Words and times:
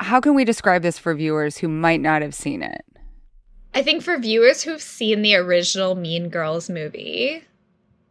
how 0.00 0.20
can 0.20 0.34
we 0.34 0.44
describe 0.44 0.82
this 0.82 0.98
for 0.98 1.14
viewers 1.14 1.58
who 1.58 1.68
might 1.68 2.00
not 2.00 2.22
have 2.22 2.34
seen 2.34 2.62
it? 2.62 2.84
I 3.74 3.82
think 3.82 4.02
for 4.02 4.16
viewers 4.18 4.62
who've 4.62 4.80
seen 4.80 5.22
the 5.22 5.34
original 5.36 5.94
Mean 5.94 6.28
Girls 6.28 6.70
movie, 6.70 7.44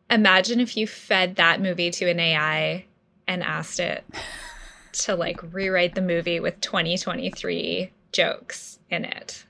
imagine 0.10 0.60
if 0.60 0.78
you 0.78 0.88
fed 0.88 1.38
that 1.38 1.62
movie 1.62 1.92
to 1.92 2.10
an 2.10 2.20
AI 2.20 2.86
and 3.28 3.44
asked 3.44 3.80
it 3.80 4.04
to 4.94 5.16
like 5.16 5.40
rewrite 5.54 5.96
the 5.96 6.02
movie 6.02 6.40
with 6.40 6.62
2023 6.62 7.92
jokes 8.12 8.80
in 8.90 9.06
it 9.06 9.46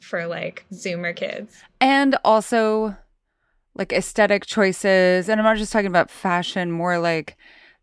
for 0.00 0.26
like 0.26 0.64
Zoomer 0.72 1.14
kids. 1.14 1.62
And 1.80 2.16
also 2.24 2.96
like 3.74 3.92
aesthetic 3.92 4.46
choices. 4.46 5.28
And 5.28 5.40
I'm 5.40 5.44
not 5.44 5.56
just 5.56 5.72
talking 5.72 5.86
about 5.86 6.10
fashion, 6.10 6.70
more 6.70 6.98
like 6.98 7.36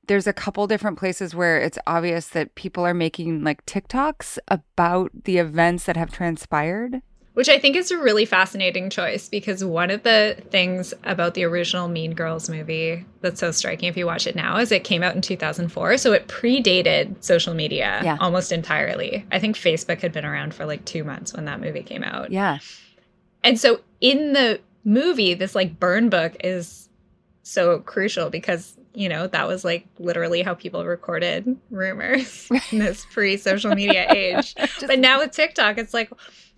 there's 0.07 0.27
a 0.27 0.33
couple 0.33 0.65
different 0.67 0.97
places 0.97 1.35
where 1.35 1.59
it's 1.59 1.77
obvious 1.85 2.27
that 2.29 2.55
people 2.55 2.85
are 2.85 2.93
making 2.93 3.43
like 3.43 3.65
TikToks 3.65 4.37
about 4.47 5.11
the 5.25 5.37
events 5.37 5.85
that 5.85 5.97
have 5.97 6.11
transpired. 6.11 7.01
Which 7.33 7.49
I 7.49 7.59
think 7.59 7.75
is 7.75 7.91
a 7.91 7.97
really 7.99 8.25
fascinating 8.25 8.89
choice 8.89 9.29
because 9.29 9.63
one 9.63 9.91
of 9.91 10.01
the 10.01 10.41
things 10.49 10.91
about 11.03 11.35
the 11.35 11.43
original 11.43 11.87
Mean 11.87 12.15
Girls 12.15 12.49
movie 12.49 13.05
that's 13.21 13.39
so 13.39 13.51
striking 13.51 13.87
if 13.89 13.95
you 13.95 14.07
watch 14.07 14.25
it 14.25 14.35
now 14.35 14.57
is 14.57 14.71
it 14.71 14.83
came 14.83 15.03
out 15.03 15.13
in 15.15 15.21
2004. 15.21 15.97
So 15.99 16.13
it 16.13 16.27
predated 16.27 17.23
social 17.23 17.53
media 17.53 18.01
Yeah. 18.03 18.17
almost 18.19 18.51
entirely. 18.51 19.23
I 19.31 19.37
think 19.37 19.55
Facebook 19.55 20.01
had 20.01 20.13
been 20.13 20.25
around 20.25 20.55
for 20.55 20.65
like 20.65 20.83
two 20.85 21.03
months 21.03 21.31
when 21.33 21.45
that 21.45 21.61
movie 21.61 21.83
came 21.83 22.03
out. 22.03 22.31
Yeah. 22.31 22.57
And 23.43 23.59
so 23.59 23.81
in 24.01 24.33
the 24.33 24.59
movie, 24.83 25.35
this 25.35 25.53
like 25.53 25.79
burn 25.79 26.09
book 26.09 26.35
is 26.43 26.89
so 27.43 27.79
crucial 27.81 28.31
because, 28.31 28.76
you 28.97 29.07
know, 29.07 29.27
that 29.27 29.47
was 29.47 29.63
like 29.63 29.85
literally 29.99 30.41
how 30.41 30.55
people 30.55 30.83
recorded 30.83 31.55
rumors 31.69 32.49
in 32.71 32.79
this 32.79 33.05
pre 33.05 33.37
social 33.37 33.75
media 33.75 34.11
age. 34.11 34.55
but 34.87 34.97
now 34.97 35.19
with 35.19 35.31
TikTok, 35.31 35.77
it's 35.77 35.93
like, 35.93 36.11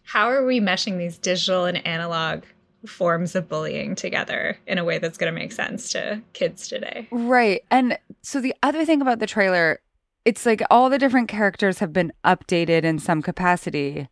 how 0.03 0.30
are 0.30 0.45
we 0.45 0.61
meshing 0.61 0.97
these 0.97 1.17
digital 1.17 1.66
and 1.66 1.86
analog 1.86 2.44
forms 2.86 3.36
of 3.36 3.50
bullying 3.50 3.94
together 3.94 4.58
in 4.66 4.78
a 4.78 4.86
way 4.86 5.00
that's 5.00 5.17
going 5.17 5.31
to 5.31 5.38
make 5.38 5.52
sense 5.52 5.91
to 5.91 6.22
kids 6.31 6.69
today? 6.69 7.09
Right. 7.11 7.63
And 7.69 8.00
so 8.22 8.39
the 8.39 8.56
other 8.63 8.85
thing 8.85 9.02
about 9.02 9.19
the 9.19 9.28
trailer, 9.28 9.81
it's 10.23 10.45
like 10.45 10.61
all 10.72 10.89
the 10.89 10.97
different 10.97 11.28
characters 11.28 11.80
have 11.80 11.91
been 11.91 12.13
updated 12.23 12.85
in 12.85 13.00
some 13.00 13.22
capacity, 13.22 14.08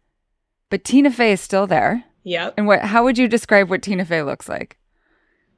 but 0.69 0.83
Tina 0.83 1.11
Fey 1.11 1.31
is 1.31 1.39
still 1.39 1.65
there. 1.65 2.03
Yep. 2.25 2.55
And 2.57 2.67
what 2.67 2.81
how 2.81 3.05
would 3.05 3.17
you 3.17 3.29
describe 3.29 3.69
what 3.69 3.81
Tina 3.81 4.03
Fey 4.03 4.21
looks 4.21 4.49
like? 4.49 4.77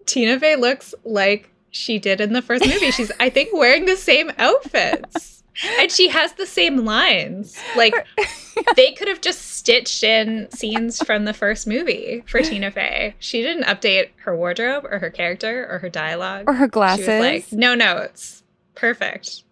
Tina 0.05 0.39
Fey 0.39 0.55
looks 0.55 0.93
like 1.03 1.51
she 1.71 1.99
did 1.99 2.21
in 2.21 2.33
the 2.33 2.41
first 2.41 2.65
movie. 2.65 2.91
She's, 2.91 3.11
I 3.19 3.29
think, 3.29 3.49
wearing 3.53 3.85
the 3.85 3.95
same 3.95 4.31
outfits. 4.37 5.43
And 5.79 5.91
she 5.91 6.07
has 6.07 6.31
the 6.33 6.45
same 6.45 6.85
lines. 6.85 7.57
Like, 7.75 7.93
they 8.77 8.93
could 8.93 9.09
have 9.09 9.19
just 9.19 9.41
stitched 9.57 10.03
in 10.03 10.49
scenes 10.51 11.03
from 11.03 11.25
the 11.25 11.33
first 11.33 11.67
movie 11.67 12.23
for 12.27 12.41
Tina 12.41 12.71
Fey. 12.71 13.13
She 13.19 13.41
didn't 13.41 13.63
update 13.65 14.09
her 14.23 14.35
wardrobe 14.37 14.85
or 14.85 14.99
her 14.99 15.09
character 15.09 15.67
or 15.69 15.79
her 15.79 15.89
dialogue. 15.89 16.45
Or 16.47 16.53
her 16.53 16.67
She 16.67 16.69
glasses. 16.71 17.07
was 17.07 17.19
like, 17.19 17.51
no 17.51 17.75
notes. 17.75 18.43
Perfect. 18.75 19.43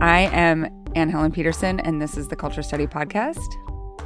I 0.00 0.28
am 0.32 0.66
Anne 0.94 1.08
Helen 1.10 1.32
Petersen, 1.32 1.80
and 1.80 2.00
this 2.00 2.16
is 2.16 2.28
the 2.28 2.36
Culture 2.36 2.62
Study 2.62 2.86
Podcast. 2.86 3.38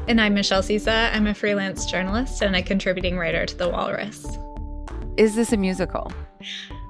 And 0.08 0.22
I'm 0.22 0.32
Michelle 0.32 0.62
Cyca. 0.62 1.14
I'm 1.14 1.26
a 1.26 1.34
freelance 1.34 1.84
journalist 1.84 2.40
and 2.40 2.56
a 2.56 2.62
contributing 2.62 3.18
writer 3.18 3.44
to 3.44 3.54
The 3.54 3.68
Walrus. 3.68 4.38
Is 5.18 5.34
this 5.34 5.52
a 5.52 5.58
musical? 5.58 6.10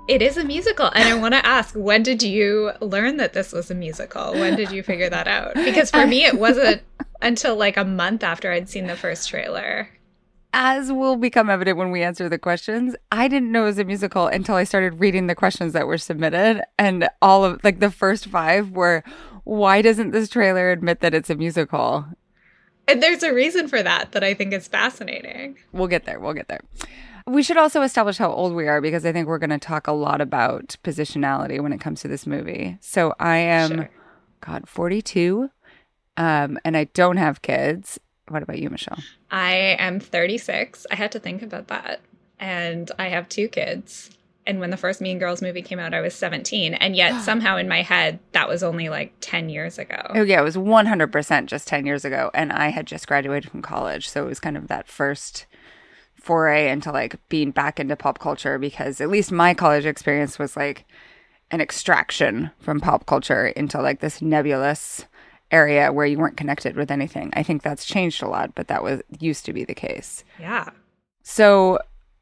It 0.08 0.22
is 0.22 0.36
a 0.36 0.44
musical. 0.44 0.92
And 0.94 1.08
I 1.08 1.14
want 1.20 1.34
to 1.34 1.44
ask, 1.44 1.74
when 1.74 2.05
did 2.05 2.22
you 2.22 2.70
learn 2.80 3.16
that 3.16 3.33
this 3.33 3.52
was 3.52 3.72
a 3.72 3.74
musical? 3.74 4.34
When 4.34 4.55
did 4.55 4.70
you 4.70 4.84
figure 4.84 5.11
that 5.11 5.27
out? 5.27 5.55
Because 5.56 5.91
for 5.91 6.06
me, 6.06 6.27
it 6.27 6.39
wasn't 6.39 6.80
until 7.20 7.56
like 7.56 7.77
a 7.77 7.84
month 7.84 8.22
after 8.22 8.52
I'd 8.52 8.68
seen 8.68 8.86
the 8.86 8.95
first 8.95 9.29
trailer. 9.29 9.89
As 10.52 10.92
will 10.92 11.17
become 11.17 11.50
evident 11.50 11.77
when 11.77 11.90
we 11.90 12.05
answer 12.05 12.29
the 12.29 12.39
questions, 12.39 12.95
I 13.11 13.27
didn't 13.27 13.50
know 13.50 13.64
it 13.64 13.67
was 13.67 13.79
a 13.80 13.85
musical 13.85 14.29
until 14.29 14.55
I 14.55 14.62
started 14.62 15.00
reading 15.00 15.27
the 15.27 15.35
questions 15.35 15.73
that 15.73 15.89
were 15.89 15.98
submitted. 15.98 16.62
And 16.79 17.08
all 17.20 17.45
of 17.45 17.64
like 17.64 17.80
the 17.80 17.90
first 17.90 18.27
five 18.27 18.70
were, 18.70 19.02
why 19.42 19.83
doesn't 19.83 20.12
this 20.12 20.29
trailer 20.29 20.70
admit 20.70 21.00
that 21.00 21.14
it's 21.14 21.30
a 21.30 21.35
musical? 21.35 22.06
And 22.88 23.02
there's 23.02 23.22
a 23.22 23.32
reason 23.32 23.68
for 23.68 23.82
that 23.82 24.12
that 24.12 24.24
I 24.24 24.34
think 24.34 24.52
is 24.52 24.66
fascinating. 24.66 25.56
We'll 25.72 25.88
get 25.88 26.04
there. 26.04 26.18
We'll 26.18 26.32
get 26.34 26.48
there. 26.48 26.60
We 27.26 27.42
should 27.42 27.58
also 27.58 27.82
establish 27.82 28.16
how 28.16 28.32
old 28.32 28.54
we 28.54 28.66
are 28.68 28.80
because 28.80 29.04
I 29.04 29.12
think 29.12 29.28
we're 29.28 29.38
going 29.38 29.50
to 29.50 29.58
talk 29.58 29.86
a 29.86 29.92
lot 29.92 30.22
about 30.22 30.76
positionality 30.82 31.60
when 31.60 31.74
it 31.74 31.78
comes 31.80 32.00
to 32.00 32.08
this 32.08 32.26
movie. 32.26 32.78
So 32.80 33.12
I 33.20 33.36
am, 33.36 33.70
Sure. 33.76 33.90
God, 34.40 34.68
42, 34.68 35.50
um, 36.16 36.58
and 36.64 36.76
I 36.76 36.84
don't 36.84 37.18
have 37.18 37.42
kids. 37.42 38.00
What 38.28 38.42
about 38.42 38.58
you, 38.58 38.70
Michelle? 38.70 38.98
I 39.30 39.76
am 39.78 40.00
36. 40.00 40.86
I 40.90 40.94
had 40.94 41.12
to 41.12 41.18
think 41.20 41.42
about 41.42 41.68
that. 41.68 42.00
And 42.40 42.90
I 42.98 43.08
have 43.08 43.28
two 43.28 43.48
kids. 43.48 44.10
And 44.48 44.61
when 44.61 44.70
the 44.70 44.79
first 44.79 45.03
Mean 45.03 45.19
Girls 45.19 45.42
movie 45.42 45.61
came 45.61 45.79
out, 45.79 45.92
I 45.92 46.01
was 46.01 46.14
17. 46.14 46.75
And 46.75 46.97
yet, 46.97 47.20
somehow 47.23 47.59
in 47.59 47.69
my 47.69 47.83
head, 47.83 48.19
that 48.33 48.48
was 48.48 48.63
only 48.64 48.89
like 48.89 49.13
10 49.20 49.51
years 49.51 49.79
ago. 49.79 50.01
Oh, 50.11 50.23
yeah, 50.23 50.41
it 50.41 50.45
was 50.45 50.57
100% 50.57 51.47
just 51.47 51.69
10 51.69 51.86
years 51.86 52.05
ago. 52.05 52.31
And 52.35 52.51
I 52.51 52.69
had 52.69 52.86
just 52.86 53.07
graduated 53.07 53.51
from 53.51 53.63
college. 53.63 54.09
So 54.09 54.25
it 54.25 54.29
was 54.29 54.41
kind 54.41 54.57
of 54.57 54.67
that 54.69 54.89
first 54.89 55.47
foray 56.17 56.70
into 56.70 56.91
like 56.91 57.17
being 57.29 57.51
back 57.51 57.79
into 57.79 57.95
pop 57.95 58.19
culture 58.19 58.59
because 58.59 59.01
at 59.01 59.09
least 59.09 59.31
my 59.31 59.55
college 59.55 59.86
experience 59.86 60.39
was 60.39 60.57
like 60.57 60.85
an 61.51 61.61
extraction 61.61 62.51
from 62.59 62.80
pop 62.80 63.07
culture 63.07 63.47
into 63.48 63.80
like 63.80 64.01
this 64.01 64.20
nebulous 64.20 65.07
area 65.51 65.92
where 65.92 66.07
you 66.07 66.19
weren't 66.19 66.36
connected 66.36 66.77
with 66.77 66.91
anything. 66.91 67.30
I 67.35 67.42
think 67.42 67.63
that's 67.63 67.86
changed 67.86 68.23
a 68.23 68.29
lot, 68.29 68.55
but 68.55 68.69
that 68.69 68.83
was 68.83 69.01
used 69.20 69.45
to 69.47 69.53
be 69.53 69.65
the 69.65 69.75
case. 69.75 70.25
Yeah. 70.39 70.69
So 71.23 71.79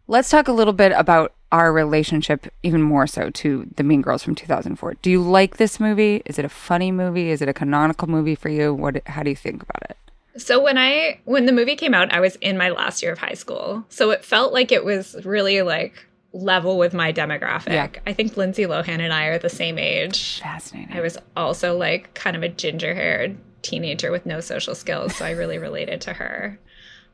let's 0.08 0.30
talk 0.30 0.48
a 0.48 0.52
little 0.52 0.72
bit 0.72 0.92
about 0.92 1.32
our 1.52 1.72
relationship, 1.72 2.46
even 2.62 2.82
more 2.82 3.06
so 3.06 3.30
to 3.30 3.66
the 3.76 3.82
Mean 3.82 4.02
Girls 4.02 4.22
from 4.22 4.34
2004. 4.34 4.94
Do 5.02 5.10
you 5.10 5.22
like 5.22 5.56
this 5.56 5.78
movie? 5.78 6.22
Is 6.26 6.38
it 6.38 6.44
a 6.44 6.48
funny 6.48 6.90
movie? 6.90 7.30
Is 7.30 7.40
it 7.40 7.48
a 7.48 7.54
canonical 7.54 8.08
movie 8.08 8.34
for 8.34 8.48
you? 8.48 8.74
What? 8.74 9.06
How 9.06 9.22
do 9.22 9.30
you 9.30 9.36
think 9.36 9.62
about 9.62 9.82
it? 9.90 9.96
So 10.36 10.62
when 10.62 10.76
I 10.76 11.20
when 11.24 11.46
the 11.46 11.52
movie 11.52 11.76
came 11.76 11.94
out, 11.94 12.12
I 12.12 12.20
was 12.20 12.36
in 12.36 12.58
my 12.58 12.68
last 12.68 13.02
year 13.02 13.12
of 13.12 13.18
high 13.18 13.34
school. 13.34 13.84
So 13.88 14.10
it 14.10 14.24
felt 14.24 14.52
like 14.52 14.70
it 14.72 14.84
was 14.84 15.16
really 15.24 15.62
like 15.62 15.94
level 16.32 16.76
with 16.76 16.92
my 16.92 17.12
demographic. 17.12 17.72
Yeah. 17.72 17.88
I 18.06 18.12
think 18.12 18.36
Lindsay 18.36 18.64
Lohan 18.64 19.00
and 19.00 19.12
I 19.12 19.26
are 19.26 19.38
the 19.38 19.48
same 19.48 19.78
age. 19.78 20.40
Fascinating. 20.40 20.94
I 20.94 21.00
was 21.00 21.16
also 21.36 21.76
like 21.78 22.12
kind 22.12 22.36
of 22.36 22.42
a 22.42 22.48
ginger-haired 22.48 23.38
teenager 23.62 24.10
with 24.10 24.26
no 24.26 24.40
social 24.40 24.74
skills, 24.74 25.16
so 25.16 25.24
I 25.24 25.30
really 25.30 25.58
related 25.58 26.02
to 26.02 26.12
her. 26.12 26.58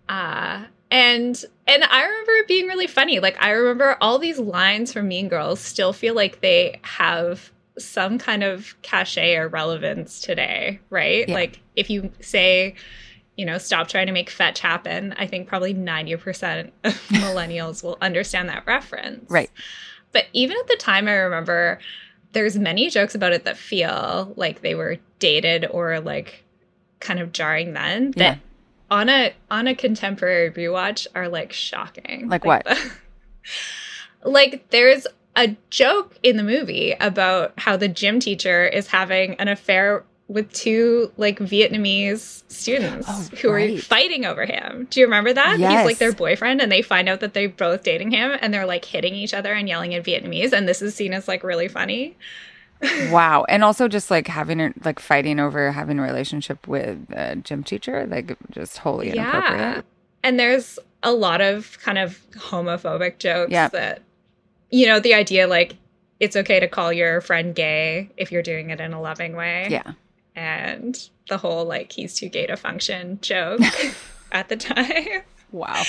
Uh 0.09 0.65
and 0.93 1.43
and 1.67 1.85
I 1.85 2.05
remember 2.05 2.33
it 2.33 2.49
being 2.49 2.67
really 2.67 2.87
funny. 2.87 3.19
Like 3.19 3.43
I 3.43 3.51
remember 3.51 3.97
all 4.01 4.19
these 4.19 4.39
lines 4.39 4.93
from 4.93 5.09
Mean 5.09 5.29
Girls 5.29 5.59
still 5.59 5.93
feel 5.95 6.15
like 6.15 6.43
they 6.43 6.79
have 6.83 7.51
some 7.79 8.19
kind 8.19 8.43
of 8.45 8.77
cachet 8.83 9.37
or 9.37 9.49
relevance 9.49 10.21
today, 10.21 10.79
right? 10.91 11.27
Yeah. 11.27 11.35
Like 11.35 11.61
if 11.77 11.89
you 11.89 12.13
say, 12.21 12.75
you 13.37 13.47
know, 13.47 13.57
stop 13.57 13.89
trying 13.89 14.07
to 14.07 14.13
make 14.13 14.29
fetch 14.29 14.61
happen, 14.61 15.15
I 15.17 15.27
think 15.27 15.49
probably 15.49 15.73
90% 15.73 16.71
of 16.85 16.93
millennials 17.09 17.83
will 17.83 17.97
understand 18.03 18.51
that 18.51 18.67
reference. 18.67 19.31
Right. 19.31 19.51
But 20.13 20.27
even 20.35 20.59
at 20.59 20.67
the 20.69 20.77
time 20.77 21.09
I 21.09 21.13
remember 21.13 21.79
there's 22.33 22.59
many 22.59 22.91
jokes 22.91 23.15
about 23.15 23.33
it 23.33 23.45
that 23.45 23.57
feel 23.57 24.35
like 24.37 24.61
they 24.61 24.75
were 24.75 24.99
dated 25.19 25.67
or 25.71 26.01
like 26.01 26.45
kind 27.01 27.19
of 27.19 27.33
jarring 27.33 27.73
then 27.73 28.11
that 28.13 28.37
Yeah. 28.37 28.43
On 28.93 29.09
a 29.09 29.33
on 29.51 29.67
a 29.67 29.75
contemporary 29.75 30.51
rewatch 30.51 31.07
are 31.15 31.29
like 31.29 31.53
shocking. 31.53 32.29
Like 32.29 32.45
what? 32.45 32.65
the- 32.65 32.93
like 34.25 34.69
there's 34.71 35.07
a 35.35 35.57
joke 35.71 36.15
in 36.23 36.37
the 36.37 36.43
movie 36.43 36.95
about 37.01 37.55
how 37.57 37.77
the 37.77 37.89
gym 37.89 38.21
teacher 38.21 38.67
is 38.67 38.87
having 38.89 39.35
an 39.37 39.49
affair 39.49 40.05
with 40.29 40.53
two 40.53 41.11
like 41.17 41.39
Vietnamese 41.39 42.43
students 42.51 43.07
Oh, 43.11 43.29
who 43.41 43.51
are 43.51 43.79
fighting 43.79 44.25
over 44.27 44.45
him. 44.45 44.87
Do 44.91 45.01
you 45.01 45.07
remember 45.07 45.33
that? 45.33 45.55
He's 45.55 45.63
like 45.87 45.99
their 45.99 46.13
boyfriend 46.13 46.61
and 46.61 46.71
they 46.71 46.83
find 46.83 47.09
out 47.09 47.21
that 47.21 47.33
they're 47.35 47.49
both 47.49 47.83
dating 47.83 48.11
him 48.13 48.37
and 48.41 48.53
they're 48.53 48.67
like 48.67 48.85
hitting 48.85 49.15
each 49.15 49.35
other 49.35 49.53
and 49.53 49.69
yelling 49.69 49.93
in 49.93 50.03
Vietnamese 50.03 50.53
and 50.53 50.69
this 50.69 50.83
is 50.83 50.95
seen 50.95 51.13
as 51.15 51.29
like 51.29 51.43
really 51.43 51.69
funny. 51.69 52.15
Wow. 53.11 53.45
And 53.49 53.63
also 53.65 53.89
just 53.89 54.11
like 54.11 54.27
having 54.27 54.61
a- 54.61 54.75
like 54.85 54.99
fighting 54.99 55.39
over 55.41 55.71
having 55.73 55.99
a 55.99 56.03
relationship 56.03 56.67
with 56.67 56.99
a 57.11 57.37
gym 57.37 57.63
teacher, 57.65 58.07
like 58.07 58.37
just 58.51 58.79
wholly 58.79 59.11
inappropriate. 59.11 59.85
And 60.25 60.39
there's 60.39 60.79
a 61.03 61.13
lot 61.13 61.41
of 61.41 61.79
kind 61.81 61.99
of 61.99 62.21
homophobic 62.33 63.19
jokes 63.19 63.51
Yeah. 63.53 63.69
that, 63.69 64.03
you 64.71 64.87
know, 64.87 65.01
the 65.01 65.15
idea 65.15 65.47
like 65.47 65.77
it's 66.21 66.37
okay 66.37 66.61
to 66.61 66.69
call 66.69 66.93
your 66.93 67.21
friend 67.21 67.55
gay 67.55 68.09
if 68.17 68.31
you're 68.31 68.43
doing 68.43 68.71
it 68.71 68.81
in 68.81 68.93
a 68.93 69.01
loving 69.01 69.35
way. 69.35 69.67
Yeah. 69.71 69.93
And 70.37 70.97
the 71.29 71.37
whole 71.39 71.65
like 71.65 71.93
he's 71.93 72.15
too 72.15 72.29
gay 72.29 72.47
to 72.47 72.57
function 72.57 73.19
joke 73.21 73.61
at 74.33 74.49
the 74.49 74.57
time. 74.57 75.23
Wow. 75.51 75.83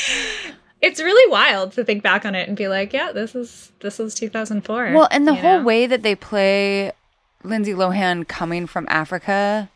It's 0.83 0.99
really 0.99 1.31
wild 1.31 1.71
to 1.71 1.83
think 1.85 2.03
back 2.03 2.25
on 2.25 2.35
it 2.35 2.47
and 2.47 2.57
be 2.57 2.67
like, 2.67 2.91
yeah, 2.91 3.13
this 3.13 3.33
is 3.33 3.71
this 3.79 3.99
is 3.99 4.13
2004. 4.13 4.91
Well, 4.93 5.07
and 5.09 5.25
the 5.25 5.33
whole 5.33 5.59
know? 5.59 5.63
way 5.63 5.87
that 5.87 6.03
they 6.03 6.13
play 6.13 6.91
Lindsay 7.43 7.71
Lohan 7.73 8.27
coming 8.27 8.67
from 8.67 8.85
Africa 8.89 9.69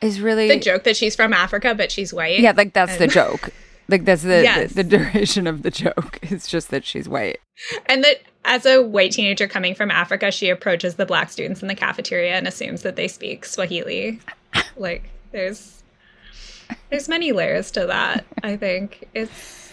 is 0.00 0.20
really 0.20 0.48
the 0.48 0.58
joke 0.58 0.82
that 0.82 0.96
she's 0.96 1.14
from 1.14 1.32
Africa 1.32 1.74
but 1.76 1.92
she's 1.92 2.12
white. 2.12 2.40
Yeah, 2.40 2.52
like 2.56 2.74
that's 2.74 2.98
the 2.98 3.06
joke. 3.06 3.50
Like 3.88 4.04
that's 4.04 4.22
the, 4.22 4.42
Yes. 4.42 4.72
the 4.72 4.84
the 4.84 4.96
duration 4.96 5.46
of 5.46 5.62
the 5.62 5.70
joke. 5.70 6.18
It's 6.22 6.46
just 6.46 6.70
that 6.70 6.86
she's 6.86 7.08
white. 7.08 7.40
And 7.86 8.04
that 8.04 8.22
as 8.44 8.64
a 8.64 8.80
white 8.80 9.10
teenager 9.12 9.48
coming 9.48 9.74
from 9.74 9.90
Africa, 9.90 10.30
she 10.30 10.48
approaches 10.48 10.94
the 10.94 11.04
black 11.04 11.30
students 11.30 11.62
in 11.62 11.68
the 11.68 11.74
cafeteria 11.74 12.34
and 12.34 12.46
assumes 12.46 12.82
that 12.82 12.94
they 12.96 13.08
speak 13.08 13.44
Swahili. 13.44 14.20
like 14.76 15.10
there's 15.32 15.81
there's 16.90 17.08
many 17.08 17.32
layers 17.32 17.70
to 17.72 17.86
that. 17.86 18.24
I 18.42 18.56
think 18.56 19.08
it's 19.14 19.72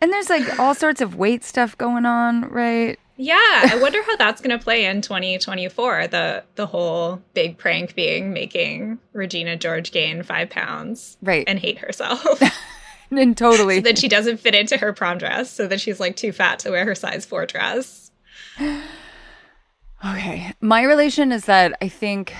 And 0.00 0.12
there's 0.12 0.28
like 0.30 0.58
all 0.58 0.74
sorts 0.74 1.00
of 1.00 1.14
weight 1.16 1.44
stuff 1.44 1.76
going 1.78 2.06
on, 2.06 2.42
right? 2.50 2.98
yeah. 3.18 3.34
I 3.38 3.78
wonder 3.80 4.02
how 4.06 4.16
that's 4.16 4.40
going 4.42 4.56
to 4.58 4.62
play 4.62 4.84
in 4.84 5.00
2024. 5.00 6.08
The 6.08 6.44
the 6.56 6.66
whole 6.66 7.22
big 7.34 7.56
prank 7.58 7.94
being 7.94 8.32
making 8.32 8.98
Regina 9.12 9.56
George 9.56 9.90
gain 9.92 10.22
five 10.22 10.50
pounds 10.50 11.16
Right. 11.22 11.44
and 11.46 11.58
hate 11.58 11.78
herself. 11.78 12.42
And 13.08 13.36
totally. 13.36 13.76
so 13.76 13.80
that 13.82 13.98
she 13.98 14.08
doesn't 14.08 14.38
fit 14.40 14.56
into 14.56 14.76
her 14.78 14.92
prom 14.92 15.18
dress. 15.18 15.48
So 15.52 15.68
that 15.68 15.80
she's 15.80 16.00
like 16.00 16.16
too 16.16 16.32
fat 16.32 16.58
to 16.60 16.72
wear 16.72 16.84
her 16.84 16.96
size 16.96 17.24
four 17.24 17.46
dress. 17.46 18.10
Okay. 20.04 20.52
My 20.60 20.82
relation 20.82 21.32
is 21.32 21.46
that 21.46 21.72
I 21.80 21.88
think 21.88 22.34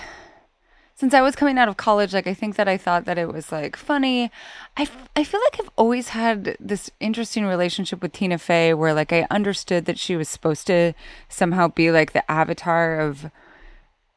since 0.97 1.13
I 1.13 1.21
was 1.21 1.37
coming 1.37 1.59
out 1.59 1.69
of 1.69 1.77
college, 1.77 2.15
like 2.15 2.27
I 2.27 2.33
think 2.33 2.57
that 2.57 2.69
I 2.69 2.79
thought 2.79 3.05
that 3.05 3.19
it 3.19 3.31
was 3.31 3.53
like 3.53 3.77
funny. 3.77 4.31
I, 4.79 4.89
I 5.15 5.25
feel 5.25 5.41
like 5.41 5.61
I've 5.61 5.71
always 5.77 6.09
had 6.09 6.57
this 6.59 6.91
interesting 7.01 7.45
relationship 7.45 8.01
with 8.01 8.13
Tina 8.13 8.39
Fey 8.39 8.73
where 8.73 8.95
like 8.95 9.13
I 9.13 9.27
understood 9.31 9.85
that 9.85 9.99
she 9.99 10.17
was 10.17 10.27
supposed 10.27 10.67
to 10.69 10.95
somehow 11.29 11.69
be 11.69 11.91
like 11.91 12.13
the 12.13 12.29
avatar 12.31 12.99
of 12.99 13.31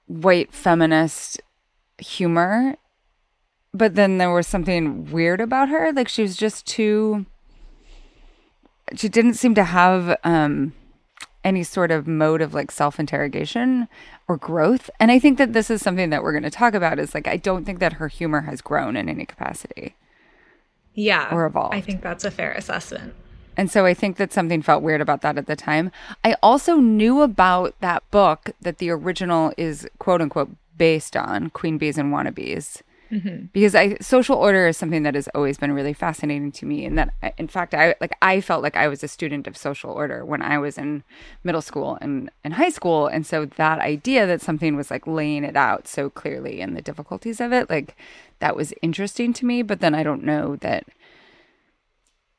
white 0.07 0.53
feminist 0.53 1.41
humor. 1.97 2.77
But 3.73 3.95
then 3.95 4.17
there 4.17 4.31
was 4.31 4.47
something 4.47 5.11
weird 5.11 5.41
about 5.41 5.67
her. 5.67 5.91
Like 5.91 6.07
she 6.07 6.21
was 6.21 6.37
just 6.37 6.65
too 6.65 7.25
she 8.95 9.09
didn't 9.09 9.33
seem 9.33 9.53
to 9.55 9.65
have 9.65 10.17
um 10.23 10.73
any 11.49 11.63
sort 11.63 11.91
of 11.91 12.07
mode 12.07 12.41
of 12.41 12.53
like 12.53 12.71
self 12.71 12.99
interrogation 12.99 13.87
or 14.27 14.37
growth. 14.37 14.89
And 14.99 15.11
I 15.11 15.19
think 15.19 15.37
that 15.39 15.51
this 15.51 15.69
is 15.69 15.81
something 15.81 16.11
that 16.11 16.23
we're 16.23 16.31
going 16.31 16.43
to 16.43 16.49
talk 16.49 16.73
about 16.73 16.99
is 16.99 17.13
like, 17.13 17.27
I 17.27 17.35
don't 17.35 17.65
think 17.65 17.79
that 17.79 17.93
her 17.93 18.07
humor 18.07 18.41
has 18.41 18.61
grown 18.61 18.95
in 18.95 19.09
any 19.09 19.25
capacity. 19.25 19.95
Yeah. 20.93 21.33
Or 21.33 21.45
evolved. 21.45 21.75
I 21.75 21.81
think 21.81 22.01
that's 22.01 22.23
a 22.23 22.31
fair 22.31 22.51
assessment. 22.53 23.13
And 23.57 23.69
so 23.69 23.85
I 23.85 23.93
think 23.93 24.17
that 24.17 24.31
something 24.31 24.61
felt 24.61 24.83
weird 24.83 25.01
about 25.01 25.21
that 25.21 25.37
at 25.37 25.47
the 25.47 25.55
time. 25.55 25.91
I 26.23 26.35
also 26.41 26.77
knew 26.77 27.21
about 27.21 27.75
that 27.81 28.09
book 28.11 28.51
that 28.61 28.77
the 28.77 28.89
original 28.91 29.51
is 29.57 29.87
quote 29.97 30.21
unquote 30.21 30.51
based 30.77 31.17
on 31.17 31.49
Queen 31.49 31.77
Bees 31.77 31.97
and 31.97 32.13
Wannabes. 32.13 32.81
Mm-hmm. 33.11 33.45
Because 33.53 33.73
I 33.73 33.97
social 33.97 34.35
order 34.35 34.67
is 34.67 34.77
something 34.77 35.03
that 35.03 35.15
has 35.15 35.27
always 35.33 35.57
been 35.57 35.71
really 35.71 35.93
fascinating 35.93 36.51
to 36.53 36.65
me, 36.65 36.85
and 36.85 36.97
that 36.97 37.13
in 37.37 37.47
fact 37.47 37.73
I 37.73 37.95
like 37.99 38.15
I 38.21 38.39
felt 38.39 38.61
like 38.61 38.77
I 38.77 38.87
was 38.87 39.03
a 39.03 39.07
student 39.07 39.47
of 39.47 39.57
social 39.57 39.91
order 39.91 40.23
when 40.23 40.41
I 40.41 40.59
was 40.59 40.77
in 40.77 41.03
middle 41.43 41.61
school 41.61 41.97
and 42.01 42.29
and 42.43 42.53
high 42.53 42.69
school, 42.69 43.07
and 43.07 43.25
so 43.25 43.45
that 43.45 43.79
idea 43.79 44.27
that 44.27 44.41
something 44.41 44.75
was 44.75 44.91
like 44.91 45.07
laying 45.07 45.43
it 45.43 45.55
out 45.55 45.87
so 45.87 46.09
clearly 46.09 46.61
and 46.61 46.77
the 46.77 46.81
difficulties 46.81 47.41
of 47.41 47.51
it, 47.51 47.69
like 47.69 47.97
that 48.39 48.55
was 48.55 48.73
interesting 48.81 49.33
to 49.33 49.45
me. 49.45 49.63
But 49.63 49.79
then 49.79 49.95
I 49.95 50.03
don't 50.03 50.23
know 50.23 50.55
that 50.57 50.85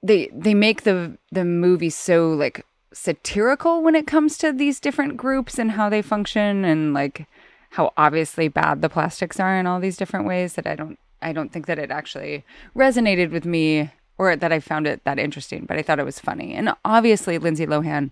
they 0.03 0.31
they 0.33 0.55
make 0.55 0.83
the 0.83 1.19
the 1.33 1.45
movie 1.45 1.91
so 1.91 2.31
like 2.31 2.65
satirical 2.93 3.83
when 3.83 3.95
it 3.95 4.07
comes 4.07 4.37
to 4.39 4.53
these 4.53 4.81
different 4.81 5.17
groups 5.17 5.59
and 5.59 5.73
how 5.73 5.89
they 5.89 6.03
function 6.03 6.65
and 6.65 6.93
like 6.93 7.27
how 7.71 7.93
obviously 7.97 8.49
bad 8.49 8.83
the 8.83 8.89
plastics 8.89 9.39
are 9.41 9.57
in 9.57 9.67
all 9.67 9.81
these 9.81 9.97
different 9.97 10.27
ways 10.27 10.55
that 10.55 10.67
I 10.67 10.75
don't 10.77 10.99
I 11.23 11.33
don't 11.33 11.53
think 11.53 11.67
that 11.67 11.79
it 11.79 11.91
actually 11.91 12.45
resonated 12.75 13.31
with 13.31 13.45
me 13.45 13.91
or 14.19 14.37
that 14.37 14.53
I 14.53 14.61
found 14.61 14.87
it 14.87 15.03
that 15.05 15.19
interesting, 15.19 15.65
but 15.67 15.77
I 15.77 15.83
thought 15.83 15.99
it 15.99 16.05
was 16.05 16.19
funny. 16.19 16.55
And 16.55 16.75
obviously 16.85 17.39
Lindsay 17.39 17.67
Lohan 17.67 18.11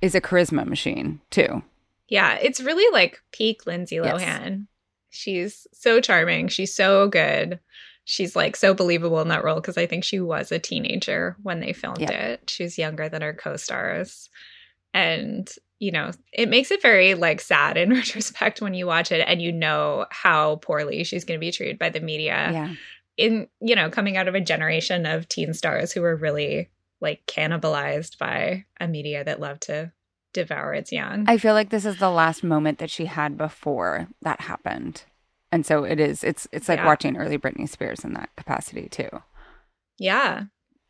is 0.00 0.14
a 0.14 0.20
charisma 0.20 0.66
machine 0.66 1.20
too. 1.30 1.62
Yeah, 2.08 2.34
it's 2.36 2.60
really 2.60 2.90
like 2.92 3.20
peak 3.32 3.66
Lindsay 3.66 3.96
Yes. 3.96 4.20
Lohan. 4.22 4.66
She's 5.10 5.66
so 5.72 6.00
charming. 6.00 6.48
She's 6.48 6.72
so 6.74 7.08
good. 7.08 7.58
She's 8.04 8.34
like 8.34 8.56
so 8.56 8.74
believable 8.74 9.20
in 9.20 9.28
that 9.28 9.44
role 9.44 9.56
because 9.56 9.76
I 9.78 9.86
think 9.86 10.02
she 10.04 10.18
was 10.20 10.50
a 10.50 10.58
teenager 10.58 11.36
when 11.42 11.60
they 11.60 11.72
filmed 11.72 12.00
Yeah. 12.00 12.10
it. 12.12 12.50
She's 12.50 12.78
younger 12.78 13.08
than 13.08 13.22
her 13.22 13.34
co-stars. 13.34 14.30
And, 14.94 15.48
you 15.80 15.90
know, 15.90 16.12
it 16.32 16.48
makes 16.48 16.70
it 16.70 16.80
very 16.82 17.14
like 17.14 17.40
sad 17.40 17.76
in 17.76 17.90
retrospect 17.94 18.60
when 18.60 18.74
you 18.74 18.86
watch 18.86 19.10
it 19.10 19.24
and 19.26 19.42
you 19.42 19.50
know 19.50 20.06
how 20.10 20.56
poorly 20.56 21.02
she's 21.02 21.24
going 21.24 21.40
to 21.40 21.44
be 21.44 21.50
treated 21.50 21.78
by 21.78 21.88
the 21.88 22.00
media. 22.00 22.50
yeah. 22.52 22.74
In, 23.16 23.48
you 23.60 23.74
know, 23.74 23.90
coming 23.90 24.16
out 24.16 24.28
of 24.28 24.34
a 24.34 24.40
generation 24.40 25.04
of 25.04 25.28
teen 25.28 25.52
stars 25.52 25.90
who 25.92 26.00
were 26.02 26.14
really 26.16 26.70
like 27.00 27.26
cannibalized 27.26 28.16
by 28.18 28.64
a 28.80 28.86
media 28.86 29.24
that 29.24 29.40
loved 29.40 29.62
to 29.62 29.90
devour 30.32 30.72
its 30.74 30.92
young. 30.92 31.24
I 31.26 31.36
feel 31.38 31.54
like 31.54 31.70
this 31.70 31.84
is 31.84 31.96
the 31.98 32.08
last 32.10 32.44
moment 32.44 32.78
that 32.78 32.88
she 32.90 33.06
had 33.06 33.36
before 33.36 34.06
that 34.22 34.42
happened. 34.42 35.02
And 35.52 35.66
so 35.66 35.84
it 35.84 35.98
is 35.98 36.22
it's 36.22 36.46
it's 36.52 36.68
like 36.68 36.78
Yeah. 36.78 36.86
watching 36.86 37.16
early 37.16 37.36
Britney 37.36 37.68
Spears 37.68 38.04
in 38.04 38.12
that 38.14 38.30
capacity 38.36 38.88
too. 38.88 39.08
yeah. 39.98 40.44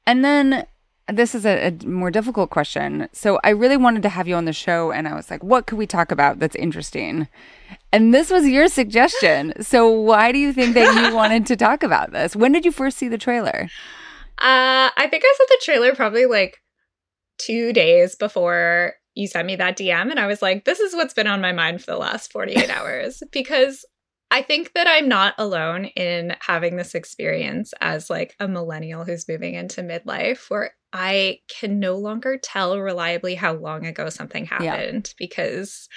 And 0.06 0.24
then 0.24 0.66
this 1.12 1.34
is 1.34 1.44
a, 1.44 1.68
a 1.68 1.86
more 1.86 2.10
difficult 2.10 2.50
question. 2.50 3.08
So 3.12 3.40
I 3.44 3.50
really 3.50 3.76
wanted 3.76 4.02
to 4.02 4.08
have 4.08 4.28
you 4.28 4.34
on 4.34 4.44
the 4.44 4.52
show, 4.52 4.90
and 4.90 5.08
I 5.08 5.14
was 5.14 5.30
like, 5.30 5.42
what 5.42 5.66
could 5.66 5.78
we 5.78 5.86
talk 5.86 6.10
about 6.10 6.38
that's 6.38 6.56
interesting? 6.56 7.28
And 7.92 8.14
this 8.14 8.30
was 8.30 8.46
your 8.46 8.68
suggestion. 8.68 9.52
So 9.70 9.88
why 9.88 10.32
do 10.32 10.38
you 10.38 10.52
think 10.52 10.74
that 10.74 10.94
you 10.94 11.14
wanted 11.14 11.46
to 11.46 11.56
talk 11.56 11.82
about 11.82 12.12
this? 12.12 12.34
When 12.34 12.50
did 12.50 12.64
you 12.64 12.72
first 12.72 12.98
see 12.98 13.08
the 13.08 13.18
trailer? 13.18 13.68
Uh, 14.38 14.90
I 14.96 15.06
think 15.08 15.22
I 15.24 15.34
saw 15.36 15.44
the 15.48 15.60
trailer 15.62 15.94
probably 15.94 16.26
like 16.26 16.58
two 17.38 17.72
days 17.72 18.16
before 18.16 18.94
you 19.14 19.28
sent 19.28 19.46
me 19.46 19.56
that 19.56 19.76
DM, 19.76 20.10
and 20.10 20.18
I 20.18 20.26
was 20.26 20.42
like, 20.42 20.64
this 20.64 20.80
is 20.80 20.94
what's 20.94 21.14
been 21.14 21.26
on 21.26 21.40
my 21.40 21.52
mind 21.52 21.82
for 21.82 21.92
the 21.92 21.98
last 21.98 22.32
48 22.32 22.70
hours 22.76 23.22
because 23.30 23.84
I 24.30 24.42
think 24.42 24.72
that 24.74 24.86
I'm 24.86 25.08
not 25.08 25.34
alone 25.38 25.86
in 25.86 26.36
having 26.40 26.76
this 26.76 26.94
experience 26.94 27.74
as 27.80 28.08
like 28.08 28.36
a 28.38 28.46
millennial 28.46 29.04
who's 29.04 29.28
moving 29.28 29.54
into 29.54 29.82
midlife 29.82 30.48
where 30.48 30.70
I 30.92 31.38
can 31.48 31.80
no 31.80 31.96
longer 31.96 32.38
tell 32.38 32.78
reliably 32.78 33.34
how 33.34 33.54
long 33.54 33.86
ago 33.86 34.08
something 34.08 34.44
Yeah. 34.44 34.62
happened 34.76 35.14
because 35.18 35.88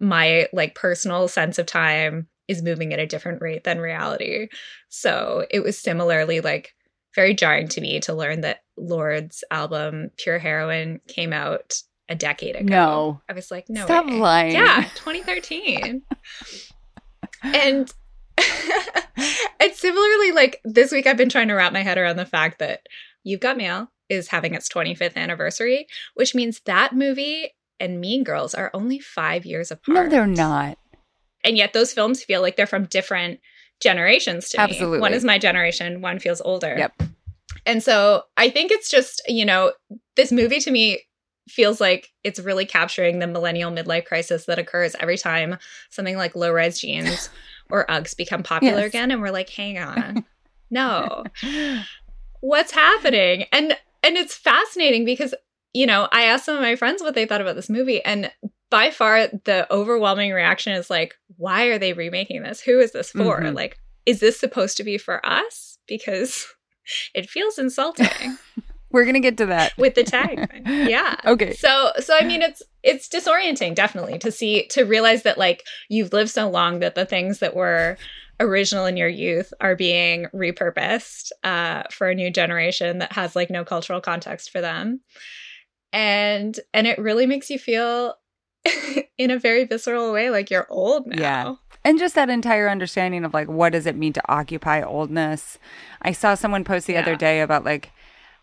my 0.00 0.48
like 0.52 0.74
personal 0.74 1.28
sense 1.28 1.58
of 1.58 1.66
time 1.66 2.26
is 2.48 2.62
moving 2.62 2.92
at 2.92 2.98
a 2.98 3.06
different 3.06 3.40
rate 3.42 3.64
than 3.64 3.80
reality. 3.80 4.48
So 4.88 5.46
it 5.50 5.60
was 5.60 5.78
similarly 5.78 6.40
like 6.40 6.74
very 7.14 7.34
jarring 7.34 7.68
to 7.68 7.80
me 7.80 8.00
to 8.00 8.12
learn 8.14 8.40
that 8.42 8.60
Lorde's 8.76 9.44
album 9.50 10.10
Pure 10.18 10.40
Heroine 10.40 11.00
came 11.06 11.32
out 11.32 11.74
a 12.08 12.14
decade 12.14 12.56
ago. 12.56 12.66
No. 12.66 13.20
I 13.28 13.32
was 13.34 13.50
like, 13.50 13.66
no. 13.70 13.84
Stop 13.84 14.06
way. 14.06 14.18
lying. 14.18 14.52
Yeah, 14.52 14.82
2013. 14.94 16.02
and 17.44 17.92
it's 18.38 19.80
similarly 19.80 20.32
like 20.32 20.60
this 20.64 20.92
week 20.92 21.06
I've 21.06 21.16
been 21.16 21.28
trying 21.28 21.48
to 21.48 21.54
wrap 21.54 21.72
my 21.72 21.82
head 21.82 21.98
around 21.98 22.16
the 22.16 22.26
fact 22.26 22.58
that 22.58 22.86
You've 23.22 23.40
Got 23.40 23.56
Mail 23.56 23.90
is 24.08 24.28
having 24.28 24.54
its 24.54 24.68
25th 24.68 25.16
anniversary, 25.16 25.86
which 26.14 26.34
means 26.34 26.60
that 26.66 26.94
movie 26.94 27.50
and 27.80 28.00
Mean 28.00 28.22
Girls 28.24 28.54
are 28.54 28.70
only 28.74 28.98
five 28.98 29.46
years 29.46 29.70
apart. 29.70 30.06
No, 30.06 30.08
they're 30.08 30.26
not. 30.26 30.78
And 31.42 31.56
yet 31.56 31.72
those 31.72 31.92
films 31.92 32.22
feel 32.22 32.40
like 32.40 32.56
they're 32.56 32.66
from 32.66 32.86
different 32.86 33.40
generations 33.80 34.48
to 34.50 34.60
Absolutely. 34.60 34.98
me. 34.98 35.02
One 35.02 35.14
is 35.14 35.24
my 35.24 35.38
generation, 35.38 36.00
one 36.00 36.18
feels 36.18 36.40
older. 36.40 36.74
Yep. 36.78 37.02
And 37.66 37.82
so 37.82 38.22
I 38.36 38.50
think 38.50 38.70
it's 38.70 38.90
just, 38.90 39.22
you 39.26 39.44
know, 39.44 39.72
this 40.16 40.32
movie 40.32 40.60
to 40.60 40.70
me 40.70 41.02
feels 41.48 41.80
like 41.80 42.10
it's 42.22 42.40
really 42.40 42.64
capturing 42.66 43.18
the 43.18 43.26
millennial 43.26 43.70
midlife 43.70 44.06
crisis 44.06 44.46
that 44.46 44.58
occurs 44.58 44.96
every 44.98 45.18
time 45.18 45.56
something 45.90 46.16
like 46.16 46.34
low 46.34 46.50
res 46.50 46.78
jeans 46.80 47.28
or 47.70 47.86
Uggs 47.86 48.16
become 48.16 48.42
popular 48.42 48.80
Yes. 48.80 48.88
again. 48.88 49.10
And 49.10 49.20
we're 49.20 49.30
like, 49.30 49.50
hang 49.50 49.78
on. 49.78 50.24
No. 50.70 51.24
What's 52.40 52.72
happening? 52.72 53.44
And 53.52 53.76
and 54.02 54.16
it's 54.16 54.34
fascinating 54.34 55.04
because, 55.04 55.34
you 55.72 55.86
know, 55.86 56.08
I 56.12 56.24
asked 56.24 56.44
some 56.46 56.56
of 56.56 56.62
my 56.62 56.76
friends 56.76 57.00
what 57.02 57.14
they 57.14 57.26
thought 57.26 57.40
about 57.40 57.54
this 57.54 57.70
movie, 57.70 58.04
and 58.04 58.30
by 58.70 58.90
far 58.90 59.28
the 59.44 59.66
overwhelming 59.72 60.32
reaction 60.32 60.72
is 60.72 60.90
like, 60.90 61.14
why 61.36 61.66
are 61.66 61.78
they 61.78 61.92
remaking 61.92 62.42
this? 62.42 62.60
Who 62.60 62.80
is 62.80 62.92
this 62.92 63.10
for? 63.12 63.40
Mhm. 63.40 63.54
Like, 63.54 63.78
is 64.04 64.20
this 64.20 64.38
supposed 64.38 64.76
to 64.78 64.84
be 64.84 64.98
for 64.98 65.24
us? 65.24 65.78
Because 65.86 66.46
it 67.14 67.30
feels 67.30 67.58
insulting 67.58 68.38
We're 68.94 69.04
gonna 69.04 69.20
get 69.20 69.36
to 69.38 69.46
that 69.46 69.72
with 69.78 69.94
the 69.94 70.04
tag. 70.04 70.48
Yeah. 70.66 71.16
Okay. 71.26 71.52
So 71.54 71.92
so 71.98 72.16
I 72.18 72.24
mean 72.24 72.40
it's 72.42 72.62
it's 72.82 73.08
disorienting 73.08 73.74
definitely 73.74 74.18
to 74.20 74.30
see 74.30 74.66
to 74.68 74.84
realize 74.84 75.24
that 75.24 75.36
like 75.36 75.64
you've 75.88 76.12
lived 76.12 76.30
so 76.30 76.48
long 76.48 76.78
that 76.78 76.94
the 76.94 77.04
things 77.04 77.40
that 77.40 77.54
were 77.56 77.98
original 78.40 78.86
in 78.86 78.96
your 78.96 79.08
youth 79.08 79.52
are 79.60 79.76
being 79.76 80.26
repurposed 80.34 81.30
uh, 81.44 81.82
for 81.90 82.08
a 82.08 82.14
new 82.14 82.30
generation 82.30 82.98
that 82.98 83.12
has 83.12 83.36
like 83.36 83.50
no 83.50 83.64
cultural 83.64 84.00
context 84.00 84.50
for 84.50 84.60
them 84.60 85.00
and 85.92 86.58
and 86.72 86.86
it 86.86 86.98
really 86.98 87.26
makes 87.26 87.50
you 87.50 87.58
feel 87.58 88.14
in 89.18 89.30
a 89.30 89.38
very 89.38 89.64
visceral 89.64 90.12
way 90.12 90.30
like 90.30 90.50
you're 90.50 90.66
old 90.70 91.06
now 91.06 91.16
Yeah. 91.20 91.54
and 91.84 91.98
just 91.98 92.14
that 92.14 92.30
entire 92.30 92.68
understanding 92.68 93.24
of 93.24 93.34
like 93.34 93.48
what 93.48 93.72
does 93.72 93.86
it 93.86 93.96
mean 93.96 94.12
to 94.14 94.22
occupy 94.28 94.82
oldness 94.82 95.58
i 96.02 96.12
saw 96.12 96.34
someone 96.34 96.64
post 96.64 96.86
the 96.86 96.96
other 96.96 97.14
day 97.16 97.40
about 97.40 97.64
like 97.64 97.90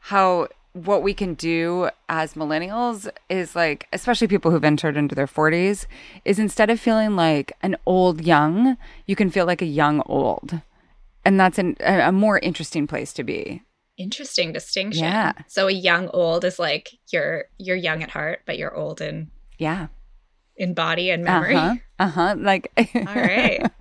how 0.01 0.47
what 0.73 1.03
we 1.03 1.13
can 1.13 1.33
do 1.33 1.89
as 2.07 2.33
millennials 2.33 3.09
is 3.29 3.55
like 3.55 3.87
especially 3.91 4.27
people 4.27 4.51
who've 4.51 4.63
entered 4.63 4.95
into 4.95 5.13
their 5.13 5.27
40s 5.27 5.85
is 6.23 6.39
instead 6.39 6.69
of 6.69 6.79
feeling 6.79 7.15
like 7.15 7.51
an 7.61 7.75
old 7.85 8.21
young 8.21 8.77
you 9.05 9.15
can 9.15 9.29
feel 9.29 9.45
like 9.45 9.61
a 9.61 9.65
young 9.65 10.01
old. 10.05 10.61
And 11.23 11.39
that's 11.39 11.59
an, 11.59 11.77
a, 11.81 12.07
a 12.07 12.11
more 12.11 12.39
interesting 12.39 12.87
place 12.87 13.13
to 13.13 13.23
be. 13.23 13.61
Interesting 13.97 14.53
distinction. 14.53 15.03
Yeah. 15.03 15.33
so 15.47 15.67
a 15.67 15.71
young 15.71 16.07
old 16.09 16.43
is 16.45 16.57
like 16.57 16.89
you're 17.11 17.45
you're 17.59 17.75
young 17.75 18.01
at 18.01 18.09
heart 18.09 18.41
but 18.47 18.57
you're 18.57 18.75
old 18.75 19.01
in 19.01 19.29
yeah 19.59 19.87
in 20.55 20.73
body 20.73 21.09
and 21.09 21.23
memory. 21.23 21.55
Uh-huh. 21.55 21.75
Uh-huh 21.99 22.35
like 22.37 22.71
all 22.95 23.15
right. 23.15 23.71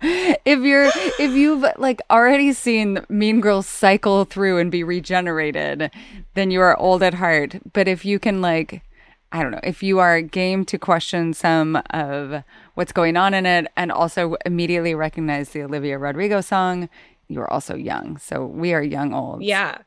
if 0.00 0.60
you're 0.60 0.90
if 1.18 1.32
you've 1.32 1.64
like 1.78 2.00
already 2.10 2.52
seen 2.52 3.04
mean 3.08 3.40
girls 3.40 3.66
cycle 3.66 4.24
through 4.24 4.58
and 4.58 4.70
be 4.70 4.82
regenerated 4.82 5.90
then 6.34 6.50
you 6.50 6.60
are 6.60 6.76
old 6.78 7.02
at 7.02 7.14
heart. 7.14 7.56
But 7.72 7.88
if 7.88 8.04
you 8.04 8.18
can 8.18 8.40
like 8.40 8.82
i 9.30 9.42
don't 9.42 9.52
know 9.52 9.60
if 9.62 9.82
you 9.82 9.98
are 9.98 10.22
game 10.22 10.64
to 10.64 10.78
question 10.78 11.34
some 11.34 11.76
of 11.90 12.42
what's 12.74 12.92
going 12.92 13.14
on 13.14 13.34
in 13.34 13.44
it 13.44 13.70
and 13.76 13.92
also 13.92 14.36
immediately 14.46 14.94
recognize 14.94 15.50
the 15.50 15.62
olivia 15.62 15.98
rodrigo 15.98 16.40
song 16.40 16.88
you're 17.28 17.50
also 17.52 17.76
young. 17.76 18.18
So 18.18 18.44
we 18.44 18.72
are 18.72 18.82
young 18.82 19.14
old. 19.14 19.42
Yeah. 19.42 19.78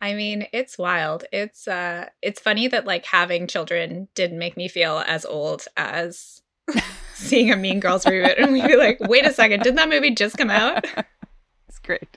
I 0.00 0.14
mean, 0.14 0.46
it's 0.52 0.78
wild. 0.78 1.24
It's 1.32 1.68
uh 1.68 2.08
it's 2.22 2.40
funny 2.40 2.68
that 2.68 2.86
like 2.86 3.06
having 3.06 3.46
children 3.46 4.08
didn't 4.14 4.38
make 4.38 4.56
me 4.56 4.68
feel 4.68 5.02
as 5.06 5.24
old 5.24 5.66
as 5.76 6.42
seeing 7.14 7.50
a 7.50 7.56
Mean 7.56 7.80
Girls 7.80 8.04
reboot 8.04 8.40
and 8.40 8.52
we'd 8.52 8.66
be 8.66 8.76
like, 8.76 8.98
wait 9.00 9.26
a 9.26 9.32
second, 9.32 9.62
didn't 9.62 9.76
that 9.76 9.88
movie 9.88 10.14
just 10.14 10.38
come 10.38 10.50
out? 10.50 10.84
it's 11.68 11.78
great 11.78 12.16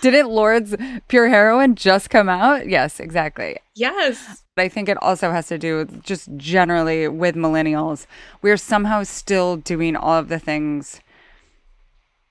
didn't 0.00 0.28
Lorde's 0.28 0.74
pure 1.06 1.28
heroine 1.28 1.76
just 1.76 2.10
come 2.10 2.28
out 2.28 2.66
yes 2.68 2.98
exactly 2.98 3.56
Yes. 3.74 4.44
I 4.56 4.68
think 4.68 4.88
it 4.88 5.02
also 5.02 5.32
has 5.32 5.48
to 5.48 5.58
do 5.58 5.78
with 5.78 6.02
just 6.04 6.28
generally 6.36 7.08
with 7.08 7.34
millennials. 7.34 8.06
We're 8.40 8.56
somehow 8.56 9.02
still 9.02 9.56
doing 9.56 9.96
all 9.96 10.14
of 10.14 10.28
the 10.28 10.38
things. 10.38 11.00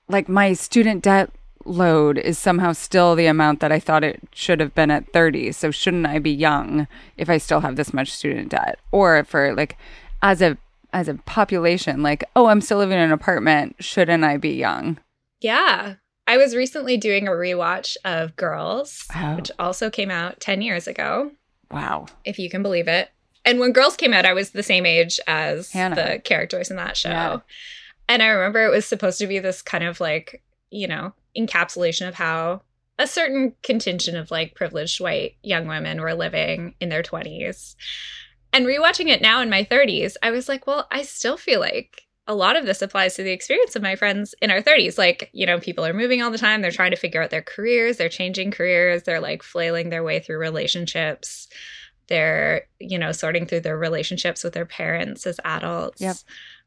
Like 0.08 0.28
my 0.28 0.54
student 0.54 1.02
debt 1.02 1.30
load 1.64 2.18
is 2.18 2.38
somehow 2.38 2.72
still 2.72 3.14
the 3.14 3.26
amount 3.26 3.60
that 3.60 3.72
I 3.72 3.78
thought 3.80 4.04
it 4.04 4.20
should 4.32 4.60
have 4.60 4.74
been 4.74 4.90
at 4.90 5.12
30. 5.12 5.52
So 5.52 5.70
shouldn't 5.70 6.06
I 6.06 6.18
be 6.18 6.30
young 6.30 6.86
if 7.16 7.28
I 7.30 7.38
still 7.38 7.60
have 7.60 7.76
this 7.76 7.92
much 7.92 8.10
student 8.12 8.50
debt? 8.50 8.78
Or 8.92 9.24
for 9.24 9.54
like 9.54 9.76
as 10.22 10.42
a 10.42 10.56
as 10.92 11.08
a 11.08 11.14
population 11.14 12.02
like, 12.02 12.22
oh, 12.36 12.46
I'm 12.46 12.60
still 12.60 12.78
living 12.78 12.96
in 12.98 13.04
an 13.04 13.12
apartment, 13.12 13.76
shouldn't 13.80 14.22
I 14.24 14.36
be 14.36 14.50
young? 14.50 14.98
Yeah. 15.40 15.94
I 16.26 16.36
was 16.38 16.54
recently 16.56 16.96
doing 16.96 17.26
a 17.28 17.32
rewatch 17.32 17.96
of 18.04 18.34
Girls, 18.36 19.04
Oh. 19.14 19.34
which 19.36 19.50
also 19.58 19.90
came 19.90 20.10
out 20.10 20.40
10 20.40 20.62
years 20.62 20.86
ago, 20.86 21.32
Wow. 21.70 22.06
if 22.24 22.38
you 22.38 22.48
can 22.48 22.62
believe 22.62 22.88
it. 22.88 23.10
And 23.44 23.58
when 23.58 23.72
Girls 23.72 23.96
came 23.96 24.14
out, 24.14 24.24
I 24.24 24.32
was 24.32 24.50
the 24.50 24.62
same 24.62 24.86
age 24.86 25.20
as 25.26 25.70
Hannah. 25.72 25.96
the 25.96 26.18
characters 26.20 26.70
in 26.70 26.76
that 26.76 26.96
show. 26.96 27.10
Yeah. 27.10 27.38
And 28.08 28.22
I 28.22 28.28
remember 28.28 28.64
it 28.64 28.70
was 28.70 28.86
supposed 28.86 29.18
to 29.18 29.26
be 29.26 29.38
this 29.38 29.60
kind 29.60 29.84
of 29.84 30.00
like, 30.00 30.42
you 30.70 30.86
know, 30.88 31.12
encapsulation 31.36 32.08
of 32.08 32.14
how 32.14 32.62
a 32.98 33.06
certain 33.06 33.54
contingent 33.62 34.16
of 34.16 34.30
like 34.30 34.54
privileged 34.54 35.00
white 35.00 35.36
young 35.42 35.66
women 35.66 36.00
were 36.00 36.14
living 36.14 36.74
in 36.80 36.88
their 36.88 37.02
20s. 37.02 37.74
And 38.52 38.66
rewatching 38.66 39.08
it 39.08 39.20
now 39.20 39.40
in 39.40 39.50
my 39.50 39.64
30s, 39.64 40.14
I 40.22 40.30
was 40.30 40.48
like, 40.48 40.66
well, 40.66 40.86
I 40.90 41.02
still 41.02 41.36
feel 41.36 41.58
like 41.58 42.02
a 42.26 42.34
lot 42.34 42.56
of 42.56 42.66
this 42.66 42.80
applies 42.82 43.16
to 43.16 43.22
the 43.22 43.32
experience 43.32 43.76
of 43.76 43.82
my 43.82 43.96
friends 43.96 44.34
in 44.40 44.50
our 44.50 44.62
30s. 44.62 44.96
Like, 44.96 45.28
you 45.32 45.44
know, 45.44 45.58
people 45.58 45.84
are 45.84 45.92
moving 45.92 46.22
all 46.22 46.30
the 46.30 46.38
time. 46.38 46.62
They're 46.62 46.70
trying 46.70 46.92
to 46.92 46.96
figure 46.96 47.20
out 47.20 47.30
their 47.30 47.42
careers, 47.42 47.96
they're 47.96 48.08
changing 48.08 48.52
careers, 48.52 49.02
they're 49.02 49.20
like 49.20 49.42
flailing 49.42 49.90
their 49.90 50.04
way 50.04 50.20
through 50.20 50.38
relationships. 50.38 51.48
They're, 52.08 52.66
you 52.78 52.98
know, 52.98 53.12
sorting 53.12 53.46
through 53.46 53.60
their 53.60 53.78
relationships 53.78 54.44
with 54.44 54.52
their 54.52 54.66
parents 54.66 55.26
as 55.26 55.40
adults. 55.44 56.00
Yep. 56.00 56.16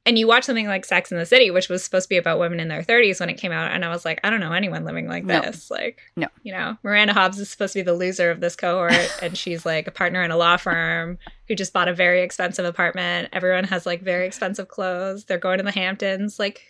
And 0.08 0.18
you 0.18 0.26
watch 0.26 0.46
something 0.46 0.68
like 0.68 0.86
Sex 0.86 1.12
in 1.12 1.18
the 1.18 1.26
City, 1.26 1.52
which 1.52 1.68
was 1.68 1.84
supposed 1.84 2.06
to 2.06 2.10
be 2.10 2.18
about 2.18 2.40
women 2.40 2.60
in 2.62 2.70
their 2.70 2.82
30s 2.82 3.20
when 3.20 3.30
it 3.30 3.34
came 3.38 3.52
out. 3.52 3.72
And 3.74 3.84
I 3.84 3.90
was 3.90 4.06
like, 4.06 4.20
I 4.24 4.30
don't 4.30 4.40
know 4.40 4.54
anyone 4.54 4.86
living 4.86 5.08
like 5.08 5.26
No. 5.26 5.42
this. 5.42 5.70
Like, 5.70 6.00
No. 6.16 6.28
you 6.44 6.54
know, 6.54 6.78
Miranda 6.82 7.14
Hobbs 7.14 7.38
is 7.40 7.50
supposed 7.50 7.74
to 7.74 7.80
be 7.80 7.84
the 7.84 7.94
loser 7.94 8.32
of 8.32 8.40
this 8.40 8.56
cohort. 8.56 8.94
and 9.22 9.38
she's 9.42 9.66
like 9.66 9.86
a 9.88 9.92
partner 9.92 10.24
in 10.24 10.32
a 10.32 10.38
law 10.38 10.56
firm 10.58 11.18
who 11.50 11.56
just 11.56 11.74
bought 11.74 11.90
a 11.90 11.94
very 11.94 12.22
expensive 12.24 12.66
apartment. 12.66 13.30
Everyone 13.34 13.66
has 13.66 13.86
like 13.86 14.02
very 14.02 14.26
expensive 14.26 14.70
clothes. 14.70 15.26
They're 15.26 15.38
going 15.38 15.58
to 15.58 15.64
the 15.66 15.72
Hamptons. 15.72 16.40
Like, 16.40 16.62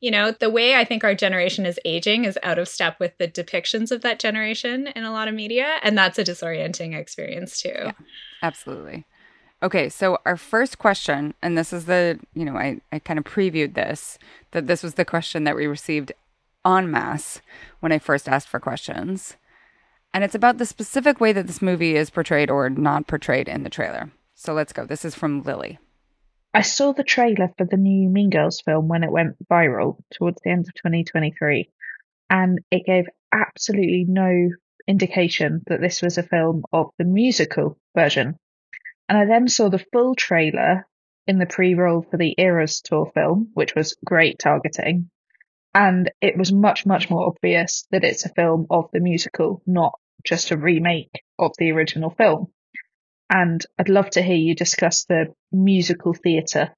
you 0.00 0.10
know, 0.10 0.32
the 0.32 0.50
way 0.50 0.74
I 0.74 0.84
think 0.84 1.04
our 1.04 1.14
generation 1.14 1.66
is 1.66 1.78
aging 1.84 2.24
is 2.24 2.38
out 2.42 2.58
of 2.58 2.66
step 2.68 2.98
with 2.98 3.16
the 3.18 3.28
depictions 3.28 3.92
of 3.92 4.00
that 4.00 4.18
generation 4.18 4.88
in 4.96 5.04
a 5.04 5.12
lot 5.12 5.28
of 5.28 5.34
media. 5.34 5.76
And 5.82 5.96
that's 5.96 6.18
a 6.18 6.24
disorienting 6.24 6.98
experience 6.98 7.60
too. 7.60 7.68
Yeah. 7.74 7.92
Absolutely. 8.42 9.04
Okay, 9.62 9.88
so 9.88 10.18
our 10.26 10.36
first 10.36 10.78
question, 10.78 11.34
and 11.40 11.56
this 11.56 11.72
is 11.72 11.84
the, 11.84 12.18
you 12.34 12.44
know, 12.44 12.56
I, 12.56 12.80
I 12.90 12.98
kind 12.98 13.18
of 13.18 13.24
previewed 13.24 13.74
this, 13.74 14.18
that 14.50 14.66
this 14.66 14.82
was 14.82 14.94
the 14.94 15.04
question 15.04 15.44
that 15.44 15.54
we 15.54 15.66
received 15.66 16.12
en 16.66 16.90
masse 16.90 17.40
when 17.78 17.92
I 17.92 18.00
first 18.00 18.28
asked 18.28 18.48
for 18.48 18.58
questions. 18.58 19.36
And 20.12 20.24
it's 20.24 20.34
about 20.34 20.58
the 20.58 20.66
specific 20.66 21.20
way 21.20 21.32
that 21.32 21.46
this 21.46 21.62
movie 21.62 21.94
is 21.94 22.10
portrayed 22.10 22.50
or 22.50 22.68
not 22.70 23.06
portrayed 23.06 23.48
in 23.48 23.62
the 23.62 23.70
trailer. 23.70 24.10
So 24.34 24.52
let's 24.52 24.72
go. 24.72 24.84
This 24.84 25.04
is 25.04 25.14
from 25.14 25.42
Lily. 25.42 25.78
I 26.52 26.62
saw 26.62 26.92
the 26.92 27.04
trailer 27.04 27.50
for 27.56 27.64
the 27.64 27.76
new 27.76 28.08
Mean 28.08 28.30
Girls 28.30 28.60
film 28.60 28.88
when 28.88 29.04
it 29.04 29.12
went 29.12 29.36
viral 29.48 29.98
towards 30.12 30.40
the 30.42 30.50
end 30.50 30.66
of 30.66 30.74
2023, 30.74 31.70
and 32.28 32.58
it 32.70 32.84
gave 32.84 33.04
absolutely 33.32 34.04
no 34.08 34.50
indication 34.86 35.62
that 35.68 35.80
this 35.80 36.02
was 36.02 36.18
a 36.18 36.22
film 36.22 36.64
of 36.72 36.90
the 36.98 37.04
musical 37.04 37.78
version. 37.94 38.36
And 39.12 39.20
I 39.20 39.26
then 39.26 39.46
saw 39.46 39.68
the 39.68 39.84
full 39.92 40.14
trailer 40.14 40.86
in 41.26 41.38
the 41.38 41.44
pre 41.44 41.74
roll 41.74 42.00
for 42.00 42.16
the 42.16 42.34
Eras 42.38 42.80
Tour 42.80 43.10
film, 43.12 43.50
which 43.52 43.74
was 43.74 43.94
great 44.02 44.38
targeting. 44.38 45.10
And 45.74 46.10
it 46.22 46.38
was 46.38 46.50
much, 46.50 46.86
much 46.86 47.10
more 47.10 47.26
obvious 47.26 47.86
that 47.90 48.04
it's 48.04 48.24
a 48.24 48.32
film 48.32 48.68
of 48.70 48.88
the 48.90 49.00
musical, 49.00 49.60
not 49.66 49.92
just 50.24 50.50
a 50.50 50.56
remake 50.56 51.24
of 51.38 51.52
the 51.58 51.72
original 51.72 52.08
film. 52.08 52.54
And 53.28 53.62
I'd 53.78 53.90
love 53.90 54.08
to 54.12 54.22
hear 54.22 54.34
you 54.34 54.54
discuss 54.54 55.04
the 55.04 55.34
musical 55.52 56.14
theatre 56.14 56.70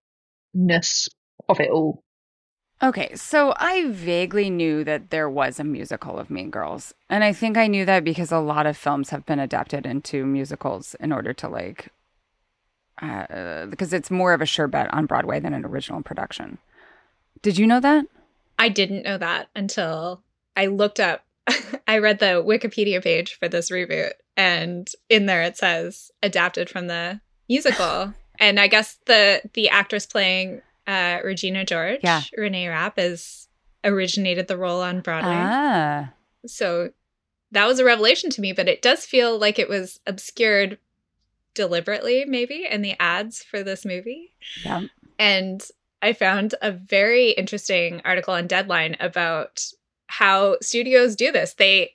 ness 0.53 1.09
of 1.49 1.61
it 1.61 1.71
all. 1.71 2.03
Okay, 2.83 3.14
so 3.14 3.55
I 3.57 3.88
vaguely 3.91 4.50
knew 4.50 4.83
that 4.83 5.11
there 5.11 5.31
was 5.31 5.61
a 5.61 5.64
musical 5.64 6.19
of 6.19 6.31
Mean 6.31 6.50
Girls. 6.50 6.95
And 7.09 7.23
I 7.23 7.33
think 7.33 7.57
I 7.57 7.69
knew 7.69 7.85
that 7.85 8.03
because 8.03 8.33
a 8.33 8.41
lot 8.41 8.67
of 8.67 8.76
films 8.76 9.11
have 9.11 9.25
been 9.25 9.38
adapted 9.38 9.87
into 9.87 10.26
musicals 10.26 10.97
in 10.99 11.12
order 11.12 11.33
to 11.35 11.49
like, 11.49 11.93
uh, 13.00 13.66
because 13.66 13.92
it's 13.92 14.10
more 14.10 14.32
of 14.32 14.40
a 14.40 14.46
sure 14.46 14.68
bet 14.68 14.92
on 14.92 15.06
Broadway 15.06 15.40
than 15.40 15.54
an 15.54 15.64
original 15.64 16.02
production. 16.02 16.58
Did 17.42 17.58
you 17.58 17.66
know 17.66 17.80
that? 17.80 18.06
I 18.58 18.68
didn't 18.68 19.02
know 19.02 19.18
that 19.18 19.48
until 19.54 20.22
I 20.56 20.66
looked 20.66 21.00
up. 21.00 21.24
I 21.88 21.98
read 21.98 22.20
the 22.20 22.42
Wikipedia 22.46 23.02
page 23.02 23.34
for 23.38 23.48
this 23.48 23.70
reboot, 23.70 24.12
and 24.36 24.88
in 25.08 25.26
there 25.26 25.42
it 25.42 25.56
says 25.56 26.10
adapted 26.22 26.70
from 26.70 26.86
the 26.86 27.20
musical. 27.48 28.14
and 28.38 28.58
I 28.58 28.68
guess 28.68 28.98
the 29.06 29.42
the 29.52 29.68
actress 29.68 30.06
playing 30.06 30.62
uh, 30.86 31.18
Regina 31.24 31.64
George, 31.64 32.00
Yeah. 32.02 32.22
Renee 32.36 32.68
Rapp, 32.68 32.98
is 32.98 33.48
originated 33.82 34.48
the 34.48 34.56
role 34.56 34.80
on 34.80 35.00
Broadway. 35.00 35.32
Ah, 35.34 36.12
So 36.46 36.90
that 37.50 37.66
was 37.66 37.78
a 37.78 37.84
revelation 37.84 38.30
to 38.30 38.40
me, 38.40 38.52
but 38.52 38.68
it 38.68 38.82
does 38.82 39.04
feel 39.04 39.38
like 39.38 39.58
it 39.58 39.68
was 39.68 40.00
obscured 40.06 40.78
deliberately, 41.54 42.25
maybe, 42.26 42.66
in 42.70 42.82
the 42.82 42.94
ads 43.00 43.42
for 43.42 43.62
this 43.62 43.84
movie. 43.84 44.32
yeah. 44.64 44.82
And 45.18 45.62
I 46.02 46.12
found 46.12 46.54
a 46.61 46.70
very 46.73 47.30
interesting 47.30 48.02
article 48.04 48.34
on 48.34 48.46
Deadline 48.46 48.96
about 49.00 49.64
how 50.08 50.56
studios 50.61 51.16
do 51.16 51.32
this. 51.32 51.54
They 51.54 51.92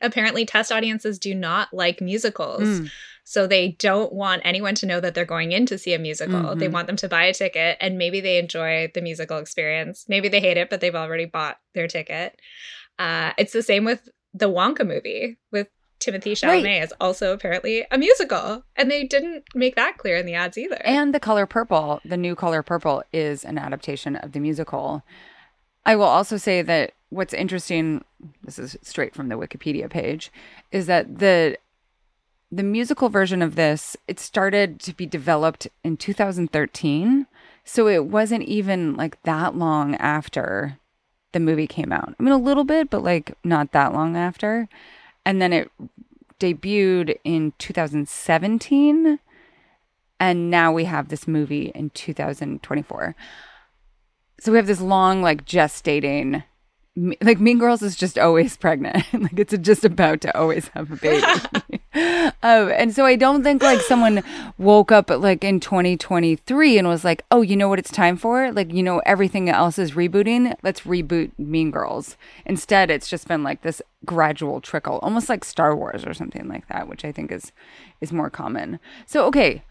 apparently 0.00 0.44
test 0.44 0.72
audiences 0.72 1.18
do 1.18 1.34
not 1.34 1.72
like 1.72 2.00
musicals. 2.00 2.62
Mm. 2.62 2.90
So 3.24 3.46
they 3.46 3.72
don't 3.78 4.12
want 4.12 4.42
anyone 4.44 4.74
to 4.76 4.86
know 4.86 5.00
that 5.00 5.14
they're 5.14 5.24
going 5.24 5.52
in 5.52 5.66
to 5.66 5.78
see 5.78 5.92
a 5.94 5.98
musical. 5.98 6.54
They 6.54 6.68
Mhm. 6.68 6.72
want 6.72 6.86
them 6.86 6.96
to 6.96 7.08
buy 7.08 7.24
a 7.24 7.34
ticket 7.34 7.76
and 7.80 7.98
maybe 7.98 8.20
they 8.20 8.38
enjoy 8.38 8.90
the 8.94 9.00
musical 9.00 9.38
experience. 9.38 10.06
Maybe 10.08 10.28
they 10.28 10.38
hate 10.40 10.56
it, 10.56 10.70
but 10.70 10.80
they've 10.80 10.94
already 10.94 11.24
bought 11.24 11.58
their 11.74 11.88
ticket. 11.88 12.38
Uh, 12.98 13.32
it's 13.36 13.52
the 13.52 13.62
same 13.64 13.84
with 13.84 14.08
the 14.32 14.48
Wonka 14.48 14.86
movie 14.86 15.38
with 15.50 15.68
Timothée 16.00 16.32
Chalamet 16.32 16.64
Right. 16.64 16.82
is 16.82 16.92
also 17.00 17.32
apparently 17.32 17.84
a 17.90 17.98
musical, 17.98 18.62
and 18.76 18.90
they 18.90 19.04
didn't 19.04 19.44
make 19.54 19.76
that 19.76 19.96
clear 19.98 20.16
in 20.16 20.26
the 20.26 20.34
ads 20.34 20.58
either. 20.58 20.80
And 20.84 21.14
the 21.14 21.20
color 21.20 21.46
purple, 21.46 22.00
the 22.04 22.16
new 22.16 22.34
color 22.34 22.62
purple, 22.62 23.02
is 23.12 23.44
an 23.44 23.58
adaptation 23.58 24.16
of 24.16 24.32
the 24.32 24.40
musical. 24.40 25.02
I 25.84 25.96
will 25.96 26.04
also 26.04 26.36
say 26.36 26.62
that 26.62 26.92
what's 27.10 27.32
interesting, 27.32 28.04
this 28.42 28.58
is 28.58 28.76
straight 28.82 29.14
from 29.14 29.28
the 29.28 29.36
Wikipedia 29.36 29.88
page, 29.88 30.30
is 30.72 30.86
that 30.86 31.18
the 31.18 31.56
the 32.52 32.62
musical 32.62 33.08
version 33.08 33.42
of 33.42 33.56
this 33.56 33.96
it 34.06 34.20
started 34.20 34.78
to 34.78 34.94
be 34.94 35.04
developed 35.04 35.66
in 35.82 35.96
2013 35.96 37.26
so 37.64 37.88
it 37.88 38.06
wasn't 38.06 38.42
even 38.44 38.94
like 38.94 39.20
that 39.24 39.56
long 39.56 39.96
after 39.96 40.78
the 41.32 41.40
movie 41.40 41.66
came 41.66 41.90
out 41.90 42.14
i 42.18 42.22
mean 42.22 42.32
a 42.32 42.38
little 42.38 42.62
bit 42.62 42.88
but 42.88 43.02
like 43.02 43.36
not 43.42 43.72
that 43.72 43.92
long 43.92 44.16
after 44.16 44.68
and 45.26 45.42
then 45.42 45.52
it 45.52 45.70
debuted 46.40 47.18
in 47.24 47.52
2017 47.58 49.18
and 50.18 50.50
now 50.50 50.72
we 50.72 50.84
have 50.84 51.08
this 51.08 51.28
movie 51.28 51.72
in 51.74 51.90
2024 51.90 53.14
so 54.40 54.52
we 54.52 54.56
have 54.56 54.66
this 54.66 54.80
long 54.80 55.20
like 55.20 55.44
gestating 55.44 56.42
like 57.20 57.40
Mean 57.40 57.58
Girls 57.58 57.82
is 57.82 57.94
just 57.94 58.18
always 58.18 58.56
pregnant. 58.56 59.04
like 59.12 59.38
it's 59.38 59.56
just 59.58 59.84
about 59.84 60.22
to 60.22 60.38
always 60.38 60.68
have 60.68 60.90
a 60.90 60.96
baby. 60.96 61.26
um, 61.96 62.32
and 62.42 62.94
so 62.94 63.06
I 63.06 63.16
don't 63.16 63.42
think 63.42 63.62
like 63.62 63.80
someone 63.80 64.22
woke 64.58 64.92
up 64.92 65.08
like 65.08 65.42
in 65.42 65.60
2023 65.60 66.78
and 66.78 66.88
was 66.88 67.04
like, 67.04 67.24
oh, 67.30 67.40
you 67.42 67.56
know 67.56 67.68
what 67.68 67.78
it's 67.78 67.90
time 67.90 68.16
for? 68.16 68.52
Like, 68.52 68.72
you 68.72 68.82
know, 68.82 69.00
everything 69.06 69.48
else 69.48 69.78
is 69.78 69.92
rebooting. 69.92 70.54
Let's 70.62 70.82
reboot 70.82 71.30
Mean 71.38 71.70
Girls. 71.70 72.16
Instead, 72.44 72.90
it's 72.90 73.08
just 73.08 73.28
been 73.28 73.42
like 73.42 73.62
this 73.62 73.80
gradual 74.04 74.60
trickle, 74.60 74.98
almost 75.02 75.28
like 75.28 75.44
Star 75.44 75.74
Wars 75.74 76.04
or 76.04 76.12
something 76.12 76.48
like 76.48 76.68
that, 76.68 76.88
which 76.88 77.04
I 77.04 77.12
think 77.12 77.32
is 77.32 77.52
is 78.00 78.12
more 78.12 78.30
common. 78.30 78.78
So 79.06 79.24
okay, 79.26 79.62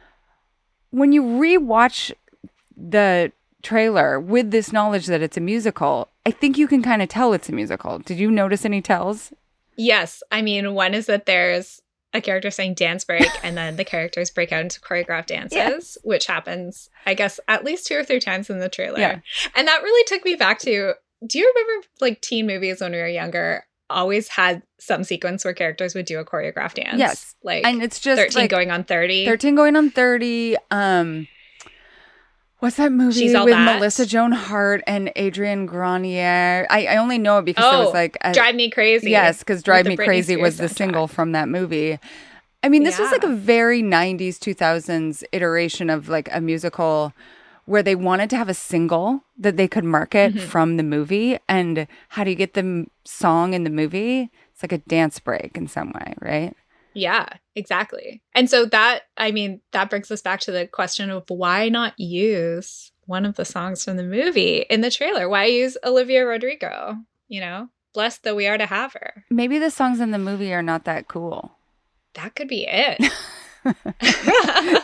when 0.90 1.12
you 1.12 1.22
rewatch 1.22 2.12
the 2.76 3.32
trailer 3.62 4.20
with 4.20 4.52
this 4.52 4.72
knowledge 4.72 5.08
that 5.08 5.22
it's 5.22 5.38
a 5.38 5.42
musical, 5.42 6.10
I 6.26 6.32
think 6.32 6.58
you 6.58 6.68
can 6.68 6.82
kind 6.82 7.02
of 7.02 7.10
tell 7.10 7.34
it's 7.34 7.50
a 7.50 7.54
musical. 7.54 8.00
Did 8.00 8.18
you 8.18 8.32
notice 8.32 8.66
any 8.66 8.82
tells? 8.82 9.34
Yes. 9.76 10.24
I 10.32 10.42
mean, 10.42 10.74
one 10.74 10.94
is 10.94 11.08
that 11.08 11.26
there's 11.26 11.82
a 12.16 12.22
character 12.22 12.52
saying 12.52 12.76
dance 12.76 13.04
break, 13.04 13.28
and 13.44 13.58
then 13.58 13.76
the 13.76 13.84
characters 13.84 14.32
break 14.32 14.52
out 14.52 14.62
into 14.62 14.80
choreographed 14.80 15.26
dances, 15.28 15.98
which 16.04 16.26
happens, 16.26 16.90
I 17.06 17.14
guess, 17.14 17.40
at 17.48 17.64
least 17.64 17.88
two 17.88 17.98
or 17.98 18.04
three 18.04 18.20
times 18.20 18.50
in 18.50 18.60
the 18.60 18.70
trailer. 18.70 19.00
Yeah. 19.00 19.20
And 19.56 19.68
that 19.68 19.84
really 19.84 20.04
took 20.06 20.26
me 20.26 20.36
back 20.36 20.60
to 20.60 20.94
do 21.26 21.40
you 21.40 21.52
remember 21.56 21.88
like 22.02 22.22
teen 22.22 22.48
movies 22.48 22.82
when 22.82 22.92
we 22.92 22.98
were 22.98 23.08
younger? 23.08 23.66
Always 23.90 24.28
had 24.28 24.64
some 24.80 25.04
sequence 25.04 25.46
where 25.46 25.54
characters 25.54 25.94
would 25.94 26.06
do 26.06 26.20
a 26.20 26.26
choreographed 26.26 26.76
dance. 26.76 26.98
Yes. 26.98 27.36
Like 27.44 27.66
and 27.66 27.84
it's 27.84 28.00
just 28.00 28.20
13 28.20 28.42
like, 28.42 28.50
going 28.50 28.72
on 28.72 28.84
30. 28.84 29.26
13 29.26 29.56
going 29.56 29.76
on 29.76 29.92
30. 29.92 30.58
Um 30.72 31.28
What's 32.60 32.78
that 32.78 32.92
movie 32.92 33.20
She's 33.20 33.36
all 33.36 33.46
with 33.46 33.54
that. 33.54 33.76
Melissa 33.76 34.06
Joan 34.06 34.32
Hart 34.32 34.82
and 34.88 35.12
Adrian 35.16 35.66
Grenier? 35.66 36.66
I, 36.70 36.88
I 36.88 36.98
only 36.98 37.18
know 37.18 37.40
it 37.40 37.46
because 37.46 37.66
it 37.66 37.76
Oh, 37.76 37.86
was 37.86 37.94
like 37.94 38.18
a, 38.22 38.34
Drive 38.34 38.56
Me 38.56 38.70
Crazy. 38.70 39.12
yes, 39.12 39.40
because 39.40 39.62
Drive 39.62 39.86
Me 39.86 39.96
Crazy 39.98 40.36
was 40.36 40.56
Spears 40.56 40.70
the 40.70 40.76
single 40.76 41.08
from 41.08 41.34
that 41.34 41.50
movie. 41.50 42.00
I 42.64 42.70
mean, 42.70 42.84
this 42.84 42.98
was 42.98 43.12
like 43.12 43.24
a 43.24 43.36
very 43.36 43.84
90s, 43.84 44.40
2000s 44.40 45.24
iteration 45.32 45.90
of 45.90 46.10
like 46.10 46.30
a 46.32 46.42
musical 46.42 47.14
where 47.66 47.84
they 47.84 47.96
wanted 47.96 48.30
to 48.32 48.38
have 48.38 48.50
a 48.50 48.54
single 48.54 49.24
that 49.38 49.58
they 49.58 49.68
could 49.68 49.84
market 49.84 50.34
Mm-hmm. 50.34 50.48
from 50.48 50.78
the 50.78 50.84
movie. 50.84 51.38
And 51.50 51.88
how 52.10 52.24
do 52.24 52.30
you 52.32 52.36
get 52.36 52.54
the 52.54 52.86
song 53.04 53.54
in 53.54 53.64
the 53.66 53.70
movie? 53.70 54.32
It's 54.54 54.64
like 54.64 54.72
a 54.72 54.78
dance 54.80 55.20
break 55.20 55.52
in 55.56 55.68
some 55.68 55.92
way, 55.92 56.14
right? 56.22 56.56
Yeah, 56.96 57.28
exactly. 57.56 58.24
And 58.34 58.50
so 58.50 58.66
that, 58.66 59.04
I 59.18 59.32
mean, 59.32 59.62
that 59.72 59.90
brings 59.90 60.10
us 60.10 60.22
back 60.22 60.40
to 60.42 60.52
the 60.52 60.66
question 60.66 61.10
of 61.10 61.26
why 61.28 61.70
not 61.70 62.00
use 62.00 62.92
one 63.06 63.26
of 63.26 63.36
the 63.36 63.46
songs 63.46 63.84
from 63.84 63.98
the 63.98 64.04
movie 64.04 64.66
in 64.70 64.82
the 64.82 64.90
trailer? 64.90 65.30
Why 65.30 65.46
use 65.46 65.78
Olivia 65.84 66.26
Rodrigo? 66.26 66.96
You 67.28 67.42
know, 67.42 67.70
blessed 67.94 68.24
that 68.24 68.36
we 68.36 68.48
are 68.48 68.58
to 68.58 68.66
have 68.66 68.94
her. 68.94 69.26
Maybe 69.30 69.60
the 69.60 69.70
songs 69.70 70.00
in 70.00 70.12
the 70.12 70.18
movie 70.18 70.54
are 70.54 70.64
not 70.64 70.86
that 70.86 71.08
cool. 71.08 71.58
That 72.14 72.34
could 72.34 72.48
be 72.48 72.66
it. 72.68 73.04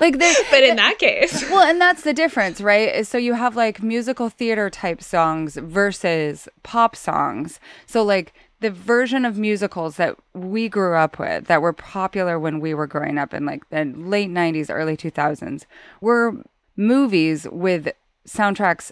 Like 0.02 0.18
they 0.18 0.34
but 0.50 0.64
in 0.64 0.78
that 0.78 0.98
case, 0.98 1.48
well, 1.50 1.62
and 1.62 1.80
that's 1.80 2.02
the 2.02 2.14
difference, 2.14 2.60
right? 2.62 3.06
So 3.06 3.18
you 3.18 3.34
have 3.36 3.56
like 3.56 3.84
musical 3.84 4.30
theater 4.30 4.70
type 4.70 5.04
songs 5.04 5.56
versus 5.56 6.48
pop 6.64 6.96
songs. 6.96 7.60
So 7.86 8.04
like 8.04 8.34
the 8.62 8.72
version 8.72 9.26
of 9.26 9.38
musicals 9.38 9.98
that 9.98 10.16
we 10.34 10.70
grew 10.70 10.96
up 10.96 11.20
with 11.20 11.46
that 11.46 11.62
were 11.62 11.74
popular 11.74 12.40
when 12.40 12.60
we 12.60 12.74
were 12.74 12.88
growing 12.88 13.18
up 13.18 13.34
in 13.34 13.46
like 13.46 13.68
the 13.70 13.86
late 13.86 14.30
90s, 14.30 14.68
early 14.70 14.96
2000s 14.96 15.66
were 16.00 16.38
movies 16.78 17.48
with 17.52 17.92
soundtracks 18.28 18.92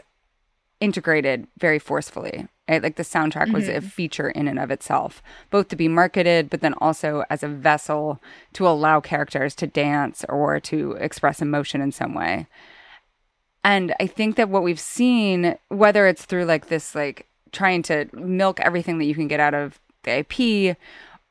integrated 0.79 1.47
very 1.60 1.79
forcefully. 1.79 2.47
Right? 2.67 2.82
Like 2.82 2.97
the 2.97 3.03
soundtrack 3.03 3.51
was 3.51 3.67
a 3.67 3.73
mm-hmm. 3.73 3.88
feature 3.88 4.29
in 4.29 4.47
and 4.47 4.60
of 4.60 4.69
itself, 4.69 5.23
both 5.49 5.69
to 5.69 5.75
be 5.75 5.88
marketed, 5.88 6.49
but 6.49 6.62
then 6.62 6.75
also 6.75 7.23
as 7.29 7.41
a 7.41 7.47
vessel 7.47 8.21
to 8.53 8.67
allow 8.67 8.99
characters 8.99 9.55
to 9.55 9.67
dance 9.67 10.23
or 10.29 10.60
to 10.62 10.91
express 10.93 11.41
emotion 11.41 11.82
in 11.82 11.91
some 11.91 12.13
way. 12.13 12.47
And 13.63 13.93
I 13.99 14.08
think 14.08 14.36
that 14.36 14.49
what 14.49 14.63
we've 14.63 14.79
seen, 14.79 15.58
whether 15.69 16.08
it's 16.08 16.25
through 16.25 16.45
like 16.45 16.67
this, 16.67 16.95
like 16.95 17.27
trying 17.52 17.82
to 17.84 18.08
milk 18.14 18.60
everything 18.60 18.98
that 19.00 19.06
you 19.06 19.16
can 19.16 19.28
get 19.28 19.40
out 19.40 19.54
of 19.54 19.80
the 20.04 20.20
IP 20.20 20.78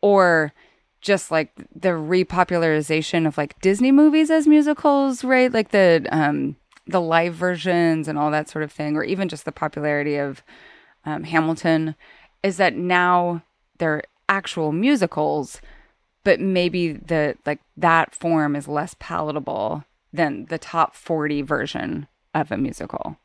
or 0.01 0.53
just 1.01 1.31
like 1.31 1.53
the 1.75 1.91
repopularization 1.91 3.27
of 3.27 3.39
like 3.39 3.61
Disney 3.61 3.93
movies 3.93 4.31
as 4.31 4.47
musicals, 4.47 5.25
right? 5.25 5.53
Like 5.53 5.71
the 5.71 6.07
um 6.11 6.57
the 6.87 7.01
live 7.01 7.35
versions 7.35 8.09
and 8.09 8.19
all 8.19 8.31
that 8.31 8.49
sort 8.49 8.63
of 8.63 8.73
thing, 8.73 8.97
or 8.97 9.05
even 9.05 9.29
just 9.29 9.45
the 9.45 9.53
popularity 9.53 10.17
of 10.17 10.43
um, 11.05 11.25
Hamilton, 11.25 11.95
is 12.43 12.57
that 12.57 12.75
now 12.75 13.43
they're 13.79 14.03
actual 14.29 14.73
musicals, 14.73 15.61
but 16.25 16.41
maybe 16.41 16.93
the 16.93 17.37
like 17.47 17.61
that 17.77 18.15
form 18.15 18.57
is 18.57 18.67
less 18.67 18.97
palatable 18.99 19.85
than 20.13 20.47
the 20.47 20.59
top 20.59 20.95
forty 20.95 21.43
version 21.43 22.09
of 22.35 22.51
a 22.51 22.57
musical. 22.57 23.19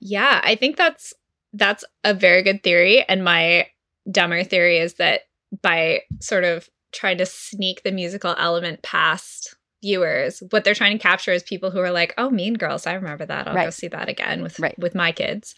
yeah, 0.00 0.40
I 0.44 0.54
think 0.54 0.76
that's 0.76 1.14
that's 1.56 1.84
a 2.04 2.14
very 2.14 2.42
good 2.42 2.62
theory. 2.62 3.04
And 3.08 3.24
my 3.24 3.68
dumber 4.10 4.44
theory 4.44 4.78
is 4.78 4.94
that 4.94 5.22
by 5.62 6.02
sort 6.20 6.44
of 6.44 6.68
trying 6.92 7.18
to 7.18 7.26
sneak 7.26 7.82
the 7.82 7.92
musical 7.92 8.34
element 8.38 8.82
past 8.82 9.54
viewers, 9.82 10.42
what 10.50 10.64
they're 10.64 10.74
trying 10.74 10.96
to 10.96 11.02
capture 11.02 11.32
is 11.32 11.42
people 11.42 11.70
who 11.70 11.78
are 11.80 11.90
like, 11.90 12.14
"Oh, 12.18 12.30
Mean 12.30 12.54
Girls, 12.54 12.86
I 12.86 12.94
remember 12.94 13.26
that. 13.26 13.46
I'll 13.46 13.54
go 13.54 13.70
see 13.70 13.88
that 13.88 14.08
again 14.08 14.42
with 14.42 14.58
Right. 14.58 14.76
with 14.78 14.94
my 14.94 15.12
kids," 15.12 15.54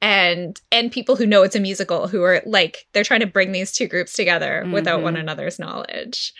and 0.00 0.60
and 0.70 0.92
people 0.92 1.16
who 1.16 1.26
know 1.26 1.42
it's 1.42 1.56
a 1.56 1.60
musical 1.60 2.06
who 2.08 2.22
are 2.22 2.42
like 2.44 2.86
they're 2.92 3.04
trying 3.04 3.20
to 3.20 3.26
bring 3.26 3.52
these 3.52 3.72
two 3.72 3.88
groups 3.88 4.12
together 4.12 4.66
without 4.72 5.00
Mhm. 5.00 5.04
one 5.04 5.16
another's 5.16 5.58
knowledge 5.58 6.32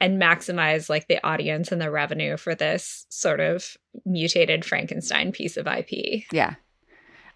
and 0.00 0.20
maximize 0.20 0.88
like 0.90 1.06
the 1.08 1.24
audience 1.26 1.72
and 1.72 1.80
the 1.80 1.90
revenue 1.90 2.36
for 2.36 2.54
this 2.54 3.06
sort 3.08 3.40
of 3.40 3.76
mutated 4.04 4.64
Frankenstein 4.64 5.32
piece 5.32 5.56
of 5.56 5.66
IP. 5.66 6.26
Yeah. 6.32 6.54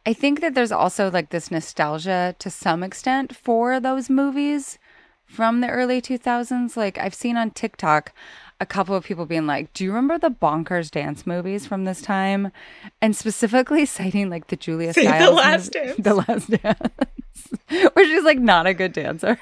I 0.09 0.15
think 0.15 0.41
that 0.41 0.55
there's 0.55 0.73
also 0.73 1.11
like 1.11 1.29
this 1.29 1.51
nostalgia 1.51 2.35
to 2.39 2.49
some 2.49 2.83
extent 2.83 3.37
for 3.37 3.79
those 3.79 4.09
movies 4.09 4.79
from 5.27 5.61
the 5.61 5.69
early 5.69 6.01
2000s. 6.01 6.79
Like 6.79 6.97
I've 6.97 7.13
seen 7.13 7.37
on 7.37 7.51
TikTok 7.51 8.15
a 8.59 8.65
couple 8.65 8.95
of 8.95 9.05
people 9.05 9.27
being 9.27 9.47
like, 9.47 9.71
"Do 9.75 9.85
you 9.85 9.91
remember 9.91 10.17
the 10.19 10.31
bonkers 10.31 10.91
dance 10.91 11.27
movies 11.27 11.67
from 11.67 11.85
this 11.85 12.01
time?" 12.01 12.51
And 13.03 13.15
specifically 13.15 13.85
citing 13.99 14.31
like 14.31 14.47
the 14.47 14.57
Julia 14.57 14.95
Say 14.95 15.03
The 15.05 15.09
Stiles 15.09 15.37
Last 15.37 15.75
movie- 15.75 15.87
Dance. 15.87 16.01
The 16.03 16.15
Last 16.15 16.51
Dance. 16.63 17.93
Where 17.95 18.07
she's 18.07 18.25
like 18.25 18.39
not 18.39 18.67
a 18.67 18.73
good 18.73 18.95
dancer. 18.95 19.39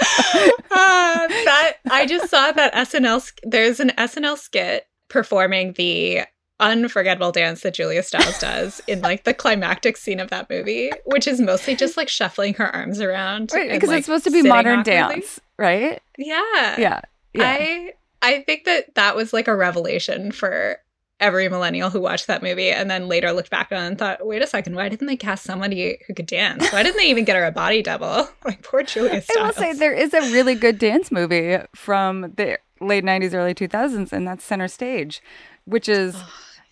Ah, 0.00 1.26
that 1.28 1.74
I 1.90 2.06
just 2.06 2.30
saw 2.30 2.52
that 2.52 2.72
SNL. 2.72 3.30
There's 3.42 3.80
an 3.80 3.90
SNL 3.98 4.38
skit 4.38 4.86
performing 5.10 5.74
the 5.74 6.22
unforgettable 6.60 7.32
dance 7.32 7.62
that 7.62 7.74
Julia 7.74 8.02
Stiles 8.02 8.38
does 8.38 8.80
in 8.86 9.00
like 9.00 9.24
the 9.24 9.34
climactic 9.34 9.96
scene 9.96 10.20
of 10.20 10.30
that 10.30 10.48
movie, 10.48 10.90
which 11.04 11.26
is 11.26 11.40
mostly 11.40 11.74
just 11.74 11.96
like 11.96 12.08
shuffling 12.08 12.54
her 12.54 12.74
arms 12.74 13.00
around 13.00 13.50
Right, 13.52 13.70
because 13.70 13.88
like, 13.88 13.98
it's 13.98 14.06
supposed 14.06 14.24
to 14.24 14.30
be 14.30 14.42
modern 14.42 14.80
awkwardly. 14.80 14.92
dance, 15.20 15.40
right? 15.58 16.00
Yeah, 16.16 16.76
Yeah. 16.78 17.00
Yeah. 17.32 17.42
I 17.58 17.92
I 18.22 18.40
think 18.42 18.64
that 18.64 18.94
that 18.94 19.16
was 19.16 19.32
like 19.32 19.48
a 19.48 19.56
revelation 19.56 20.30
for 20.32 20.78
every 21.20 21.48
millennial 21.48 21.90
who 21.90 22.00
watched 22.00 22.26
that 22.26 22.42
movie 22.42 22.70
and 22.70 22.90
then 22.90 23.08
later 23.08 23.32
looked 23.32 23.50
back 23.50 23.70
on 23.70 23.78
and 23.78 23.98
thought, 23.98 24.24
wait 24.26 24.42
a 24.42 24.46
second, 24.46 24.74
why 24.76 24.88
didn't 24.88 25.06
they 25.06 25.16
cast 25.16 25.44
somebody 25.44 25.98
who 26.06 26.14
could 26.14 26.26
dance? 26.26 26.72
Why 26.72 26.82
didn't 26.82 26.96
they 26.96 27.08
even 27.08 27.24
get 27.24 27.36
her 27.36 27.44
a 27.44 27.52
body 27.52 27.82
double? 27.82 28.28
Like 28.44 28.62
poor 28.62 28.82
Julia 28.82 29.20
Stiles. 29.22 29.38
I 29.38 29.46
will 29.46 29.52
say 29.54 29.72
there 29.72 29.92
is 29.92 30.12
a 30.14 30.20
really 30.32 30.54
good 30.54 30.78
dance 30.78 31.10
movie 31.10 31.56
from 31.74 32.32
the 32.36 32.58
late 32.80 33.04
90s, 33.04 33.32
early 33.34 33.54
2000s, 33.54 34.12
and 34.12 34.26
that's 34.26 34.44
Center 34.44 34.68
Stage, 34.68 35.22
which 35.64 35.88
is 35.88 36.16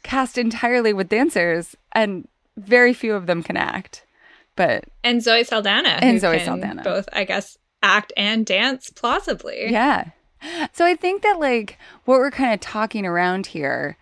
cast 0.03 0.37
entirely 0.39 0.93
with 0.93 1.09
dancers, 1.09 1.77
and 1.93 2.29
very 2.57 2.93
few 2.93 3.15
of 3.15 3.27
them 3.27 3.43
can 3.43 3.57
act. 3.57 4.05
But 4.57 4.85
and 5.03 5.23
Zoe 5.23 5.45
Saldana, 5.45 5.99
And 6.03 6.21
Zoe 6.21 6.39
Saldana. 6.41 6.83
both 6.83 7.09
I 7.13 7.25
guess 7.25 7.57
act 7.83 8.13
and 8.17 8.45
dance 8.45 8.91
plausibly. 8.91 9.71
yeah. 9.71 10.11
So 10.73 10.85
I 10.85 10.97
think 10.97 11.23
that, 11.23 11.39
like, 11.39 11.79
what 12.05 12.19
we're 12.19 12.33
kind 12.33 12.53
of 12.53 12.59
talking 12.61 13.07
around 13.07 13.47
here 13.47 13.97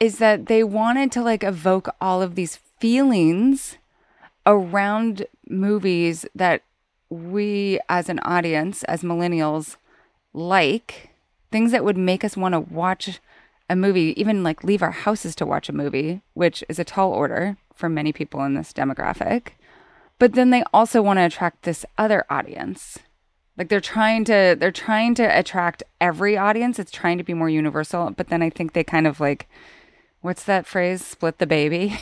is 0.00 0.16
that 0.18 0.46
they 0.46 0.64
wanted 0.64 1.12
to, 1.12 1.22
like, 1.22 1.44
evoke 1.44 1.94
all 2.00 2.22
of 2.22 2.34
these 2.34 2.56
feelings 2.80 3.76
around 4.46 5.26
movies 5.48 6.26
that 6.34 6.62
we 7.10 7.78
as 7.88 8.08
an 8.08 8.18
audience, 8.20 8.84
as 8.84 9.02
millennials, 9.02 9.76
like, 10.32 11.10
things 11.52 11.72
that 11.72 11.84
would 11.84 11.96
make 11.98 12.24
us 12.24 12.36
want 12.36 12.52
to 12.54 12.60
watch 12.60 13.20
a 13.68 13.76
movie, 13.76 14.18
even 14.20 14.42
like 14.42 14.64
leave 14.64 14.82
our 14.82 14.90
houses 14.90 15.34
to 15.36 15.46
watch 15.46 15.68
a 15.68 15.72
movie, 15.72 16.22
which 16.34 16.62
is 16.68 16.78
a 16.78 16.84
tall 16.84 17.12
order 17.12 17.56
for 17.74 17.88
many 17.88 18.12
people 18.12 18.42
in 18.44 18.54
this 18.54 18.72
demographic. 18.72 19.48
But 20.18 20.34
then 20.34 20.50
they 20.50 20.62
also 20.72 21.02
want 21.02 21.18
to 21.18 21.24
attract 21.24 21.62
this 21.62 21.84
other 21.98 22.24
audience. 22.30 22.98
Like 23.56 23.68
they're 23.68 23.80
trying 23.80 24.24
to 24.26 24.56
they're 24.58 24.72
trying 24.72 25.14
to 25.16 25.38
attract 25.38 25.82
every 26.00 26.36
audience. 26.36 26.78
It's 26.78 26.90
trying 26.90 27.18
to 27.18 27.24
be 27.24 27.34
more 27.34 27.48
universal, 27.48 28.10
but 28.10 28.28
then 28.28 28.42
I 28.42 28.50
think 28.50 28.72
they 28.72 28.84
kind 28.84 29.06
of 29.06 29.20
like 29.20 29.48
what's 30.20 30.44
that 30.44 30.66
phrase? 30.66 31.04
Split 31.04 31.38
the 31.38 31.46
baby. 31.46 31.98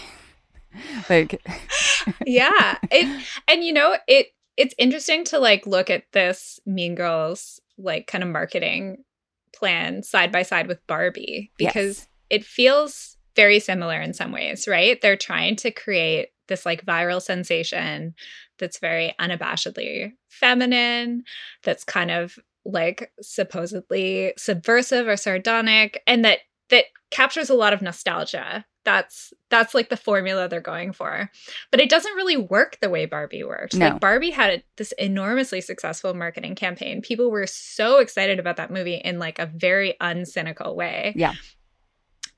like 1.10 1.42
yeah. 2.26 2.78
It 2.90 3.24
and 3.48 3.64
you 3.64 3.72
know, 3.72 3.96
it 4.06 4.28
it's 4.56 4.74
interesting 4.78 5.24
to 5.26 5.38
like 5.38 5.66
look 5.66 5.90
at 5.90 6.04
this 6.12 6.60
Mean 6.66 6.94
Girls 6.94 7.60
like 7.78 8.06
kind 8.06 8.22
of 8.22 8.30
marketing 8.30 9.04
plan 9.54 10.02
side 10.02 10.32
by 10.32 10.42
side 10.42 10.66
with 10.66 10.86
Barbie 10.86 11.50
because 11.56 11.98
yes. 11.98 12.08
it 12.30 12.44
feels 12.44 13.16
very 13.34 13.60
similar 13.60 14.00
in 14.00 14.12
some 14.12 14.32
ways, 14.32 14.68
right? 14.68 15.00
They're 15.00 15.16
trying 15.16 15.56
to 15.56 15.70
create 15.70 16.28
this 16.48 16.66
like 16.66 16.84
viral 16.84 17.22
sensation 17.22 18.14
that's 18.58 18.78
very 18.78 19.14
unabashedly 19.20 20.12
feminine, 20.28 21.24
that's 21.62 21.84
kind 21.84 22.10
of 22.10 22.38
like 22.64 23.10
supposedly 23.20 24.34
subversive 24.36 25.08
or 25.08 25.16
sardonic 25.16 26.00
and 26.06 26.24
that 26.24 26.38
that 26.70 26.84
captures 27.10 27.50
a 27.50 27.54
lot 27.54 27.72
of 27.72 27.82
nostalgia 27.82 28.64
that's 28.84 29.32
that's 29.48 29.74
like 29.74 29.88
the 29.88 29.96
formula 29.96 30.48
they're 30.48 30.60
going 30.60 30.92
for. 30.92 31.30
But 31.70 31.80
it 31.80 31.88
doesn't 31.88 32.14
really 32.14 32.36
work 32.36 32.78
the 32.80 32.90
way 32.90 33.06
barbie 33.06 33.44
worked 33.44 33.74
no. 33.74 33.90
like 33.90 34.00
barbie 34.00 34.30
had 34.30 34.62
this 34.76 34.92
enormously 34.92 35.60
successful 35.60 36.14
marketing 36.14 36.54
campaign. 36.54 37.02
People 37.02 37.30
were 37.30 37.46
so 37.46 37.98
excited 37.98 38.38
about 38.38 38.56
that 38.56 38.70
movie 38.70 38.96
in 38.96 39.18
like 39.18 39.38
a 39.38 39.46
very 39.46 39.94
uncynical 40.00 40.74
way. 40.74 41.12
Yeah. 41.16 41.34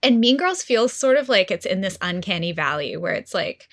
And 0.02 0.20
mean 0.20 0.36
girls 0.36 0.62
feels 0.62 0.92
sort 0.92 1.16
of 1.16 1.28
like 1.28 1.50
it's 1.50 1.66
in 1.66 1.80
this 1.80 1.96
uncanny 2.02 2.52
valley 2.52 2.96
where 2.96 3.14
it's 3.14 3.32
like 3.32 3.68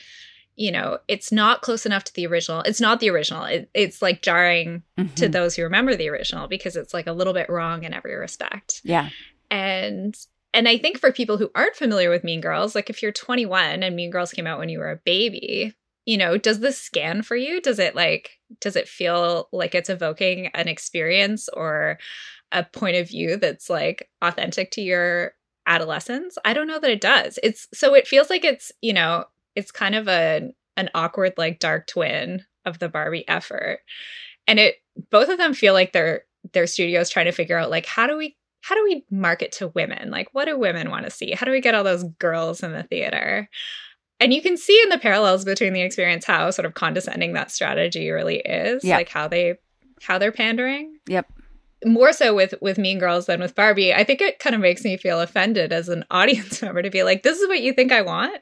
you 0.56 0.72
know 0.72 1.00
it's 1.08 1.32
not 1.32 1.62
close 1.62 1.86
enough 1.86 2.04
to 2.06 2.14
the 2.14 2.28
original. 2.28 2.62
It's 2.62 2.82
not 2.82 3.00
the 3.00 3.10
original. 3.10 3.46
It, 3.46 3.70
it's 3.74 4.02
like 4.02 4.22
jarring 4.22 4.84
mm-hmm. 4.98 5.14
to 5.16 5.28
those 5.28 5.56
who 5.56 5.64
remember 5.64 5.96
the 5.96 6.10
original 6.10 6.48
because 6.48 6.76
it's 6.76 6.94
like 6.94 7.08
a 7.08 7.14
little 7.14 7.34
bit 7.34 7.50
wrong 7.50 7.84
in 7.84 7.94
every 7.94 8.16
respect. 8.16 8.82
Yeah. 8.84 9.10
And 9.50 10.16
and 10.54 10.68
I 10.68 10.78
think 10.78 11.00
for 11.00 11.12
people 11.12 11.38
who 11.38 11.52
aren't 11.56 11.76
familiar 11.76 12.10
with 12.10 12.24
Mean 12.24 12.42
Girls, 12.42 12.76
like 12.76 12.90
if 12.90 13.02
you're 13.02 13.12
21 13.12 13.84
and 13.84 13.96
Mean 13.96 14.12
Girls 14.12 14.32
came 14.32 14.48
out 14.48 14.60
when 14.60 14.70
you 14.70 14.80
were 14.80 14.92
a 14.92 14.98
baby, 15.06 15.74
you 16.06 16.18
know, 16.18 16.38
does 16.38 16.60
this 16.60 16.78
scan 16.78 17.22
for 17.22 17.36
you? 17.36 17.62
Does 17.62 17.80
it 17.80 17.96
like, 17.96 18.40
does 18.60 18.76
it 18.76 18.88
feel 18.88 19.48
like 19.52 19.76
it's 19.76 19.90
evoking 19.90 20.48
an 20.48 20.68
experience 20.68 21.48
or 21.50 22.00
a 22.52 22.64
point 22.64 22.98
of 22.98 23.08
view 23.08 23.38
that's 23.38 23.70
like 23.70 24.10
authentic 24.22 24.72
to 24.72 24.82
your 24.82 25.34
adolescence? 25.68 26.38
I 26.44 26.54
don't 26.54 26.68
know 26.68 26.80
that 26.80 26.92
it 26.92 27.02
does. 27.02 27.40
It's 27.44 27.68
so 27.74 27.94
it 27.94 28.08
feels 28.08 28.30
like 28.30 28.44
it's, 28.44 28.72
you 28.82 28.94
know, 28.94 29.26
it's 29.56 29.72
kind 29.72 29.96
of 29.96 30.08
a 30.08 30.52
an 30.78 30.90
awkward 30.94 31.34
like 31.38 31.60
dark 31.60 31.88
twin 31.88 32.44
of 32.66 32.80
the 32.80 32.90
Barbie 32.90 33.28
effort. 33.28 33.80
And 34.48 34.60
it 34.60 34.76
both 35.12 35.30
of 35.30 35.38
them 35.38 35.54
feel 35.54 35.74
like 35.74 35.94
they're 35.94 36.24
their 36.54 36.68
studios 36.68 37.10
trying 37.10 37.28
to 37.28 37.32
figure 37.32 37.58
out 37.58 37.70
like 37.70 37.86
how 37.86 38.08
do 38.08 38.18
we 38.18 38.36
how 38.62 38.76
do 38.76 38.84
we 38.84 39.04
market 39.10 39.52
to 39.54 39.69
women? 39.69 40.12
Like, 40.12 40.30
what 40.34 40.45
do 40.45 40.58
women 40.58 40.89
want 40.89 41.06
to 41.06 41.12
see? 41.12 41.32
How 41.32 41.45
do 41.45 41.52
we 41.52 41.62
get 41.62 41.76
all 41.76 41.84
those 41.84 42.04
girls 42.04 42.63
in 42.63 42.71
the 42.71 42.84
theater? 42.84 43.50
And 44.19 44.34
you 44.34 44.41
can 44.41 44.56
see 44.56 44.80
in 44.84 44.89
the 44.89 45.00
parallels 45.00 45.43
between 45.43 45.74
the 45.74 45.82
experience 45.82 46.26
how 46.26 46.52
sort 46.52 46.67
of 46.67 46.76
condescending 46.76 47.34
that 47.34 47.50
strategy 47.52 48.12
really 48.12 48.38
is. 48.38 48.84
Yep. 48.84 48.97
Like 48.97 49.10
how 49.10 49.28
they 49.28 49.56
how 50.04 50.19
they're 50.19 50.32
pandering. 50.32 51.00
Yep. 51.08 51.28
More 51.86 52.13
so 52.13 52.36
with 52.36 52.54
with 52.62 52.78
Mean 52.78 53.00
Girls 53.00 53.26
than 53.26 53.39
with 53.39 53.56
Barbie. 53.56 53.93
I 53.93 54.04
think 54.04 54.21
it 54.21 54.38
kind 54.38 54.54
of 54.54 54.62
makes 54.62 54.84
me 54.84 54.95
feel 54.95 55.19
offended 55.19 55.74
as 55.74 55.89
an 55.89 56.06
audience 56.12 56.62
member 56.62 56.84
to 56.84 56.91
be 56.91 57.02
like, 57.02 57.24
this 57.24 57.39
is 57.39 57.47
what 57.47 57.62
you 57.62 57.74
think 57.74 57.91
I 57.91 58.04
want? 58.04 58.41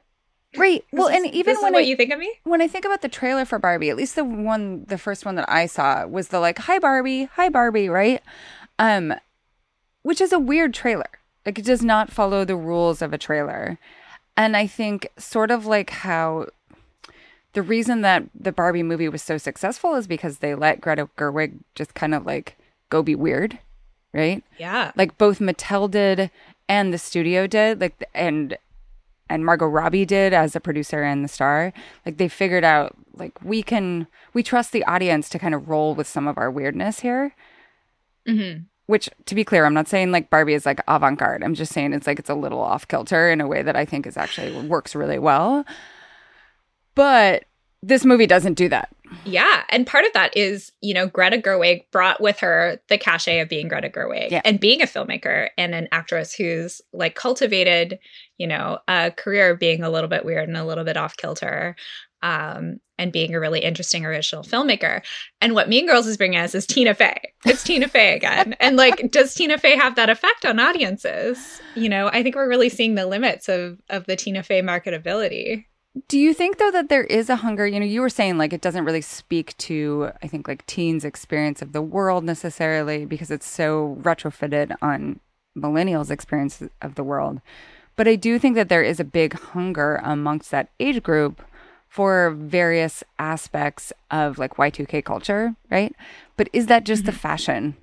Right. 0.56 0.84
Well, 0.92 1.08
this 1.08 1.16
and 1.16 1.34
even 1.34 1.56
when 1.62 1.72
what 1.72 1.82
I, 1.82 1.86
you 1.86 1.96
think 1.96 2.12
of 2.12 2.18
me, 2.18 2.30
when 2.42 2.60
I 2.60 2.66
think 2.66 2.84
about 2.84 3.00
the 3.00 3.08
trailer 3.08 3.46
for 3.46 3.58
Barbie, 3.58 3.88
at 3.88 3.96
least 3.96 4.16
the 4.16 4.24
one, 4.24 4.84
the 4.86 4.98
first 4.98 5.24
one 5.24 5.36
that 5.36 5.48
I 5.48 5.66
saw 5.66 6.06
was 6.06 6.28
the 6.28 6.40
like, 6.40 6.58
"Hi 6.58 6.78
Barbie, 6.78 7.24
hi 7.24 7.48
Barbie," 7.48 7.88
right? 7.88 8.20
Um, 8.78 9.14
which 10.02 10.20
is 10.20 10.32
a 10.32 10.38
weird 10.38 10.74
trailer. 10.74 11.10
Like 11.44 11.58
it 11.58 11.64
does 11.64 11.82
not 11.82 12.12
follow 12.12 12.44
the 12.44 12.56
rules 12.56 13.02
of 13.02 13.12
a 13.12 13.18
trailer. 13.18 13.78
And 14.36 14.56
I 14.56 14.66
think 14.66 15.08
sort 15.18 15.50
of 15.50 15.66
like 15.66 15.90
how 15.90 16.46
the 17.52 17.62
reason 17.62 18.02
that 18.02 18.24
the 18.38 18.52
Barbie 18.52 18.82
movie 18.82 19.08
was 19.08 19.22
so 19.22 19.38
successful 19.38 19.94
is 19.96 20.06
because 20.06 20.38
they 20.38 20.54
let 20.54 20.80
Greta 20.80 21.08
Gerwig 21.16 21.58
just 21.74 21.94
kind 21.94 22.14
of 22.14 22.24
like 22.24 22.56
go 22.90 23.02
be 23.02 23.14
weird, 23.14 23.58
right? 24.12 24.44
Yeah. 24.58 24.92
Like 24.96 25.18
both 25.18 25.40
Mattel 25.40 25.90
did 25.90 26.30
and 26.68 26.94
the 26.94 26.98
studio 26.98 27.46
did, 27.46 27.80
like 27.80 28.08
and 28.14 28.56
and 29.28 29.44
Margot 29.44 29.66
Robbie 29.66 30.04
did 30.04 30.32
as 30.32 30.52
the 30.52 30.60
producer 30.60 31.02
and 31.02 31.24
the 31.24 31.28
star. 31.28 31.72
Like 32.06 32.18
they 32.18 32.28
figured 32.28 32.64
out 32.64 32.96
like 33.14 33.42
we 33.42 33.62
can 33.62 34.06
we 34.32 34.42
trust 34.42 34.72
the 34.72 34.84
audience 34.84 35.28
to 35.30 35.38
kind 35.38 35.54
of 35.54 35.68
roll 35.68 35.94
with 35.94 36.06
some 36.06 36.28
of 36.28 36.38
our 36.38 36.50
weirdness 36.50 37.00
here. 37.00 37.34
Mm-hmm 38.26 38.64
which 38.90 39.08
to 39.26 39.34
be 39.34 39.44
clear 39.44 39.64
i'm 39.64 39.72
not 39.72 39.88
saying 39.88 40.10
like 40.10 40.28
barbie 40.28 40.52
is 40.52 40.66
like 40.66 40.80
avant-garde. 40.88 41.42
I'm 41.44 41.54
just 41.54 41.72
saying 41.72 41.92
it's 41.92 42.06
like 42.06 42.18
it's 42.18 42.28
a 42.28 42.34
little 42.34 42.60
off 42.60 42.88
kilter 42.88 43.30
in 43.30 43.40
a 43.40 43.46
way 43.46 43.62
that 43.62 43.76
i 43.76 43.84
think 43.84 44.06
is 44.06 44.16
actually 44.16 44.66
works 44.68 44.94
really 44.94 45.18
well. 45.18 45.64
But 46.96 47.44
this 47.82 48.04
movie 48.04 48.26
doesn't 48.26 48.54
do 48.54 48.68
that. 48.68 48.90
Yeah 49.24 49.62
and 49.70 49.86
part 49.86 50.04
of 50.04 50.12
that 50.12 50.36
is 50.36 50.72
you 50.80 50.92
know 50.92 51.06
greta 51.06 51.38
gerwig 51.38 51.84
brought 51.92 52.20
with 52.20 52.38
her 52.40 52.80
the 52.88 52.98
cachet 52.98 53.40
of 53.40 53.48
being 53.48 53.68
greta 53.68 53.88
gerwig 53.88 54.30
yeah. 54.30 54.42
and 54.44 54.60
being 54.60 54.82
a 54.82 54.86
filmmaker 54.86 55.48
and 55.56 55.74
an 55.74 55.88
actress 55.92 56.34
who's 56.34 56.82
like 56.92 57.14
cultivated 57.14 57.98
you 58.38 58.46
know 58.46 58.78
a 58.88 59.10
career 59.10 59.50
of 59.50 59.58
being 59.58 59.82
a 59.82 59.90
little 59.90 60.08
bit 60.08 60.24
weird 60.24 60.48
and 60.48 60.56
a 60.56 60.64
little 60.64 60.84
bit 60.84 60.96
off 60.96 61.16
kilter 61.16 61.74
um, 62.22 62.80
and 62.98 63.12
being 63.12 63.34
a 63.34 63.40
really 63.40 63.60
interesting 63.60 64.04
original 64.04 64.44
filmmaker. 64.44 65.02
And 65.40 65.54
what 65.54 65.68
Mean 65.68 65.86
Girls 65.86 66.06
is 66.06 66.16
bringing 66.16 66.38
us 66.38 66.54
is 66.54 66.66
Tina 66.66 66.94
Fey. 66.94 67.18
It's 67.46 67.64
Tina 67.64 67.88
Fey 67.88 68.14
again. 68.14 68.54
And 68.60 68.76
like, 68.76 69.10
does 69.10 69.34
Tina 69.34 69.56
Fey 69.56 69.76
have 69.76 69.96
that 69.96 70.10
effect 70.10 70.44
on 70.44 70.60
audiences? 70.60 71.60
You 71.74 71.88
know, 71.88 72.08
I 72.08 72.22
think 72.22 72.34
we're 72.34 72.48
really 72.48 72.68
seeing 72.68 72.94
the 72.94 73.06
limits 73.06 73.48
of 73.48 73.78
of 73.88 74.06
the 74.06 74.16
Tina 74.16 74.42
Fey 74.42 74.60
marketability. 74.60 75.64
Do 76.08 76.18
you 76.18 76.34
think 76.34 76.58
though 76.58 76.70
that 76.70 76.88
there 76.88 77.04
is 77.04 77.30
a 77.30 77.36
hunger? 77.36 77.66
You 77.66 77.80
know, 77.80 77.86
you 77.86 78.00
were 78.00 78.10
saying 78.10 78.38
like 78.38 78.52
it 78.52 78.60
doesn't 78.60 78.84
really 78.84 79.00
speak 79.00 79.56
to 79.58 80.10
I 80.22 80.28
think 80.28 80.46
like 80.46 80.66
teens' 80.66 81.04
experience 81.04 81.62
of 81.62 81.72
the 81.72 81.82
world 81.82 82.22
necessarily 82.22 83.06
because 83.06 83.30
it's 83.30 83.48
so 83.48 83.98
retrofitted 84.02 84.76
on 84.82 85.20
millennials' 85.56 86.10
experience 86.10 86.62
of 86.82 86.94
the 86.94 87.04
world. 87.04 87.40
But 87.96 88.06
I 88.06 88.14
do 88.14 88.38
think 88.38 88.54
that 88.54 88.68
there 88.68 88.82
is 88.82 89.00
a 89.00 89.04
big 89.04 89.34
hunger 89.34 90.00
amongst 90.02 90.50
that 90.50 90.70
age 90.78 91.02
group 91.02 91.42
for 91.90 92.30
various 92.30 93.02
aspects 93.18 93.92
of 94.12 94.38
like 94.38 94.54
Y2K 94.54 95.04
culture, 95.04 95.56
right? 95.70 95.92
But 96.36 96.48
is 96.52 96.66
that 96.66 96.84
just 96.84 97.02
mm-hmm. 97.02 97.06
the 97.06 97.18
fashion? 97.18 97.76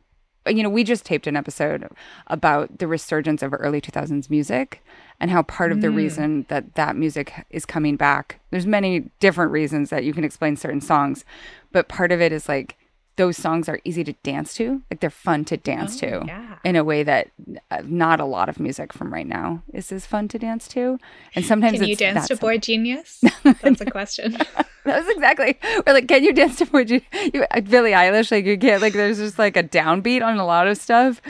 You 0.48 0.63
know, 0.63 0.70
we 0.70 0.86
just 0.86 1.06
taped 1.06 1.28
an 1.28 1.36
episode 1.36 1.89
about 2.28 2.80
the 2.80 2.88
resurgence 2.88 3.43
of 3.43 3.54
early 3.54 3.82
2000s 3.82 4.30
music 4.30 4.82
and 5.20 5.30
how 5.30 5.43
part 5.43 5.74
of 5.74 5.82
the 5.82 5.89
mm. 5.89 5.98
reason 5.98 6.46
that 6.48 6.76
that 6.76 6.96
music 6.96 7.46
is 7.50 7.65
coming 7.65 7.98
back. 7.98 8.39
There's 8.50 8.65
many 8.65 9.12
different 9.20 9.52
reasons 9.52 9.89
that 9.89 10.06
you 10.06 10.13
can 10.13 10.24
explain 10.24 10.56
certain 10.56 10.80
songs, 10.80 11.26
but 11.74 11.89
part 11.89 12.13
of 12.13 12.22
it 12.22 12.32
is 12.32 12.48
like 12.48 12.78
those 13.17 13.36
songs 13.36 13.67
are 13.67 13.80
easy 13.84 14.03
to 14.03 14.13
dance 14.23 14.53
to. 14.56 14.82
Like 14.89 15.01
they're 15.01 15.10
fun 15.10 15.43
to 15.45 15.58
dance 15.58 15.97
oh, 15.97 16.08
to 16.08 16.25
yeah. 16.27 16.58
in 16.63 16.75
a 16.75 16.84
way 16.84 17.03
that 17.03 17.30
uh, 17.69 17.82
not 17.84 18.19
a 18.19 18.25
lot 18.25 18.47
of 18.47 18.60
music 18.60 18.93
from 18.93 19.13
right 19.13 19.27
now 19.27 19.63
is 19.73 19.91
as 19.91 20.06
fun 20.06 20.27
to 20.30 20.39
dance 20.39 20.67
to. 20.69 20.99
And 21.36 21.43
sometimes 21.43 21.80
can 21.80 21.88
you 21.88 21.95
dance 21.95 22.27
to. 22.27 22.36
boygenius? 22.36 23.19
That's 23.62 23.82
a 23.82 23.86
question. 23.86 24.34
that 24.86 25.03
was 25.03 25.10
exactly. 25.10 25.60
Or 25.86 25.93
like, 25.93 26.08
can 26.08 26.23
you 26.23 26.32
dance 26.32 26.58
to 26.58 26.67
boygenius? 26.67 27.34
You, 27.34 27.45
uh, 27.51 27.62
Billie 27.62 27.91
Eilish, 27.91 28.32
like 28.32 28.45
you 28.45 28.58
can't. 28.58 28.82
Like 28.82 28.93
there's 28.93 29.17
just 29.17 29.39
like 29.39 29.58
a 29.58 29.63
downbeat 29.63 30.23
on 30.23 30.38
a 30.38 30.45
lot 30.45 30.67
of 30.67 30.77
stuff. 30.77 31.21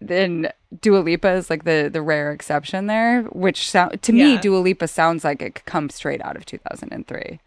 Then 0.00 0.50
Dua 0.80 0.98
Lipa 0.98 1.32
is 1.32 1.50
like 1.50 1.64
the 1.64 1.90
the 1.92 2.00
rare 2.00 2.32
exception 2.32 2.86
there, 2.86 3.22
which 3.24 3.68
sound 3.68 4.00
to 4.02 4.14
yeah. 4.14 4.24
me 4.24 4.38
Dua 4.38 4.58
Lipa 4.58 4.86
sounds 4.86 5.24
like 5.24 5.42
it 5.42 5.56
could 5.56 5.66
come 5.66 5.90
straight 5.90 6.22
out 6.22 6.36
of 6.36 6.46
2003. 6.46 7.40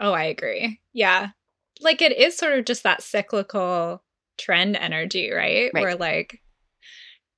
Oh, 0.00 0.12
I 0.12 0.24
agree. 0.24 0.80
Yeah 0.92 1.30
like 1.82 2.02
it 2.02 2.16
is 2.16 2.36
sort 2.36 2.58
of 2.58 2.64
just 2.64 2.82
that 2.82 3.02
cyclical 3.02 4.02
trend 4.38 4.76
energy, 4.76 5.30
right? 5.30 5.70
right? 5.74 5.82
Where 5.82 5.96
like 5.96 6.40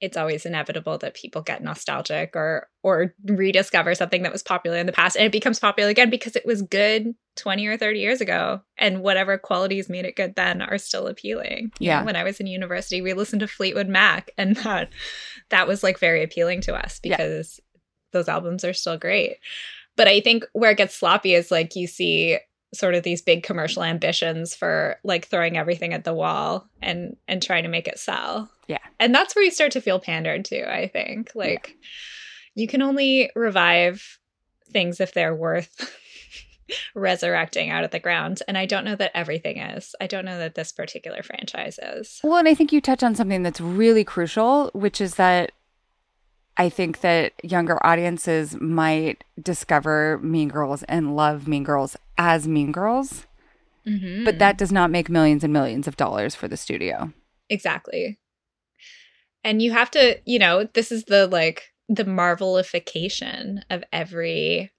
it's 0.00 0.16
always 0.16 0.44
inevitable 0.44 0.98
that 0.98 1.14
people 1.14 1.40
get 1.40 1.62
nostalgic 1.62 2.36
or 2.36 2.68
or 2.82 3.14
rediscover 3.24 3.94
something 3.94 4.22
that 4.22 4.32
was 4.32 4.42
popular 4.42 4.76
in 4.76 4.86
the 4.86 4.92
past 4.92 5.16
and 5.16 5.24
it 5.24 5.32
becomes 5.32 5.58
popular 5.58 5.88
again 5.88 6.10
because 6.10 6.36
it 6.36 6.44
was 6.44 6.62
good 6.62 7.14
20 7.36 7.66
or 7.66 7.76
30 7.76 8.00
years 8.00 8.20
ago 8.20 8.60
and 8.76 9.02
whatever 9.02 9.38
qualities 9.38 9.88
made 9.88 10.04
it 10.04 10.16
good 10.16 10.34
then 10.34 10.60
are 10.60 10.78
still 10.78 11.06
appealing. 11.06 11.70
You 11.78 11.86
yeah. 11.86 12.00
Know, 12.00 12.06
when 12.06 12.16
I 12.16 12.24
was 12.24 12.38
in 12.38 12.46
university, 12.46 13.00
we 13.02 13.14
listened 13.14 13.40
to 13.40 13.48
Fleetwood 13.48 13.88
Mac 13.88 14.30
and 14.36 14.56
that 14.56 14.90
that 15.50 15.66
was 15.66 15.82
like 15.82 15.98
very 15.98 16.22
appealing 16.22 16.60
to 16.62 16.74
us 16.74 17.00
because 17.02 17.60
yeah. 17.62 17.78
those 18.12 18.28
albums 18.28 18.64
are 18.64 18.74
still 18.74 18.98
great. 18.98 19.38
But 19.96 20.08
I 20.08 20.20
think 20.20 20.44
where 20.52 20.72
it 20.72 20.78
gets 20.78 20.96
sloppy 20.96 21.34
is 21.34 21.50
like 21.50 21.76
you 21.76 21.86
see 21.86 22.38
sort 22.74 22.94
of 22.94 23.02
these 23.02 23.22
big 23.22 23.42
commercial 23.42 23.82
ambitions 23.82 24.54
for 24.54 24.96
like 25.04 25.26
throwing 25.26 25.56
everything 25.56 25.92
at 25.92 26.04
the 26.04 26.14
wall 26.14 26.68
and 26.82 27.16
and 27.28 27.42
trying 27.42 27.62
to 27.62 27.68
make 27.68 27.88
it 27.88 27.98
sell. 27.98 28.50
Yeah. 28.66 28.78
And 28.98 29.14
that's 29.14 29.34
where 29.34 29.44
you 29.44 29.50
start 29.50 29.72
to 29.72 29.80
feel 29.80 29.98
pandered 29.98 30.44
to, 30.46 30.70
I 30.70 30.88
think. 30.88 31.32
Like 31.34 31.70
yeah. 31.70 32.62
you 32.62 32.68
can 32.68 32.82
only 32.82 33.30
revive 33.34 34.18
things 34.70 35.00
if 35.00 35.12
they're 35.12 35.34
worth 35.34 35.96
resurrecting 36.94 37.70
out 37.70 37.84
of 37.84 37.90
the 37.90 38.00
ground. 38.00 38.42
And 38.48 38.58
I 38.58 38.66
don't 38.66 38.84
know 38.84 38.96
that 38.96 39.12
everything 39.14 39.58
is. 39.58 39.94
I 40.00 40.06
don't 40.06 40.24
know 40.24 40.38
that 40.38 40.54
this 40.54 40.72
particular 40.72 41.22
franchise 41.22 41.78
is. 41.82 42.20
Well, 42.22 42.36
and 42.36 42.48
I 42.48 42.54
think 42.54 42.72
you 42.72 42.80
touch 42.80 43.02
on 43.02 43.14
something 43.14 43.42
that's 43.42 43.60
really 43.60 44.04
crucial, 44.04 44.70
which 44.72 45.00
is 45.00 45.14
that 45.14 45.52
I 46.56 46.68
think 46.68 47.00
that 47.00 47.32
younger 47.42 47.84
audiences 47.84 48.60
might 48.60 49.24
discover 49.40 50.18
Mean 50.22 50.48
Girls 50.48 50.82
and 50.84 51.16
love 51.16 51.48
Mean 51.48 51.64
Girls 51.64 51.96
as 52.16 52.46
Mean 52.46 52.70
Girls. 52.72 53.26
Mm-hmm. 53.86 54.24
But 54.24 54.38
that 54.38 54.56
does 54.56 54.72
not 54.72 54.90
make 54.90 55.10
millions 55.10 55.44
and 55.44 55.52
millions 55.52 55.86
of 55.86 55.96
dollars 55.96 56.34
for 56.34 56.48
the 56.48 56.56
studio. 56.56 57.12
Exactly. 57.50 58.18
And 59.42 59.60
you 59.60 59.72
have 59.72 59.90
to, 59.90 60.18
you 60.24 60.38
know, 60.38 60.68
this 60.72 60.90
is 60.90 61.04
the 61.04 61.26
like 61.26 61.72
the 61.88 62.04
marvelification 62.04 63.62
of 63.68 63.84
every 63.92 64.72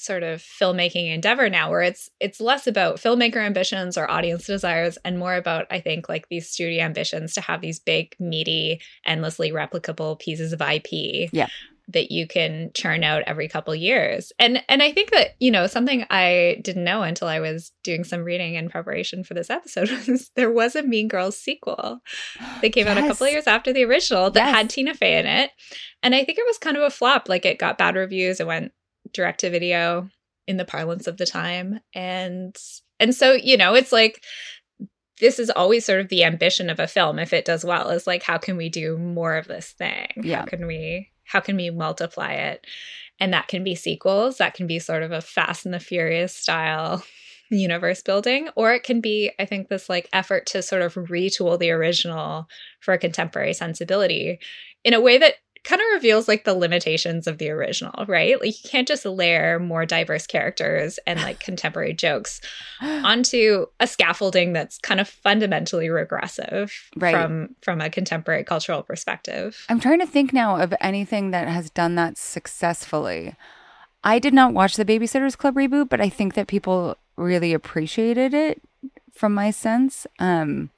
sort 0.00 0.22
of 0.22 0.40
filmmaking 0.40 1.12
endeavor 1.12 1.48
now 1.50 1.70
where 1.70 1.82
it's 1.82 2.08
it's 2.20 2.40
less 2.40 2.66
about 2.66 2.96
filmmaker 2.96 3.36
ambitions 3.36 3.98
or 3.98 4.10
audience 4.10 4.46
desires 4.46 4.98
and 5.04 5.18
more 5.18 5.34
about 5.34 5.66
i 5.70 5.78
think 5.78 6.08
like 6.08 6.28
these 6.28 6.48
studio 6.48 6.82
ambitions 6.82 7.34
to 7.34 7.40
have 7.40 7.60
these 7.60 7.78
big 7.78 8.16
meaty 8.18 8.80
endlessly 9.04 9.52
replicable 9.52 10.18
pieces 10.18 10.52
of 10.52 10.62
ip 10.62 10.88
yeah. 10.90 11.46
that 11.88 12.10
you 12.10 12.26
can 12.26 12.70
churn 12.72 13.02
out 13.02 13.22
every 13.26 13.48
couple 13.48 13.74
years. 13.74 14.32
And 14.38 14.62
and 14.68 14.82
i 14.82 14.92
think 14.92 15.10
that 15.10 15.36
you 15.38 15.50
know 15.50 15.66
something 15.66 16.06
i 16.08 16.60
didn't 16.62 16.84
know 16.84 17.02
until 17.02 17.28
i 17.28 17.40
was 17.40 17.72
doing 17.82 18.04
some 18.04 18.22
reading 18.22 18.54
in 18.54 18.70
preparation 18.70 19.24
for 19.24 19.34
this 19.34 19.50
episode 19.50 19.90
was 20.08 20.30
there 20.36 20.50
was 20.50 20.76
a 20.76 20.82
mean 20.82 21.08
girls 21.08 21.36
sequel 21.36 22.00
that 22.62 22.72
came 22.72 22.86
yes. 22.86 22.96
out 22.96 23.04
a 23.04 23.06
couple 23.06 23.26
of 23.26 23.32
years 23.32 23.46
after 23.46 23.72
the 23.72 23.84
original 23.84 24.30
that 24.30 24.46
yes. 24.46 24.54
had 24.54 24.70
tina 24.70 24.94
fey 24.94 25.18
in 25.18 25.26
it. 25.26 25.50
And 26.02 26.14
i 26.14 26.24
think 26.24 26.38
it 26.38 26.46
was 26.46 26.58
kind 26.58 26.76
of 26.76 26.82
a 26.82 26.90
flop. 26.90 27.28
Like 27.28 27.44
it 27.44 27.58
got 27.58 27.78
bad 27.78 27.96
reviews. 27.96 28.40
It 28.40 28.46
went 28.46 28.72
direct 29.12 29.40
to 29.40 29.50
video 29.50 30.08
in 30.46 30.56
the 30.56 30.64
parlance 30.64 31.06
of 31.06 31.16
the 31.16 31.26
time. 31.26 31.80
And 31.94 32.56
and 32.98 33.14
so 33.14 33.32
you 33.32 33.56
know 33.56 33.74
it's 33.74 33.92
like 33.92 34.22
this 35.20 35.38
is 35.38 35.50
always 35.50 35.84
sort 35.84 36.00
of 36.00 36.08
the 36.08 36.24
ambition 36.24 36.70
of 36.70 36.80
a 36.80 36.86
film 36.86 37.18
if 37.18 37.32
it 37.32 37.44
does 37.44 37.64
well 37.64 37.90
is 37.90 38.06
like 38.06 38.22
how 38.22 38.38
can 38.38 38.56
we 38.56 38.68
do 38.68 38.96
more 38.98 39.36
of 39.36 39.46
this 39.46 39.70
thing? 39.72 40.08
Yeah. 40.16 40.40
how 40.40 40.44
can 40.46 40.66
we 40.66 41.10
how 41.24 41.40
can 41.40 41.56
we 41.56 41.70
multiply 41.70 42.32
it? 42.32 42.66
And 43.20 43.34
that 43.34 43.48
can 43.48 43.62
be 43.62 43.74
sequels 43.74 44.38
that 44.38 44.54
can 44.54 44.66
be 44.66 44.78
sort 44.78 45.02
of 45.02 45.12
a 45.12 45.20
fast 45.20 45.64
and 45.64 45.74
the 45.74 45.80
furious 45.80 46.34
style 46.34 47.04
universe 47.50 48.02
building 48.02 48.48
or 48.54 48.72
it 48.72 48.84
can 48.84 49.00
be 49.00 49.32
i 49.40 49.44
think 49.44 49.66
this 49.66 49.88
like 49.88 50.08
effort 50.12 50.46
to 50.46 50.62
sort 50.62 50.82
of 50.82 50.94
retool 50.94 51.58
the 51.58 51.72
original 51.72 52.46
for 52.78 52.94
a 52.94 52.98
contemporary 52.98 53.52
sensibility 53.52 54.38
in 54.84 54.94
a 54.94 55.00
way 55.00 55.18
that 55.18 55.34
kind 55.62 55.80
of 55.80 55.86
reveals 55.94 56.26
like 56.26 56.44
the 56.44 56.54
limitations 56.54 57.26
of 57.26 57.38
the 57.38 57.50
original, 57.50 58.04
right? 58.06 58.40
Like 58.40 58.62
you 58.62 58.68
can't 58.68 58.88
just 58.88 59.04
layer 59.04 59.58
more 59.58 59.84
diverse 59.84 60.26
characters 60.26 60.98
and 61.06 61.20
like 61.20 61.40
contemporary 61.44 61.92
jokes 61.92 62.40
onto 62.82 63.66
a 63.78 63.86
scaffolding 63.86 64.52
that's 64.52 64.78
kind 64.78 65.00
of 65.00 65.08
fundamentally 65.08 65.90
regressive 65.90 66.72
right. 66.96 67.12
from 67.12 67.54
from 67.62 67.80
a 67.80 67.90
contemporary 67.90 68.44
cultural 68.44 68.82
perspective. 68.82 69.64
I'm 69.68 69.80
trying 69.80 70.00
to 70.00 70.06
think 70.06 70.32
now 70.32 70.56
of 70.56 70.74
anything 70.80 71.30
that 71.32 71.48
has 71.48 71.70
done 71.70 71.94
that 71.96 72.16
successfully. 72.16 73.34
I 74.02 74.18
did 74.18 74.32
not 74.32 74.54
watch 74.54 74.76
the 74.76 74.84
Babysitters 74.86 75.36
Club 75.36 75.56
reboot, 75.56 75.90
but 75.90 76.00
I 76.00 76.08
think 76.08 76.32
that 76.34 76.46
people 76.46 76.96
really 77.16 77.52
appreciated 77.52 78.32
it 78.32 78.62
from 79.12 79.34
my 79.34 79.50
sense. 79.50 80.06
Um 80.18 80.70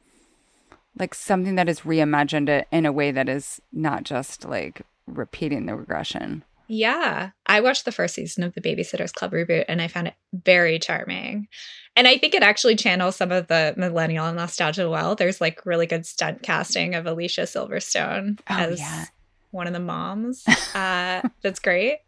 like 0.98 1.14
something 1.14 1.54
that 1.54 1.68
is 1.68 1.80
reimagined 1.80 2.48
it 2.48 2.68
in 2.70 2.86
a 2.86 2.92
way 2.92 3.10
that 3.10 3.28
is 3.28 3.60
not 3.72 4.04
just 4.04 4.44
like 4.44 4.82
repeating 5.06 5.66
the 5.66 5.76
regression. 5.76 6.44
Yeah. 6.68 7.30
I 7.46 7.60
watched 7.60 7.84
the 7.84 7.92
first 7.92 8.14
season 8.14 8.44
of 8.44 8.54
the 8.54 8.60
Babysitters 8.60 9.12
Club 9.12 9.32
reboot 9.32 9.64
and 9.68 9.82
I 9.82 9.88
found 9.88 10.08
it 10.08 10.14
very 10.32 10.78
charming. 10.78 11.48
And 11.96 12.08
I 12.08 12.16
think 12.16 12.34
it 12.34 12.42
actually 12.42 12.76
channels 12.76 13.16
some 13.16 13.30
of 13.30 13.48
the 13.48 13.74
millennial 13.76 14.32
nostalgia 14.32 14.88
well. 14.88 15.14
There's 15.14 15.40
like 15.40 15.66
really 15.66 15.86
good 15.86 16.06
stunt 16.06 16.42
casting 16.42 16.94
of 16.94 17.06
Alicia 17.06 17.42
Silverstone 17.42 18.38
oh, 18.48 18.56
as 18.56 18.80
yeah. 18.80 19.04
one 19.50 19.66
of 19.66 19.72
the 19.72 19.80
moms. 19.80 20.44
Uh, 20.74 21.20
that's 21.42 21.58
great. 21.58 21.98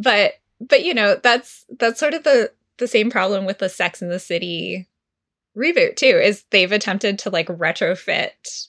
But 0.00 0.32
but 0.60 0.84
you 0.84 0.94
know, 0.94 1.14
that's 1.14 1.64
that's 1.78 2.00
sort 2.00 2.12
of 2.12 2.24
the 2.24 2.50
the 2.78 2.88
same 2.88 3.08
problem 3.08 3.44
with 3.44 3.58
the 3.58 3.68
Sex 3.68 4.02
in 4.02 4.08
the 4.08 4.18
City 4.18 4.88
reboot 5.56 5.96
too 5.96 6.06
is 6.06 6.44
they've 6.50 6.72
attempted 6.72 7.18
to 7.20 7.30
like 7.30 7.48
retrofit 7.48 8.68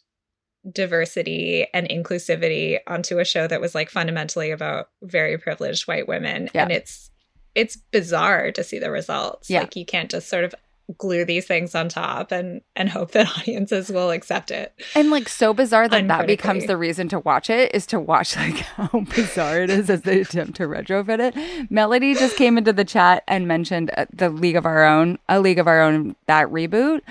diversity 0.71 1.67
and 1.73 1.87
inclusivity 1.89 2.79
onto 2.87 3.19
a 3.19 3.25
show 3.25 3.47
that 3.47 3.61
was 3.61 3.75
like 3.75 3.89
fundamentally 3.89 4.51
about 4.51 4.89
very 5.03 5.37
privileged 5.37 5.87
white 5.87 6.07
women 6.07 6.49
yeah. 6.53 6.63
and 6.63 6.71
it's 6.71 7.11
it's 7.53 7.77
bizarre 7.91 8.51
to 8.51 8.63
see 8.63 8.79
the 8.79 8.91
results 8.91 9.49
yeah. 9.49 9.59
like 9.61 9.75
you 9.75 9.85
can't 9.85 10.09
just 10.09 10.27
sort 10.27 10.43
of 10.43 10.55
glue 10.97 11.25
these 11.25 11.47
things 11.47 11.73
on 11.73 11.89
top 11.89 12.31
and 12.31 12.61
and 12.75 12.89
hope 12.89 13.11
that 13.11 13.27
audiences 13.37 13.89
will 13.89 14.11
accept 14.11 14.51
it. 14.51 14.73
And 14.93 15.09
like 15.09 15.29
so 15.29 15.53
bizarre 15.53 15.87
that 15.87 16.07
that 16.07 16.27
becomes 16.27 16.67
the 16.67 16.77
reason 16.77 17.07
to 17.09 17.19
watch 17.19 17.49
it 17.49 17.73
is 17.73 17.85
to 17.87 17.99
watch 17.99 18.35
like 18.35 18.57
how 18.57 19.01
bizarre 19.15 19.61
it 19.61 19.69
is 19.69 19.89
as 19.89 20.01
they 20.01 20.21
attempt 20.21 20.55
to 20.57 20.63
retrofit 20.63 21.19
it. 21.19 21.71
Melody 21.71 22.13
just 22.13 22.37
came 22.37 22.57
into 22.57 22.73
the 22.73 22.85
chat 22.85 23.23
and 23.27 23.47
mentioned 23.47 23.91
uh, 23.97 24.05
the 24.13 24.29
League 24.29 24.55
of 24.55 24.65
Our 24.65 24.83
Own, 24.83 25.17
a 25.29 25.39
League 25.39 25.59
of 25.59 25.67
Our 25.67 25.81
Own 25.81 26.15
that 26.27 26.47
reboot, 26.47 27.01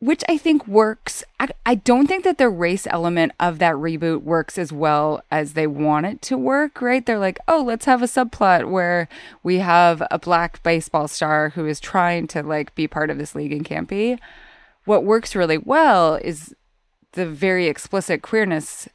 which 0.00 0.22
I 0.28 0.38
think 0.38 0.66
works. 0.68 1.24
I, 1.40 1.48
I, 1.66 1.74
don't 1.74 2.06
think 2.06 2.22
that 2.24 2.38
the 2.38 2.48
race 2.48 2.86
element 2.88 3.32
of 3.40 3.58
that 3.58 3.74
reboot 3.74 4.22
works 4.22 4.56
as 4.56 4.72
well 4.72 5.22
as 5.30 5.54
they 5.54 5.66
want 5.66 6.06
it 6.06 6.22
to 6.22 6.38
work, 6.38 6.80
right? 6.80 7.04
They're 7.04 7.18
like, 7.18 7.38
oh, 7.48 7.64
let's 7.66 7.84
have 7.86 8.02
a 8.02 8.06
subplot 8.06 8.70
where 8.70 9.08
we 9.42 9.58
have 9.58 10.02
a 10.10 10.18
black 10.18 10.62
baseball 10.62 11.08
star 11.08 11.50
who 11.50 11.66
is 11.66 11.80
trying 11.80 12.28
to 12.28 12.42
like 12.42 12.74
be 12.76 12.86
part 12.86 13.10
of 13.10 13.18
this 13.18 13.34
league 13.34 13.52
and 13.52 13.64
can't 13.64 13.88
be. 13.88 14.18
What 14.84 15.04
works 15.04 15.34
really 15.34 15.58
well 15.58 16.14
is 16.14 16.54
the 17.12 17.26
very 17.26 17.66
explicit 17.66 18.22
queerness 18.22 18.88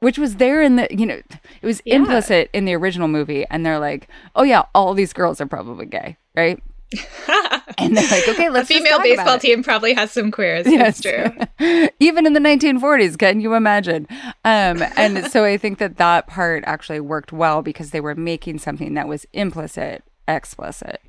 which 0.00 0.18
was 0.18 0.36
there 0.36 0.60
in 0.60 0.74
the 0.74 0.88
you 0.90 1.06
know 1.06 1.22
it 1.62 1.66
was 1.66 1.80
yeah. 1.84 1.94
implicit 1.94 2.50
in 2.52 2.64
the 2.64 2.74
original 2.74 3.06
movie 3.06 3.46
and 3.50 3.64
they're 3.64 3.78
like 3.78 4.08
oh 4.34 4.42
yeah 4.42 4.64
all 4.74 4.94
these 4.94 5.12
girls 5.12 5.40
are 5.40 5.46
probably 5.46 5.86
gay 5.86 6.16
right 6.34 6.60
and 7.78 7.96
they're 7.96 8.08
like, 8.08 8.28
okay, 8.28 8.48
let's. 8.48 8.70
A 8.70 8.74
female 8.74 8.98
baseball 9.00 9.38
team 9.38 9.62
probably 9.62 9.94
has 9.94 10.10
some 10.10 10.30
queers. 10.30 10.66
Yes, 10.66 11.00
true. 11.00 11.26
Even 12.00 12.26
in 12.26 12.32
the 12.32 12.40
1940s, 12.40 13.18
can 13.18 13.40
you 13.40 13.54
imagine? 13.54 14.06
Um, 14.44 14.82
and 14.96 15.30
so 15.30 15.44
I 15.44 15.56
think 15.56 15.78
that 15.78 15.96
that 15.98 16.26
part 16.26 16.64
actually 16.66 17.00
worked 17.00 17.32
well 17.32 17.62
because 17.62 17.90
they 17.90 18.00
were 18.00 18.14
making 18.14 18.58
something 18.58 18.94
that 18.94 19.08
was 19.08 19.26
implicit, 19.32 20.04
explicit. 20.26 21.00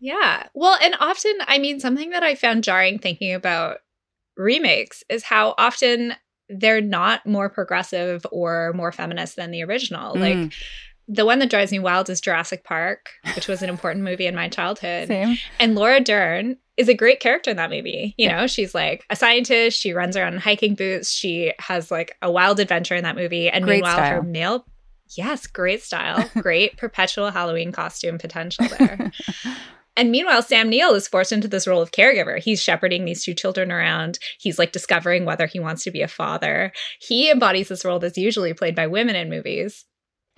Yeah. 0.00 0.46
Well, 0.54 0.76
and 0.82 0.94
often, 1.00 1.34
I 1.46 1.58
mean, 1.58 1.80
something 1.80 2.10
that 2.10 2.22
I 2.22 2.34
found 2.34 2.64
jarring 2.64 2.98
thinking 2.98 3.34
about 3.34 3.78
remakes 4.36 5.02
is 5.08 5.24
how 5.24 5.54
often 5.58 6.14
they're 6.48 6.80
not 6.80 7.26
more 7.26 7.48
progressive 7.48 8.24
or 8.32 8.72
more 8.74 8.92
feminist 8.92 9.36
than 9.36 9.50
the 9.50 9.64
original. 9.64 10.14
Mm. 10.14 10.20
Like 10.20 10.52
the 11.08 11.24
one 11.24 11.38
that 11.38 11.50
drives 11.50 11.72
me 11.72 11.78
wild 11.78 12.10
is 12.10 12.20
Jurassic 12.20 12.64
Park, 12.64 13.10
which 13.34 13.48
was 13.48 13.62
an 13.62 13.70
important 13.70 14.04
movie 14.04 14.26
in 14.26 14.34
my 14.34 14.48
childhood. 14.48 15.08
Same. 15.08 15.38
And 15.58 15.74
Laura 15.74 16.00
Dern 16.00 16.56
is 16.76 16.88
a 16.88 16.94
great 16.94 17.18
character 17.18 17.50
in 17.50 17.56
that 17.56 17.70
movie. 17.70 18.14
You 18.18 18.28
yeah. 18.28 18.40
know, 18.40 18.46
she's 18.46 18.74
like 18.74 19.04
a 19.10 19.16
scientist, 19.16 19.80
she 19.80 19.92
runs 19.92 20.16
around 20.16 20.34
in 20.34 20.40
hiking 20.40 20.74
boots, 20.74 21.10
she 21.10 21.52
has 21.58 21.90
like 21.90 22.16
a 22.22 22.30
wild 22.30 22.60
adventure 22.60 22.94
in 22.94 23.02
that 23.04 23.16
movie. 23.16 23.48
And 23.48 23.64
great 23.64 23.76
meanwhile, 23.76 23.96
style. 23.96 24.14
her 24.16 24.22
male 24.22 24.66
Yes, 25.16 25.46
great 25.46 25.82
style. 25.82 26.28
Great 26.42 26.76
perpetual 26.76 27.30
Halloween 27.30 27.72
costume 27.72 28.18
potential 28.18 28.66
there. 28.78 29.10
And 29.96 30.10
meanwhile, 30.10 30.42
Sam 30.42 30.68
Neill 30.68 30.94
is 30.94 31.08
forced 31.08 31.32
into 31.32 31.48
this 31.48 31.66
role 31.66 31.82
of 31.82 31.92
caregiver. 31.92 32.38
He's 32.38 32.62
shepherding 32.62 33.04
these 33.04 33.24
two 33.24 33.34
children 33.34 33.72
around. 33.72 34.18
He's 34.38 34.58
like 34.58 34.72
discovering 34.72 35.24
whether 35.24 35.46
he 35.46 35.58
wants 35.58 35.82
to 35.84 35.90
be 35.90 36.02
a 36.02 36.08
father. 36.08 36.72
He 37.00 37.30
embodies 37.30 37.68
this 37.68 37.84
role 37.84 37.98
that's 37.98 38.18
usually 38.18 38.54
played 38.54 38.76
by 38.76 38.86
women 38.86 39.16
in 39.16 39.30
movies. 39.30 39.86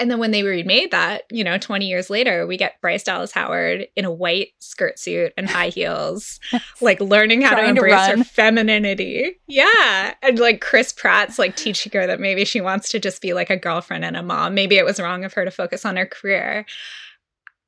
And 0.00 0.10
then 0.10 0.18
when 0.18 0.30
they 0.30 0.42
remade 0.42 0.92
that, 0.92 1.24
you 1.30 1.44
know, 1.44 1.58
20 1.58 1.86
years 1.86 2.08
later, 2.08 2.46
we 2.46 2.56
get 2.56 2.80
Bryce 2.80 3.02
Dallas 3.02 3.32
Howard 3.32 3.86
in 3.94 4.06
a 4.06 4.10
white 4.10 4.48
skirt 4.58 4.98
suit 4.98 5.34
and 5.36 5.48
high 5.48 5.68
heels, 5.68 6.40
like 6.80 7.02
learning 7.02 7.42
how 7.42 7.54
to 7.54 7.68
embrace 7.68 8.06
to 8.06 8.16
her 8.16 8.24
femininity. 8.24 9.38
Yeah. 9.46 10.14
And 10.22 10.38
like 10.38 10.62
Chris 10.62 10.90
Pratt's 10.90 11.38
like 11.38 11.54
teaching 11.54 11.92
her 11.92 12.06
that 12.06 12.18
maybe 12.18 12.46
she 12.46 12.62
wants 12.62 12.88
to 12.88 12.98
just 12.98 13.20
be 13.20 13.34
like 13.34 13.50
a 13.50 13.58
girlfriend 13.58 14.06
and 14.06 14.16
a 14.16 14.22
mom. 14.22 14.54
Maybe 14.54 14.78
it 14.78 14.86
was 14.86 14.98
wrong 14.98 15.22
of 15.22 15.34
her 15.34 15.44
to 15.44 15.50
focus 15.50 15.84
on 15.84 15.96
her 15.96 16.06
career. 16.06 16.64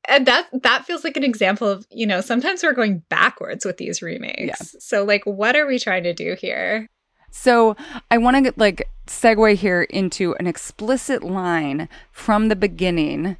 And 0.08 0.26
that 0.26 0.48
that 0.62 0.86
feels 0.86 1.04
like 1.04 1.18
an 1.18 1.24
example 1.24 1.68
of, 1.68 1.86
you 1.90 2.06
know, 2.06 2.22
sometimes 2.22 2.62
we're 2.62 2.72
going 2.72 3.02
backwards 3.10 3.66
with 3.66 3.76
these 3.76 4.00
remakes. 4.00 4.40
Yeah. 4.40 4.80
So 4.80 5.04
like 5.04 5.24
what 5.26 5.54
are 5.54 5.66
we 5.66 5.78
trying 5.78 6.04
to 6.04 6.14
do 6.14 6.34
here? 6.34 6.88
So 7.32 7.76
I 8.10 8.18
want 8.18 8.46
to 8.46 8.54
like 8.56 8.88
segue 9.08 9.56
here 9.56 9.82
into 9.82 10.36
an 10.38 10.46
explicit 10.46 11.24
line 11.24 11.88
from 12.12 12.46
the 12.46 12.56
beginning 12.56 13.36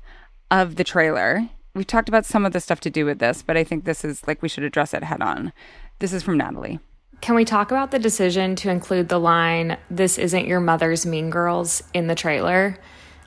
of 0.50 0.74
the 0.74 0.84
trailer 0.84 1.48
we've 1.74 1.86
talked 1.86 2.08
about 2.08 2.26
some 2.26 2.44
of 2.44 2.52
the 2.52 2.60
stuff 2.60 2.80
to 2.80 2.90
do 2.90 3.04
with 3.04 3.18
this, 3.18 3.42
but 3.42 3.56
I 3.56 3.64
think 3.64 3.84
this 3.84 4.04
is 4.04 4.26
like 4.26 4.42
we 4.42 4.48
should 4.48 4.64
address 4.64 4.94
it 4.94 5.04
head 5.04 5.22
on. 5.22 5.52
This 5.98 6.12
is 6.12 6.22
from 6.22 6.36
Natalie. 6.36 6.80
Can 7.20 7.34
we 7.34 7.44
talk 7.44 7.70
about 7.70 7.92
the 7.92 7.98
decision 7.98 8.56
to 8.56 8.70
include 8.70 9.08
the 9.08 9.20
line, 9.20 9.78
This 9.88 10.18
isn't 10.18 10.46
your 10.46 10.60
mother's 10.60 11.06
Mean 11.06 11.30
Girls, 11.30 11.82
in 11.94 12.08
the 12.08 12.16
trailer? 12.16 12.78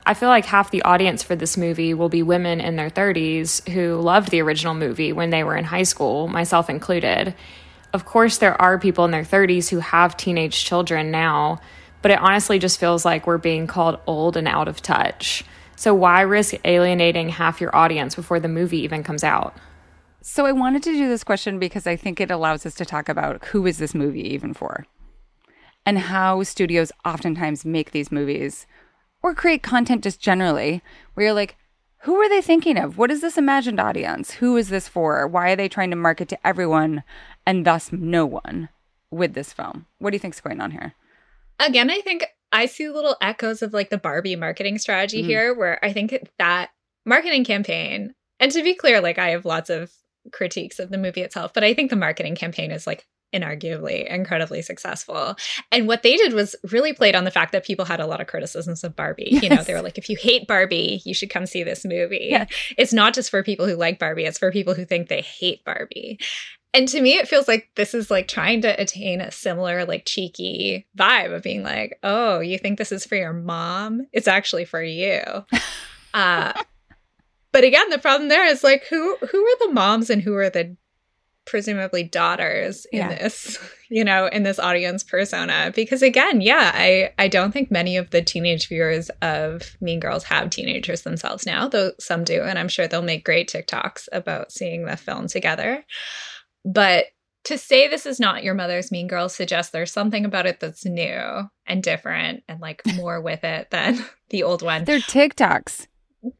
I 0.04 0.14
feel 0.14 0.28
like 0.28 0.44
half 0.44 0.70
the 0.70 0.82
audience 0.82 1.22
for 1.22 1.34
this 1.34 1.56
movie 1.56 1.94
will 1.94 2.10
be 2.10 2.22
women 2.22 2.60
in 2.60 2.76
their 2.76 2.90
30s 2.90 3.66
who 3.70 3.96
loved 3.96 4.30
the 4.30 4.42
original 4.42 4.74
movie 4.74 5.12
when 5.12 5.30
they 5.30 5.42
were 5.42 5.56
in 5.56 5.64
high 5.64 5.82
school, 5.82 6.28
myself 6.28 6.70
included. 6.70 7.34
Of 7.92 8.04
course, 8.04 8.38
there 8.38 8.60
are 8.60 8.78
people 8.78 9.04
in 9.04 9.10
their 9.10 9.22
30s 9.22 9.68
who 9.68 9.78
have 9.78 10.16
teenage 10.16 10.64
children 10.64 11.10
now, 11.10 11.60
but 12.02 12.10
it 12.10 12.20
honestly 12.20 12.58
just 12.58 12.78
feels 12.78 13.04
like 13.04 13.26
we're 13.26 13.38
being 13.38 13.66
called 13.66 13.98
old 14.06 14.36
and 14.36 14.48
out 14.48 14.68
of 14.68 14.82
touch. 14.82 15.44
So, 15.76 15.94
why 15.94 16.22
risk 16.22 16.54
alienating 16.64 17.28
half 17.28 17.60
your 17.60 17.74
audience 17.74 18.14
before 18.14 18.40
the 18.40 18.48
movie 18.48 18.80
even 18.80 19.02
comes 19.02 19.22
out? 19.22 19.54
So, 20.22 20.46
I 20.46 20.52
wanted 20.52 20.82
to 20.84 20.92
do 20.92 21.08
this 21.08 21.24
question 21.24 21.58
because 21.58 21.86
I 21.86 21.96
think 21.96 22.20
it 22.20 22.30
allows 22.30 22.64
us 22.66 22.74
to 22.76 22.84
talk 22.84 23.08
about 23.08 23.44
who 23.46 23.66
is 23.66 23.78
this 23.78 23.94
movie 23.94 24.32
even 24.32 24.54
for? 24.54 24.86
And 25.84 25.98
how 25.98 26.42
studios 26.42 26.92
oftentimes 27.04 27.64
make 27.64 27.92
these 27.92 28.10
movies 28.10 28.66
or 29.22 29.34
create 29.34 29.62
content 29.62 30.02
just 30.02 30.20
generally 30.20 30.82
where 31.14 31.26
you're 31.26 31.34
like, 31.34 31.56
who 32.00 32.16
are 32.16 32.28
they 32.28 32.40
thinking 32.40 32.78
of? 32.78 32.98
What 32.98 33.10
is 33.10 33.20
this 33.20 33.36
imagined 33.36 33.80
audience? 33.80 34.32
Who 34.32 34.56
is 34.56 34.68
this 34.68 34.86
for? 34.86 35.26
Why 35.26 35.50
are 35.50 35.56
they 35.56 35.68
trying 35.68 35.90
to 35.90 35.96
market 35.96 36.28
to 36.28 36.46
everyone 36.46 37.02
and 37.46 37.64
thus 37.64 37.92
no 37.92 38.26
one 38.26 38.68
with 39.10 39.34
this 39.34 39.52
film? 39.52 39.86
What 39.98 40.10
do 40.10 40.16
you 40.16 40.20
think's 40.20 40.40
going 40.40 40.60
on 40.60 40.72
here? 40.72 40.94
Again, 41.58 41.90
I 41.90 42.00
think 42.00 42.26
I 42.52 42.66
see 42.66 42.88
little 42.88 43.16
echoes 43.20 43.62
of 43.62 43.72
like 43.72 43.90
the 43.90 43.98
Barbie 43.98 44.36
marketing 44.36 44.78
strategy 44.78 45.20
mm-hmm. 45.20 45.28
here, 45.28 45.54
where 45.54 45.82
I 45.84 45.92
think 45.92 46.16
that 46.38 46.70
marketing 47.04 47.44
campaign, 47.44 48.14
and 48.40 48.52
to 48.52 48.62
be 48.62 48.74
clear, 48.74 49.00
like 49.00 49.18
I 49.18 49.30
have 49.30 49.44
lots 49.44 49.70
of 49.70 49.92
critiques 50.32 50.78
of 50.78 50.90
the 50.90 50.98
movie 50.98 51.22
itself, 51.22 51.52
but 51.54 51.64
I 51.64 51.72
think 51.72 51.90
the 51.90 51.96
marketing 51.96 52.34
campaign 52.34 52.70
is 52.70 52.86
like 52.86 53.06
inarguably 53.34 54.06
incredibly 54.06 54.62
successful. 54.62 55.36
And 55.72 55.86
what 55.86 56.02
they 56.02 56.16
did 56.16 56.32
was 56.32 56.56
really 56.70 56.92
played 56.92 57.14
on 57.14 57.24
the 57.24 57.30
fact 57.30 57.52
that 57.52 57.64
people 57.64 57.84
had 57.84 58.00
a 58.00 58.06
lot 58.06 58.20
of 58.20 58.26
criticisms 58.26 58.84
of 58.84 58.96
Barbie. 58.96 59.28
Yes. 59.30 59.42
You 59.42 59.48
know, 59.50 59.62
they 59.62 59.74
were 59.74 59.82
like, 59.82 59.98
if 59.98 60.08
you 60.08 60.16
hate 60.16 60.46
Barbie, 60.46 61.02
you 61.04 61.14
should 61.14 61.30
come 61.30 61.46
see 61.46 61.62
this 61.62 61.84
movie. 61.84 62.28
Yeah. 62.30 62.46
It's 62.78 62.92
not 62.92 63.14
just 63.14 63.30
for 63.30 63.42
people 63.42 63.66
who 63.66 63.74
like 63.74 63.98
Barbie, 63.98 64.24
it's 64.24 64.38
for 64.38 64.52
people 64.52 64.74
who 64.74 64.84
think 64.84 65.08
they 65.08 65.22
hate 65.22 65.64
Barbie. 65.64 66.18
And 66.76 66.86
to 66.88 67.00
me, 67.00 67.14
it 67.14 67.26
feels 67.26 67.48
like 67.48 67.70
this 67.74 67.94
is 67.94 68.10
like 68.10 68.28
trying 68.28 68.60
to 68.60 68.78
attain 68.78 69.22
a 69.22 69.30
similar, 69.30 69.86
like 69.86 70.04
cheeky 70.04 70.86
vibe 70.96 71.34
of 71.34 71.42
being 71.42 71.62
like, 71.62 71.98
oh, 72.02 72.40
you 72.40 72.58
think 72.58 72.76
this 72.76 72.92
is 72.92 73.06
for 73.06 73.16
your 73.16 73.32
mom? 73.32 74.06
It's 74.12 74.28
actually 74.28 74.66
for 74.66 74.82
you. 74.82 75.22
Uh, 76.14 76.50
but 77.52 77.62
again, 77.62 77.90
the 77.90 77.98
problem 77.98 78.30
there 78.30 78.46
is 78.46 78.64
like, 78.64 78.86
who 78.86 79.16
who 79.16 79.44
are 79.44 79.58
the 79.66 79.74
moms 79.74 80.08
and 80.08 80.22
who 80.22 80.34
are 80.34 80.48
the 80.48 80.74
presumably 81.44 82.02
daughters 82.02 82.86
in 82.86 82.98
yeah. 82.98 83.08
this 83.08 83.58
you 83.88 84.04
know 84.04 84.26
in 84.26 84.42
this 84.42 84.58
audience 84.58 85.04
persona 85.04 85.72
because 85.76 86.02
again 86.02 86.40
yeah 86.40 86.72
i 86.74 87.12
i 87.18 87.28
don't 87.28 87.52
think 87.52 87.70
many 87.70 87.96
of 87.96 88.10
the 88.10 88.20
teenage 88.20 88.68
viewers 88.68 89.10
of 89.22 89.76
mean 89.80 90.00
girls 90.00 90.24
have 90.24 90.50
teenagers 90.50 91.02
themselves 91.02 91.46
now 91.46 91.68
though 91.68 91.92
some 92.00 92.24
do 92.24 92.42
and 92.42 92.58
i'm 92.58 92.68
sure 92.68 92.88
they'll 92.88 93.00
make 93.00 93.24
great 93.24 93.48
tiktoks 93.48 94.08
about 94.10 94.50
seeing 94.50 94.86
the 94.86 94.96
film 94.96 95.28
together 95.28 95.84
but 96.66 97.06
to 97.44 97.56
say 97.56 97.86
this 97.86 98.06
is 98.06 98.18
not 98.18 98.42
your 98.42 98.54
mother's 98.54 98.90
mean 98.90 99.06
girls 99.06 99.34
suggests 99.34 99.70
there's 99.70 99.92
something 99.92 100.24
about 100.24 100.46
it 100.46 100.60
that's 100.60 100.84
new 100.84 101.48
and 101.66 101.82
different 101.82 102.42
and 102.48 102.60
like 102.60 102.82
more 102.96 103.20
with 103.20 103.44
it 103.44 103.70
than 103.70 104.04
the 104.30 104.42
old 104.42 104.62
one 104.62 104.84
they're 104.84 104.98
tiktoks 104.98 105.86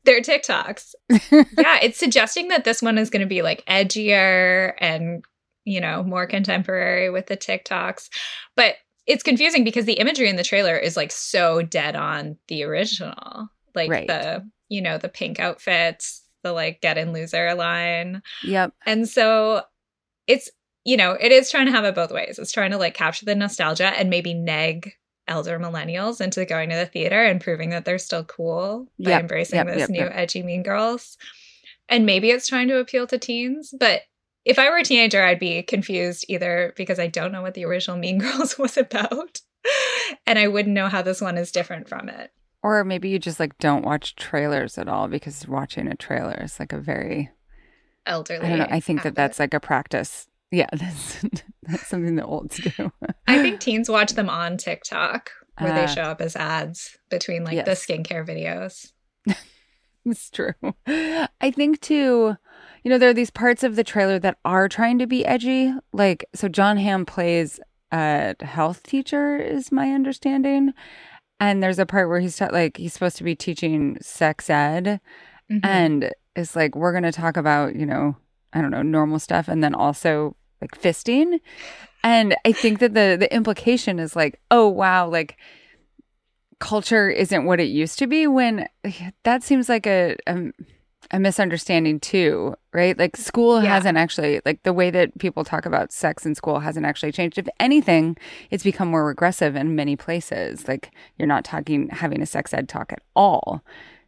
they're 0.05 0.21
TikToks. 0.21 0.95
yeah, 1.11 1.79
it's 1.83 1.99
suggesting 1.99 2.49
that 2.49 2.65
this 2.65 2.83
one 2.83 2.99
is 2.99 3.11
going 3.11 3.21
to 3.21 3.27
be 3.27 3.43
like 3.43 3.65
edgier 3.67 4.73
and, 4.79 5.25
you 5.65 5.81
know, 5.81 6.03
more 6.03 6.27
contemporary 6.27 7.11
with 7.11 7.27
the 7.27 7.37
TikToks. 7.37 8.09
But 8.55 8.75
it's 9.07 9.23
confusing 9.23 9.65
because 9.65 9.85
the 9.85 9.95
imagery 9.95 10.29
in 10.29 10.37
the 10.37 10.43
trailer 10.43 10.77
is 10.77 10.97
like 10.97 11.13
so 11.13 11.63
dead 11.63 11.95
on 11.95 12.37
the 12.49 12.65
original. 12.65 13.49
Like 13.75 13.91
right. 13.91 14.07
the, 14.07 14.49
you 14.69 14.81
know, 14.81 14.99
the 14.99 15.09
pink 15.09 15.39
outfits, 15.39 16.23
the 16.43 16.53
like 16.53 16.81
get 16.81 16.99
in 16.99 17.13
loser 17.13 17.55
line. 17.55 18.23
Yep. 18.43 18.73
And 18.85 19.09
so 19.09 19.63
it's, 20.27 20.51
you 20.85 20.97
know, 20.97 21.13
it 21.13 21.33
is 21.33 21.51
trying 21.51 21.67
to 21.67 21.73
have 21.73 21.85
it 21.85 21.95
both 21.95 22.13
ways. 22.13 22.39
It's 22.39 22.53
trying 22.53 22.71
to 22.71 22.79
like 22.79 22.95
capture 22.95 23.25
the 23.27 23.35
nostalgia 23.35 23.87
and 23.87 24.11
maybe 24.11 24.35
neg 24.35 24.93
elder 25.29 25.59
millennials 25.59 26.21
into 26.21 26.45
going 26.45 26.71
to 26.71 26.77
the 26.77 26.87
theater 26.87 27.25
and 27.25 27.41
proving 27.41 27.71
that 27.71 27.85
they're 27.85 27.99
still 27.99 28.25
cool 28.25 28.87
by 28.99 29.11
yep, 29.11 29.23
embracing 29.23 29.57
yep, 29.57 29.67
this 29.67 29.81
yep, 29.81 29.91
new 29.91 30.07
edgy 30.07 30.43
mean 30.43 30.63
girls. 30.63 31.17
And 31.89 32.07
maybe 32.07 32.31
it's 32.31 32.49
trying 32.49 32.69
to 32.69 32.79
appeal 32.79 33.07
to 33.09 33.19
teens, 33.19 33.75
but 33.79 34.03
if 34.47 34.61
I 34.61 34.71
were 34.71 34.79
a 34.79 34.85
teenager, 34.85 35.23
I'd 35.23 35.41
be 35.41 35.63
confused 35.65 36.25
either 36.29 36.73
because 36.77 37.01
I 37.01 37.09
don't 37.09 37.33
know 37.33 37.43
what 37.43 37.55
the 37.55 37.65
original 37.65 37.99
Mean 37.99 38.19
Girls 38.21 38.57
was 38.57 38.77
about, 38.79 39.41
and 40.25 40.39
I 40.39 40.47
wouldn't 40.47 40.75
know 40.75 40.89
how 40.89 41.03
this 41.03 41.21
one 41.21 41.37
is 41.37 41.51
different 41.51 41.89
from 41.89 42.09
it. 42.09 42.31
Or 42.63 42.85
maybe 42.85 43.09
you 43.09 43.19
just 43.19 43.41
like 43.41 43.59
don't 43.59 43.85
watch 43.85 44.15
trailers 44.15 44.79
at 44.79 44.89
all 44.89 45.09
because 45.09 45.47
watching 45.49 45.89
a 45.89 45.97
trailer 45.97 46.41
is 46.41 46.61
like 46.61 46.73
a 46.73 46.79
very 46.79 47.31
elderly. 48.07 48.47
I 48.47 48.49
don't 48.49 48.59
know. 48.59 48.67
I 48.71 48.81
think 48.81 49.01
habit. 49.01 49.15
that 49.15 49.21
that's 49.21 49.39
like 49.39 49.55
a 49.55 49.61
practice 49.61 50.27
yeah, 50.51 50.69
that's 50.73 51.25
that's 51.63 51.87
something 51.87 52.17
the 52.17 52.25
olds 52.25 52.59
do. 52.59 52.93
I 53.27 53.43
think 53.43 53.61
teens 53.61 53.89
watch 53.89 54.13
them 54.13 54.31
on 54.31 54.57
TikTok 54.57 55.31
where 55.59 55.73
uh, 55.73 55.87
they 55.87 55.93
show 55.93 56.03
up 56.03 56.21
as 56.21 56.37
ads 56.37 56.97
between 57.11 57.45
like 57.45 57.55
yes. 57.55 57.67
the 57.67 57.73
skincare 57.73 58.27
videos. 58.27 58.93
it's 60.05 60.31
true. 60.31 60.53
I 60.87 61.51
think 61.51 61.81
too, 61.81 62.37
you 62.85 62.91
know, 62.91 62.99
there 62.99 63.11
are 63.11 63.15
these 63.15 63.31
parts 63.31 63.63
of 63.63 63.77
the 63.77 63.85
trailer 63.85 64.19
that 64.19 64.39
are 64.45 64.69
trying 64.69 64.99
to 64.99 65.07
be 65.07 65.25
edgy. 65.25 65.73
Like, 65.93 66.27
so 66.35 66.49
Jon 66.49 66.77
Hamm 66.77 67.07
plays 67.07 67.59
a 67.91 68.35
health 68.41 68.83
teacher, 68.83 69.37
is 69.37 69.73
my 69.73 69.91
understanding. 69.91 70.75
And 71.41 71.63
there's 71.63 71.79
a 71.79 71.87
part 71.87 72.09
where 72.09 72.21
he's 72.21 72.37
ta- 72.37 72.51
like 72.53 72.77
he's 72.77 72.93
supposed 72.93 73.17
to 73.19 73.25
be 73.25 73.35
teaching 73.35 73.99
sex 74.01 74.49
ed, 74.49 75.01
mm-hmm. 75.51 75.59
and 75.63 76.11
it's 76.37 76.55
like 76.55 76.77
we're 76.77 76.93
going 76.93 77.03
to 77.03 77.13
talk 77.13 77.37
about 77.37 77.75
you 77.75 77.87
know 77.87 78.17
I 78.57 78.63
don't 78.63 78.71
know, 78.71 78.83
normal 78.83 79.19
stuff 79.19 79.49
and 79.49 79.63
then 79.63 79.75
also 79.75 80.35
like 80.63 80.81
fisting. 80.81 81.41
And 82.03 82.35
I 82.45 82.53
think 82.53 82.79
that 82.79 82.95
the 82.95 83.17
the 83.19 83.33
implication 83.35 83.99
is 83.99 84.17
like, 84.17 84.41
oh 84.51 84.69
wow, 84.69 85.09
like 85.09 85.37
culture 86.59 87.11
isn't 87.11 87.45
what 87.45 87.61
it 87.61 87.69
used 87.69 87.99
to 87.99 88.07
be 88.07 88.27
when 88.27 88.67
that 89.25 89.43
seems 89.43 89.69
like 89.69 89.87
a, 89.87 90.17
a 90.27 90.53
a, 91.11 91.21
misunderstanding 91.21 92.01
too, 92.01 92.55
right? 92.73 92.99
Like 92.99 93.17
school 93.17 93.63
yeah. 93.63 93.75
hasn't 93.75 93.99
actually 93.99 94.41
like 94.47 94.63
the 94.63 94.73
way 94.73 94.91
that 94.91 95.19
people 95.19 95.45
talk 95.45 95.67
about 95.67 95.93
sex 95.93 96.25
in 96.25 96.35
school 96.35 96.61
hasn't 96.61 96.87
actually 96.87 97.13
changed. 97.13 97.37
If 97.37 97.49
anything, 97.61 98.17
it's 98.51 98.65
become 98.65 98.89
more 98.89 99.05
regressive 99.05 99.55
in 99.55 99.77
many 99.77 99.97
places. 99.97 100.67
Like 100.67 100.93
you're 101.19 101.29
not 101.29 101.45
talking 101.45 101.89
having 101.91 102.23
a 102.23 102.27
sex 102.27 102.55
ed 102.55 102.69
talk 102.69 102.93
at 102.93 103.03
all. 103.15 103.63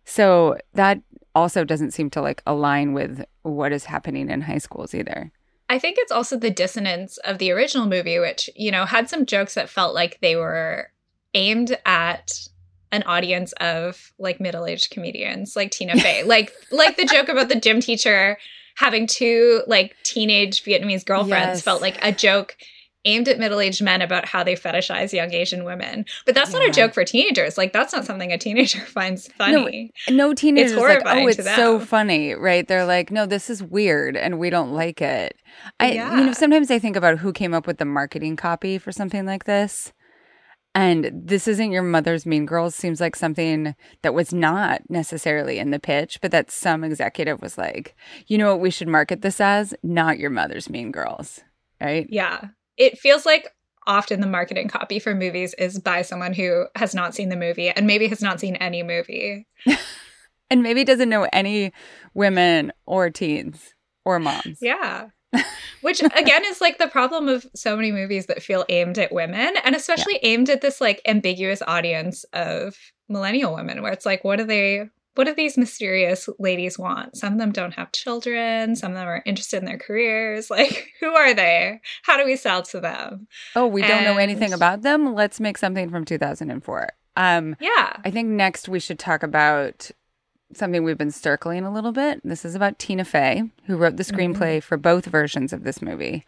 So 0.05 0.57
that 0.73 1.03
also 1.39 1.65
doesn't 1.65 1.93
seem 1.93 2.11
to 2.11 2.21
like 2.21 2.43
align 2.47 2.93
with 2.93 3.25
what 3.43 3.73
is 3.73 3.85
happening 3.85 4.29
in 4.29 4.43
high 4.43 4.59
schools 4.59 4.95
either. 4.95 5.31
I 5.69 5.79
think 5.79 5.97
it's 5.99 6.13
also 6.13 6.37
the 6.37 6.51
dissonance 6.51 7.19
of 7.19 7.39
the 7.39 7.51
original 7.51 7.87
movie, 7.87 8.19
which, 8.19 8.49
you 8.57 8.71
know, 8.71 8.85
had 8.87 9.09
some 9.09 9.27
jokes 9.27 9.55
that 9.55 9.69
felt 9.69 9.95
like 9.95 10.19
they 10.21 10.35
were 10.35 10.91
aimed 11.35 11.77
at 11.85 12.33
an 12.91 13.03
audience 13.05 13.53
of 13.61 14.13
like 14.19 14.41
middle-aged 14.41 14.91
comedians 14.91 15.55
like 15.55 15.71
Tina 15.71 15.97
Fey. 16.01 16.23
like 16.25 16.53
like 16.71 16.97
the 16.97 17.05
joke 17.05 17.29
about 17.29 17.49
the 17.49 17.61
gym 17.61 17.81
teacher 17.81 18.39
having 18.77 19.07
two 19.07 19.63
like 19.67 19.95
teenage 20.05 20.65
Vietnamese 20.65 21.05
girlfriends 21.05 21.59
yes. 21.59 21.63
felt 21.63 21.83
like 21.83 21.99
a 22.03 22.13
joke 22.13 22.57
aimed 23.09 23.29
at 23.29 23.39
middle-aged 23.39 23.83
men 23.83 24.03
about 24.03 24.27
how 24.27 24.45
they 24.45 24.55
fetishize 24.55 25.13
young 25.13 25.33
Asian 25.33 25.65
women. 25.65 26.05
But 26.27 26.35
that's 26.35 26.53
yeah. 26.53 26.61
not 26.61 26.69
a 26.69 26.73
joke 26.73 26.95
for 26.95 27.05
teenagers. 27.05 27.57
Like 27.57 27.73
that's 27.73 27.93
not 27.93 28.05
something 28.05 28.33
a 28.33 28.39
teenager 28.39 28.81
finds 28.87 29.29
funny. 29.33 29.93
No, 30.09 30.29
no 30.29 30.35
teenagers 30.35 30.73
it's 30.73 30.81
like, 30.81 31.03
oh, 31.05 31.27
it's 31.27 31.57
so 31.57 31.81
funny, 31.81 32.35
right? 32.35 32.67
They're 32.67 32.87
like, 32.87 33.11
no, 33.11 33.27
this 33.27 33.49
is 33.51 33.63
weird 33.63 34.17
and 34.17 34.39
we 34.39 34.51
don't 34.51 34.73
like 34.73 35.01
it. 35.01 35.37
I 35.81 35.93
yeah. 35.93 36.19
you 36.19 36.27
know, 36.27 36.33
sometimes 36.33 36.71
I 36.71 36.79
think 36.79 36.97
about 36.97 37.19
who 37.19 37.33
came 37.33 37.55
up 37.55 37.67
with 37.67 37.79
the 37.79 37.85
marketing 37.85 38.37
copy 38.37 38.79
for 38.79 38.93
something 38.93 39.25
like 39.25 39.45
this. 39.45 39.93
And 40.75 41.11
this 41.13 41.49
isn't 41.49 41.73
your 41.73 41.83
mother's 41.83 42.27
Mean 42.27 42.47
Girls 42.47 42.75
seems 42.75 43.01
like 43.01 43.17
something 43.17 43.75
that 44.03 44.15
was 44.15 44.33
not 44.33 44.83
necessarily 44.89 45.59
in 45.59 45.71
the 45.71 45.81
pitch, 45.81 46.21
but 46.21 46.31
that 46.31 46.51
some 46.51 46.85
executive 46.85 47.41
was 47.41 47.59
like, 47.59 47.97
you 48.27 48.39
know 48.39 48.53
what 48.53 48.61
we 48.61 48.71
should 48.71 48.87
market 48.87 49.23
this 49.23 49.41
as? 49.41 49.75
Not 49.83 50.19
your 50.19 50.31
mother's 50.31 50.71
Mean 50.71 50.93
Girls. 50.93 51.41
Right? 51.81 52.07
Yeah 52.11 52.49
it 52.79 52.99
feels 52.99 53.27
like 53.27 53.49
often 53.87 54.21
the 54.21 54.27
marketing 54.27 54.69
copy 54.69 54.99
for 54.99 55.15
movies 55.15 55.55
is 55.55 55.79
by 55.79 56.03
someone 56.03 56.33
who 56.33 56.67
has 56.77 56.95
not 56.95 57.15
seen 57.15 57.31
the 57.31 57.37
movie 57.37 57.71
and 57.71 57.87
maybe 57.87 58.07
has 58.07 58.23
not 58.23 58.39
seen 58.39 58.57
any 58.57 58.83
movie. 58.83 59.47
and 60.51 60.63
maybe 60.63 60.85
doesn't 60.85 61.09
know 61.09 61.27
any 61.33 61.73
women 62.15 62.73
or 62.87 63.11
teens 63.11 63.75
or 64.05 64.21
moms. 64.21 64.59
Yeah. 64.61 65.09
Which 65.83 66.03
again 66.03 66.43
is 66.47 66.61
like 66.61 66.79
the 66.79 66.89
problem 66.89 67.29
of 67.29 67.47
so 67.55 67.77
many 67.77 67.93
movies 67.93 68.27
that 68.27 68.43
feel 68.43 68.65
aimed 68.69 68.99
at 68.99 69.13
women 69.13 69.55
and 69.63 69.75
especially 69.75 70.15
yeah. 70.15 70.31
aimed 70.31 70.49
at 70.51 70.63
this 70.63 70.81
like 70.81 71.03
ambiguous 71.07 71.63
audience 71.67 72.25
of 72.33 72.77
millennial 73.11 73.55
women 73.55 73.83
where 73.83 73.93
it's 73.93 74.07
like 74.07 74.25
what 74.25 74.41
are 74.41 74.45
they 74.45 74.89
what 75.19 75.27
do 75.27 75.35
these 75.35 75.59
mysterious 75.59 76.29
ladies 76.39 76.79
want? 76.79 77.17
Some 77.17 77.33
of 77.33 77.39
them 77.41 77.51
don't 77.51 77.75
have 77.75 77.91
children. 77.91 78.77
Some 78.77 78.93
of 78.93 78.99
them 78.99 79.09
are 79.09 79.21
interested 79.27 79.57
in 79.57 79.65
their 79.65 79.77
careers. 79.77 80.49
Like, 80.59 80.93
who 81.01 81.09
are 81.09 81.35
they? 81.35 81.81
How 82.05 82.17
do 82.17 82.25
we 82.25 82.37
sell 82.37 82.63
to 82.63 82.79
them? 82.79 83.27
Oh, 83.57 83.67
we 83.67 83.83
don't 83.83 84.05
know 84.05 84.17
anything 84.17 84.53
about 84.53 84.83
them. 84.83 85.15
Let's 85.15 85.41
make 85.41 85.59
something 85.59 85.91
from 85.91 86.05
2004. 86.05 86.89
Um, 87.17 87.57
Yeah. 87.59 87.97
I 88.05 88.11
think 88.13 88.29
next 88.29 88.69
we 88.69 88.79
should 88.79 89.01
talk 89.01 89.25
about 89.25 89.91
something 90.55 90.85
we've 90.85 90.97
been 90.97 91.11
circling 91.11 91.65
a 91.65 91.73
little 91.73 91.91
bit. 91.91 92.21
This 92.23 92.45
is 92.45 92.55
about 92.55 92.79
Tina 92.79 93.05
Fey, 93.05 93.43
who 93.67 93.77
wrote 93.77 93.97
the 93.97 94.05
screenplay 94.05 94.63
for 94.63 94.77
both 94.77 95.07
versions 95.07 95.53
of 95.53 95.65
this 95.65 95.83
movie. 95.83 96.25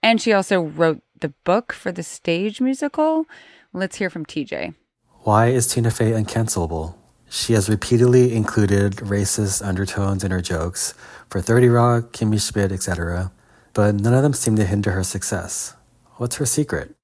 And 0.00 0.20
she 0.20 0.32
also 0.32 0.60
wrote 0.60 1.02
the 1.20 1.34
book 1.42 1.72
for 1.72 1.90
the 1.90 2.04
stage 2.04 2.60
musical. 2.60 3.24
Let's 3.72 3.96
hear 3.96 4.10
from 4.10 4.24
TJ. 4.24 4.76
Why 5.24 5.48
is 5.48 5.66
Tina 5.66 5.90
Fey 5.90 6.12
uncancelable? 6.12 6.97
She 7.30 7.52
has 7.52 7.68
repeatedly 7.68 8.34
included 8.34 8.96
racist 8.96 9.66
undertones 9.66 10.24
in 10.24 10.30
her 10.30 10.40
jokes 10.40 10.94
for 11.28 11.40
30 11.40 11.68
Rock, 11.68 12.12
Kimmy 12.12 12.40
Schmidt, 12.40 12.72
etc., 12.72 13.32
but 13.74 13.94
none 13.94 14.14
of 14.14 14.22
them 14.22 14.32
seem 14.32 14.56
to 14.56 14.64
hinder 14.64 14.92
her 14.92 15.04
success. 15.04 15.74
What's 16.16 16.36
her 16.36 16.46
secret? 16.46 16.94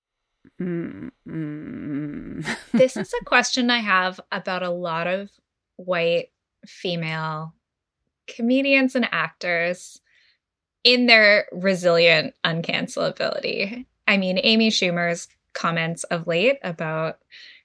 Mm, 0.61 1.11
mm. 1.29 2.57
this 2.73 2.97
is 2.97 3.13
a 3.21 3.25
question 3.25 3.71
I 3.71 3.79
have 3.79 4.21
about 4.33 4.63
a 4.63 4.71
lot 4.71 5.07
of 5.07 5.31
white 5.77 6.31
female 6.67 7.55
comedians 8.27 8.95
and 8.95 9.07
actors 9.13 10.01
in 10.85 11.07
their 11.07 11.49
resilient 11.53 12.35
uncancelability. 12.45 13.87
I 14.07 14.17
mean, 14.17 14.39
Amy 14.43 14.71
Schumer's 14.71 15.29
comments 15.55 16.05
of 16.05 16.27
late 16.27 16.59
about 16.63 17.19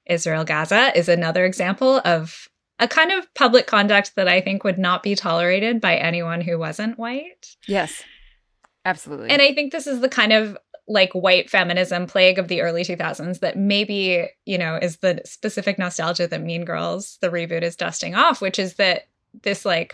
Israel 0.10 0.44
Gaza 0.44 0.92
is 0.98 1.08
another 1.08 1.46
example 1.46 2.02
of 2.04 2.50
a 2.80 2.88
kind 2.88 3.12
of 3.12 3.32
public 3.34 3.68
conduct 3.68 4.14
that 4.16 4.28
I 4.28 4.42
think 4.42 4.64
would 4.64 4.78
not 4.78 5.04
be 5.04 5.16
tolerated 5.16 5.82
by 5.82 5.96
anyone 5.98 6.42
who 6.42 6.58
wasn't 6.58 6.98
white. 6.98 7.56
Yes, 7.68 8.04
absolutely. 8.86 9.30
And 9.30 9.42
I 9.42 9.54
think 9.54 9.72
this 9.72 9.88
is 9.88 10.02
the 10.02 10.10
kind 10.10 10.34
of 10.34 10.58
like 10.88 11.14
white 11.14 11.50
feminism 11.50 12.08
plague 12.08 12.40
of 12.40 12.48
the 12.48 12.62
early 12.62 12.84
2000s 12.84 13.40
that 13.42 13.58
maybe, 13.58 14.28
you 14.46 14.58
know, 14.58 14.80
is 14.82 14.98
the 14.98 15.22
specific 15.24 15.78
nostalgia 15.78 16.28
that 16.28 16.42
Mean 16.42 16.66
Girls, 16.66 17.20
the 17.22 17.30
reboot, 17.30 17.62
is 17.62 17.76
dusting 17.76 18.16
off, 18.16 18.42
which 18.42 18.58
is 18.58 18.76
that 18.76 19.04
this 19.44 19.66
like 19.66 19.94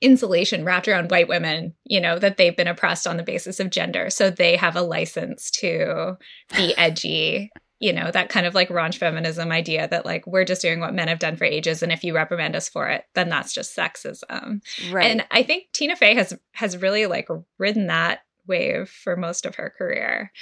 insulation 0.00 0.64
wrapped 0.64 0.88
around 0.88 1.10
white 1.10 1.28
women, 1.28 1.74
you 1.84 2.00
know, 2.00 2.18
that 2.18 2.36
they've 2.36 2.56
been 2.56 2.68
oppressed 2.68 3.06
on 3.06 3.16
the 3.16 3.22
basis 3.22 3.60
of 3.60 3.70
gender. 3.70 4.08
So 4.08 4.30
they 4.30 4.56
have 4.56 4.76
a 4.76 4.82
license 4.82 5.50
to 5.52 6.16
be 6.56 6.74
edgy. 6.78 7.50
You 7.80 7.92
know, 7.92 8.10
that 8.10 8.28
kind 8.28 8.44
of 8.44 8.54
like 8.54 8.70
raunch 8.70 8.96
feminism 8.96 9.52
idea 9.52 9.86
that 9.86 10.04
like 10.04 10.26
we're 10.26 10.44
just 10.44 10.62
doing 10.62 10.80
what 10.80 10.94
men 10.94 11.06
have 11.08 11.20
done 11.20 11.36
for 11.36 11.44
ages. 11.44 11.82
And 11.82 11.92
if 11.92 12.02
you 12.02 12.14
reprimand 12.14 12.56
us 12.56 12.68
for 12.68 12.88
it, 12.88 13.04
then 13.14 13.28
that's 13.28 13.52
just 13.52 13.76
sexism. 13.76 14.62
right. 14.90 15.06
And 15.06 15.24
I 15.30 15.44
think 15.44 15.68
Tina 15.72 15.94
Fey 15.94 16.14
has 16.14 16.36
has 16.52 16.76
really 16.76 17.06
like 17.06 17.28
ridden 17.58 17.86
that 17.86 18.20
wave 18.46 18.88
for 18.88 19.16
most 19.16 19.46
of 19.46 19.54
her 19.56 19.72
career. 19.76 20.32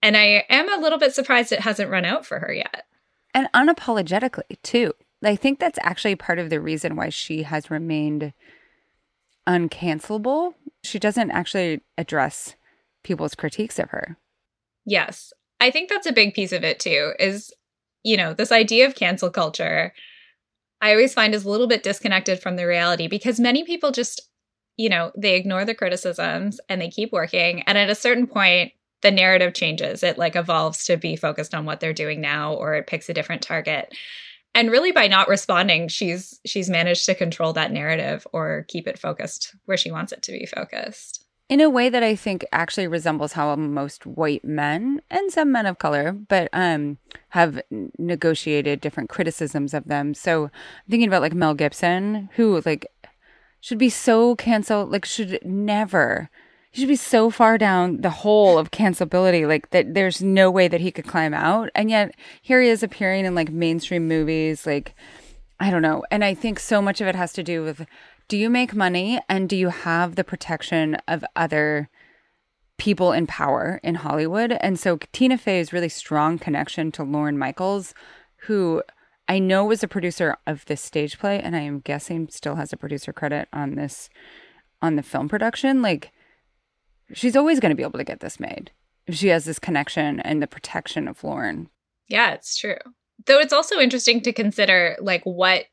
And 0.00 0.16
I 0.16 0.44
am 0.48 0.72
a 0.72 0.80
little 0.80 0.98
bit 0.98 1.14
surprised 1.14 1.52
it 1.52 1.60
hasn't 1.60 1.90
run 1.90 2.04
out 2.04 2.24
for 2.24 2.38
her 2.38 2.52
yet. 2.52 2.84
and 3.34 3.48
unapologetically 3.52 4.60
too. 4.62 4.92
I 5.22 5.34
think 5.36 5.58
that's 5.58 5.80
actually 5.82 6.14
part 6.14 6.38
of 6.38 6.48
the 6.48 6.60
reason 6.60 6.94
why 6.96 7.08
she 7.08 7.42
has 7.42 7.70
remained 7.70 8.32
uncancelable. 9.48 10.54
She 10.84 10.98
doesn't 10.98 11.30
actually 11.32 11.82
address 11.96 12.54
people's 13.02 13.34
critiques 13.34 13.78
of 13.78 13.90
her. 13.90 14.16
Yes. 14.86 15.32
I 15.60 15.70
think 15.70 15.88
that's 15.88 16.06
a 16.06 16.12
big 16.12 16.34
piece 16.34 16.52
of 16.52 16.64
it 16.64 16.80
too 16.80 17.12
is 17.18 17.52
you 18.04 18.16
know, 18.16 18.32
this 18.32 18.52
idea 18.52 18.86
of 18.86 18.94
cancel 18.94 19.30
culture 19.30 19.92
I 20.80 20.92
always 20.92 21.12
find 21.12 21.34
is 21.34 21.44
a 21.44 21.50
little 21.50 21.66
bit 21.66 21.82
disconnected 21.82 22.40
from 22.40 22.54
the 22.54 22.66
reality 22.66 23.08
because 23.08 23.40
many 23.40 23.64
people 23.64 23.90
just 23.90 24.28
you 24.76 24.88
know, 24.88 25.10
they 25.16 25.34
ignore 25.34 25.64
the 25.64 25.74
criticisms 25.74 26.60
and 26.68 26.80
they 26.80 26.88
keep 26.88 27.12
working 27.12 27.62
and 27.62 27.76
at 27.76 27.90
a 27.90 27.96
certain 27.96 28.28
point 28.28 28.72
the 29.02 29.10
narrative 29.10 29.54
changes. 29.54 30.02
It 30.02 30.18
like 30.18 30.36
evolves 30.36 30.84
to 30.86 30.96
be 30.96 31.16
focused 31.16 31.54
on 31.54 31.64
what 31.64 31.80
they're 31.80 31.92
doing 31.92 32.20
now 32.20 32.54
or 32.54 32.74
it 32.74 32.86
picks 32.86 33.08
a 33.08 33.14
different 33.14 33.42
target. 33.42 33.94
And 34.54 34.70
really 34.70 34.92
by 34.92 35.06
not 35.06 35.28
responding, 35.28 35.88
she's 35.88 36.40
she's 36.46 36.70
managed 36.70 37.06
to 37.06 37.14
control 37.14 37.52
that 37.52 37.72
narrative 37.72 38.26
or 38.32 38.64
keep 38.68 38.88
it 38.88 38.98
focused 38.98 39.54
where 39.66 39.76
she 39.76 39.90
wants 39.90 40.12
it 40.12 40.22
to 40.22 40.32
be 40.32 40.46
focused. 40.46 41.24
In 41.48 41.60
a 41.60 41.70
way 41.70 41.88
that 41.88 42.02
I 42.02 42.14
think 42.14 42.44
actually 42.52 42.86
resembles 42.86 43.32
how 43.32 43.54
most 43.56 44.04
white 44.04 44.44
men 44.44 45.00
and 45.10 45.32
some 45.32 45.50
men 45.50 45.64
of 45.66 45.78
color, 45.78 46.12
but 46.12 46.48
um, 46.52 46.98
have 47.30 47.60
negotiated 47.98 48.80
different 48.80 49.08
criticisms 49.08 49.72
of 49.72 49.86
them. 49.86 50.12
So 50.12 50.44
I'm 50.44 50.50
thinking 50.90 51.08
about 51.08 51.22
like 51.22 51.34
Mel 51.34 51.54
Gibson, 51.54 52.28
who 52.34 52.60
like 52.66 52.86
should 53.60 53.78
be 53.78 53.88
so 53.88 54.36
canceled, 54.36 54.90
like 54.90 55.04
should 55.04 55.40
never. 55.44 56.30
He 56.70 56.82
should 56.82 56.88
be 56.88 56.96
so 56.96 57.30
far 57.30 57.56
down 57.56 58.02
the 58.02 58.10
hole 58.10 58.58
of 58.58 58.70
cancelability, 58.70 59.48
like 59.48 59.70
that. 59.70 59.94
There's 59.94 60.22
no 60.22 60.50
way 60.50 60.68
that 60.68 60.82
he 60.82 60.90
could 60.90 61.06
climb 61.06 61.32
out, 61.32 61.70
and 61.74 61.88
yet 61.88 62.14
here 62.42 62.60
he 62.60 62.68
is 62.68 62.82
appearing 62.82 63.24
in 63.24 63.34
like 63.34 63.50
mainstream 63.50 64.06
movies, 64.06 64.66
like 64.66 64.94
I 65.60 65.70
don't 65.70 65.82
know. 65.82 66.04
And 66.10 66.24
I 66.24 66.34
think 66.34 66.60
so 66.60 66.80
much 66.80 67.00
of 67.00 67.06
it 67.08 67.16
has 67.16 67.32
to 67.32 67.42
do 67.42 67.64
with 67.64 67.86
do 68.28 68.36
you 68.36 68.50
make 68.50 68.74
money 68.74 69.18
and 69.28 69.48
do 69.48 69.56
you 69.56 69.68
have 69.70 70.14
the 70.14 70.24
protection 70.24 70.96
of 71.08 71.24
other 71.34 71.88
people 72.76 73.12
in 73.12 73.26
power 73.26 73.80
in 73.82 73.96
Hollywood? 73.96 74.52
And 74.60 74.78
so 74.78 74.98
Tina 75.12 75.38
Fey's 75.38 75.72
really 75.72 75.88
strong 75.88 76.38
connection 76.38 76.92
to 76.92 77.02
Lorne 77.02 77.38
Michaels, 77.38 77.94
who 78.42 78.82
I 79.28 79.38
know 79.38 79.64
was 79.64 79.82
a 79.82 79.88
producer 79.88 80.36
of 80.46 80.64
this 80.66 80.80
stage 80.80 81.18
play, 81.18 81.40
and 81.40 81.56
I 81.56 81.60
am 81.60 81.80
guessing 81.80 82.28
still 82.28 82.54
has 82.56 82.72
a 82.72 82.76
producer 82.76 83.12
credit 83.12 83.48
on 83.52 83.74
this 83.74 84.08
on 84.80 84.96
the 84.96 85.02
film 85.02 85.28
production. 85.28 85.82
Like 85.82 86.12
she's 87.12 87.36
always 87.36 87.60
going 87.60 87.70
to 87.70 87.76
be 87.76 87.82
able 87.82 87.98
to 87.98 88.04
get 88.04 88.20
this 88.20 88.38
made 88.38 88.70
if 89.06 89.14
she 89.14 89.28
has 89.28 89.46
this 89.46 89.58
connection 89.58 90.20
and 90.20 90.42
the 90.42 90.46
protection 90.46 91.08
of 91.08 91.24
Lorne. 91.24 91.68
Yeah, 92.08 92.32
it's 92.32 92.56
true. 92.56 92.76
Though 93.26 93.40
it's 93.40 93.52
also 93.52 93.78
interesting 93.78 94.20
to 94.22 94.32
consider 94.32 94.96
like 95.00 95.24
what 95.24 95.64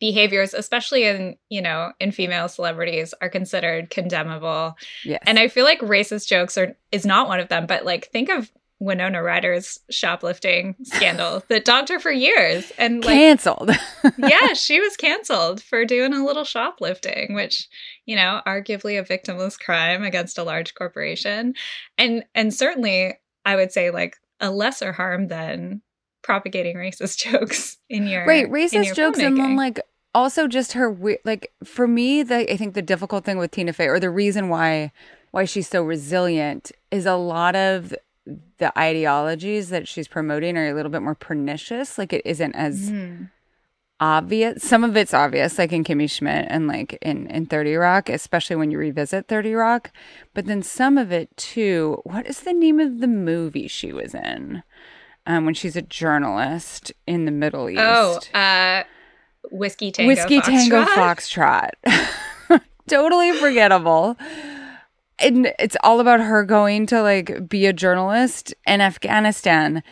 behaviors, 0.00 0.54
especially 0.54 1.04
in, 1.04 1.36
you 1.48 1.60
know, 1.60 1.92
in 1.98 2.12
female 2.12 2.48
celebrities 2.48 3.14
are 3.20 3.28
considered 3.28 3.90
condemnable. 3.90 4.76
Yes. 5.04 5.22
And 5.26 5.38
I 5.38 5.48
feel 5.48 5.64
like 5.64 5.80
racist 5.80 6.28
jokes 6.28 6.56
are 6.56 6.76
is 6.92 7.04
not 7.04 7.28
one 7.28 7.40
of 7.40 7.48
them, 7.48 7.66
but 7.66 7.84
like 7.84 8.06
think 8.06 8.28
of 8.28 8.50
Winona 8.80 9.22
Ryder's 9.22 9.80
shoplifting 9.90 10.76
scandal 10.84 11.42
that 11.48 11.64
dogged 11.64 11.88
her 11.88 11.98
for 11.98 12.12
years. 12.12 12.70
And 12.78 13.04
like 13.04 13.14
canceled. 13.14 13.70
yeah, 14.18 14.52
she 14.52 14.80
was 14.80 14.96
canceled 14.96 15.62
for 15.62 15.84
doing 15.84 16.14
a 16.14 16.24
little 16.24 16.44
shoplifting, 16.44 17.34
which, 17.34 17.68
you 18.06 18.14
know, 18.14 18.40
arguably 18.46 18.98
a 18.98 19.02
victimless 19.02 19.58
crime 19.58 20.04
against 20.04 20.38
a 20.38 20.44
large 20.44 20.74
corporation. 20.74 21.54
And 21.96 22.24
and 22.34 22.54
certainly 22.54 23.14
I 23.44 23.56
would 23.56 23.72
say 23.72 23.90
like 23.90 24.16
a 24.40 24.50
lesser 24.50 24.92
harm 24.92 25.26
than 25.28 25.82
propagating 26.28 26.76
racist 26.76 27.16
jokes 27.30 27.78
in 27.88 28.06
your 28.06 28.26
right 28.26 28.46
racist 28.50 28.84
your 28.84 28.94
jokes 28.94 29.18
and 29.18 29.36
then 29.38 29.56
like 29.56 29.80
also 30.14 30.46
just 30.46 30.72
her 30.72 30.94
like 31.24 31.50
for 31.64 31.86
me 31.88 32.22
the 32.22 32.52
i 32.52 32.56
think 32.56 32.74
the 32.74 32.82
difficult 32.82 33.24
thing 33.24 33.38
with 33.38 33.50
tina 33.50 33.72
fey 33.72 33.88
or 33.88 33.98
the 33.98 34.10
reason 34.10 34.50
why 34.50 34.92
why 35.30 35.44
she's 35.46 35.68
so 35.68 35.82
resilient 35.82 36.70
is 36.90 37.06
a 37.06 37.16
lot 37.16 37.56
of 37.56 37.94
the 38.58 38.78
ideologies 38.78 39.70
that 39.70 39.88
she's 39.88 40.06
promoting 40.08 40.58
are 40.58 40.68
a 40.68 40.74
little 40.74 40.90
bit 40.92 41.00
more 41.00 41.14
pernicious. 41.14 41.96
Like 41.96 42.12
it 42.12 42.20
isn't 42.26 42.54
as 42.54 42.90
Mhm. 42.90 43.30
obvious 44.00 44.62
some 44.62 44.84
of 44.84 44.96
it's 44.96 45.12
obvious 45.14 45.58
like 45.58 45.72
in 45.72 45.82
kimmy 45.82 46.08
schmidt 46.10 46.46
and 46.50 46.68
like 46.68 46.96
in 47.02 47.26
in 47.28 47.46
30 47.46 47.74
rock 47.76 48.08
especially 48.08 48.54
when 48.56 48.70
you 48.70 48.78
revisit 48.78 49.26
30 49.28 49.54
rock. 49.54 49.90
But 50.34 50.46
then 50.46 50.62
some 50.62 50.96
of 50.98 51.10
it 51.10 51.34
too 51.36 52.00
what 52.04 52.26
is 52.26 52.40
the 52.40 52.52
name 52.52 52.78
of 52.80 53.00
the 53.00 53.08
movie 53.08 53.66
she 53.68 53.92
was 53.92 54.14
in 54.14 54.62
um, 55.28 55.44
when 55.44 55.54
she's 55.54 55.76
a 55.76 55.82
journalist 55.82 56.90
in 57.06 57.26
the 57.26 57.30
Middle 57.30 57.70
East. 57.70 57.80
Oh, 57.80 58.18
uh 58.36 58.82
Whiskey 59.50 59.92
Tango 59.92 60.08
Whiskey 60.08 60.40
Tango 60.40 60.84
Foxtrot. 60.84 61.70
Foxtrot. 61.86 62.60
totally 62.88 63.32
forgettable. 63.38 64.16
And 65.20 65.52
it's 65.58 65.76
all 65.82 66.00
about 66.00 66.20
her 66.20 66.44
going 66.44 66.86
to 66.86 67.02
like 67.02 67.48
be 67.48 67.66
a 67.66 67.72
journalist 67.72 68.54
in 68.66 68.80
Afghanistan 68.80 69.82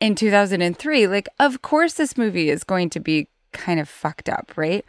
in 0.00 0.14
2003. 0.14 1.06
Like, 1.06 1.28
of 1.38 1.62
course, 1.62 1.94
this 1.94 2.16
movie 2.16 2.50
is 2.50 2.64
going 2.64 2.90
to 2.90 3.00
be 3.00 3.28
kind 3.52 3.80
of 3.80 3.88
fucked 3.88 4.28
up, 4.28 4.52
right? 4.56 4.84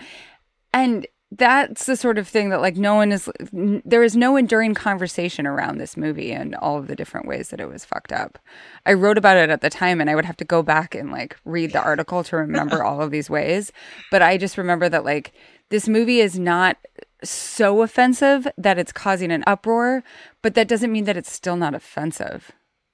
And 0.73 1.05
that's 1.37 1.85
the 1.85 1.95
sort 1.95 2.17
of 2.17 2.27
thing 2.27 2.49
that 2.49 2.61
like 2.61 2.75
no 2.75 2.95
one 2.95 3.11
is 3.11 3.29
there 3.51 4.03
is 4.03 4.15
no 4.15 4.35
enduring 4.35 4.73
conversation 4.73 5.47
around 5.47 5.77
this 5.77 5.97
movie 5.97 6.31
and 6.31 6.55
all 6.55 6.77
of 6.77 6.87
the 6.87 6.95
different 6.95 7.27
ways 7.27 7.49
that 7.49 7.59
it 7.59 7.67
was 7.67 7.85
fucked 7.85 8.11
up. 8.11 8.37
I 8.85 8.93
wrote 8.93 9.17
about 9.17 9.37
it 9.37 9.49
at 9.49 9.61
the 9.61 9.69
time 9.69 9.99
and 9.99 10.09
I 10.09 10.15
would 10.15 10.25
have 10.25 10.37
to 10.37 10.45
go 10.45 10.61
back 10.61 10.93
and 10.93 11.11
like 11.11 11.37
read 11.45 11.71
the 11.71 11.81
article 11.81 12.23
to 12.25 12.37
remember 12.37 12.83
all 12.83 13.01
of 13.01 13.11
these 13.11 13.29
ways, 13.29 13.71
but 14.11 14.21
I 14.21 14.37
just 14.37 14.57
remember 14.57 14.89
that 14.89 15.05
like 15.05 15.33
this 15.69 15.87
movie 15.87 16.19
is 16.19 16.37
not 16.37 16.77
so 17.23 17.81
offensive 17.81 18.47
that 18.57 18.77
it's 18.77 18.91
causing 18.91 19.31
an 19.31 19.43
uproar, 19.47 20.03
but 20.41 20.55
that 20.55 20.67
doesn't 20.67 20.91
mean 20.91 21.05
that 21.05 21.17
it's 21.17 21.31
still 21.31 21.55
not 21.55 21.73
offensive. 21.73 22.51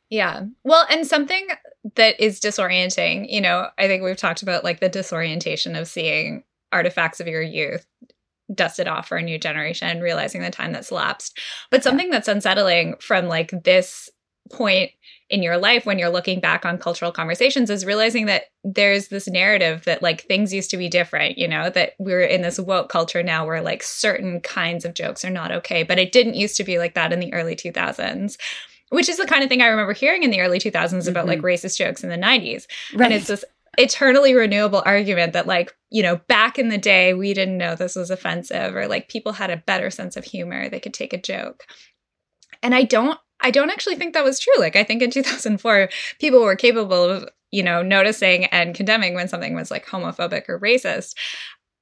Yeah. 0.09 0.45
Well, 0.63 0.85
and 0.89 1.05
something 1.05 1.47
that 1.95 2.19
is 2.19 2.39
disorienting, 2.39 3.29
you 3.29 3.41
know, 3.41 3.67
I 3.77 3.87
think 3.87 4.03
we've 4.03 4.17
talked 4.17 4.41
about 4.41 4.63
like 4.63 4.79
the 4.79 4.89
disorientation 4.89 5.75
of 5.75 5.87
seeing 5.87 6.43
artifacts 6.71 7.19
of 7.19 7.27
your 7.27 7.41
youth 7.41 7.85
dusted 8.53 8.87
off 8.87 9.07
for 9.07 9.17
a 9.17 9.23
new 9.23 9.37
generation, 9.37 10.01
realizing 10.01 10.41
the 10.41 10.49
time 10.49 10.71
that's 10.71 10.91
lapsed. 10.91 11.37
But 11.69 11.83
something 11.83 12.07
yeah. 12.07 12.13
that's 12.13 12.27
unsettling 12.27 12.95
from 12.99 13.27
like 13.27 13.51
this 13.63 14.09
point 14.51 14.91
in 15.29 15.43
your 15.43 15.57
life 15.57 15.85
when 15.85 15.99
you're 15.99 16.09
looking 16.09 16.39
back 16.39 16.65
on 16.65 16.77
cultural 16.77 17.11
conversations 17.11 17.69
is 17.69 17.85
realizing 17.85 18.25
that 18.25 18.45
there's 18.63 19.09
this 19.09 19.27
narrative 19.27 19.83
that 19.85 20.01
like 20.01 20.21
things 20.23 20.51
used 20.51 20.71
to 20.71 20.77
be 20.77 20.89
different, 20.89 21.37
you 21.37 21.47
know, 21.47 21.69
that 21.69 21.93
we're 21.99 22.21
in 22.21 22.41
this 22.41 22.59
woke 22.59 22.89
culture 22.89 23.21
now 23.21 23.45
where 23.45 23.61
like 23.61 23.83
certain 23.83 24.41
kinds 24.41 24.85
of 24.85 24.95
jokes 24.95 25.23
are 25.23 25.29
not 25.29 25.51
okay, 25.51 25.83
but 25.83 25.99
it 25.99 26.11
didn't 26.11 26.33
used 26.33 26.57
to 26.57 26.63
be 26.63 26.79
like 26.79 26.95
that 26.95 27.13
in 27.13 27.19
the 27.19 27.33
early 27.33 27.55
2000s. 27.55 28.37
Which 28.91 29.07
is 29.07 29.17
the 29.17 29.27
kind 29.27 29.43
of 29.43 29.49
thing 29.49 29.61
I 29.61 29.67
remember 29.67 29.93
hearing 29.93 30.23
in 30.23 30.31
the 30.31 30.41
early 30.41 30.57
2000s 30.57 30.71
mm-hmm. 30.71 31.09
about 31.09 31.27
like 31.27 31.37
mm-hmm. 31.39 31.45
racist 31.45 31.77
jokes 31.77 32.03
in 32.03 32.09
the 32.09 32.17
90s. 32.17 32.65
Right. 32.95 33.05
And 33.05 33.13
it's 33.13 33.27
this 33.27 33.45
eternally 33.79 34.35
renewable 34.35 34.83
argument 34.85 35.31
that 35.33 35.47
like 35.47 35.73
you 35.89 36.03
know 36.03 36.17
back 36.27 36.59
in 36.59 36.67
the 36.67 36.77
day 36.77 37.13
we 37.13 37.33
didn't 37.33 37.57
know 37.57 37.75
this 37.75 37.95
was 37.95 38.11
offensive 38.11 38.75
or 38.75 38.87
like 38.87 39.07
people 39.07 39.31
had 39.31 39.49
a 39.49 39.57
better 39.57 39.89
sense 39.89 40.17
of 40.17 40.25
humor. 40.25 40.69
They 40.69 40.81
could 40.81 40.93
take 40.93 41.13
a 41.13 41.21
joke. 41.21 41.63
And 42.61 42.75
i 42.75 42.83
don't 42.83 43.17
i 43.39 43.51
don't 43.51 43.69
actually 43.69 43.95
think 43.95 44.13
that 44.13 44.25
was 44.25 44.39
true. 44.39 44.59
Like 44.59 44.75
i 44.75 44.83
think 44.83 45.01
in 45.01 45.09
2004 45.11 45.89
people 46.19 46.41
were 46.41 46.55
capable 46.55 47.03
of 47.03 47.29
you 47.51 47.63
know 47.63 47.81
noticing 47.81 48.45
and 48.45 48.75
condemning 48.75 49.15
when 49.15 49.29
something 49.29 49.55
was 49.55 49.71
like 49.71 49.87
homophobic 49.87 50.49
or 50.49 50.59
racist. 50.59 51.15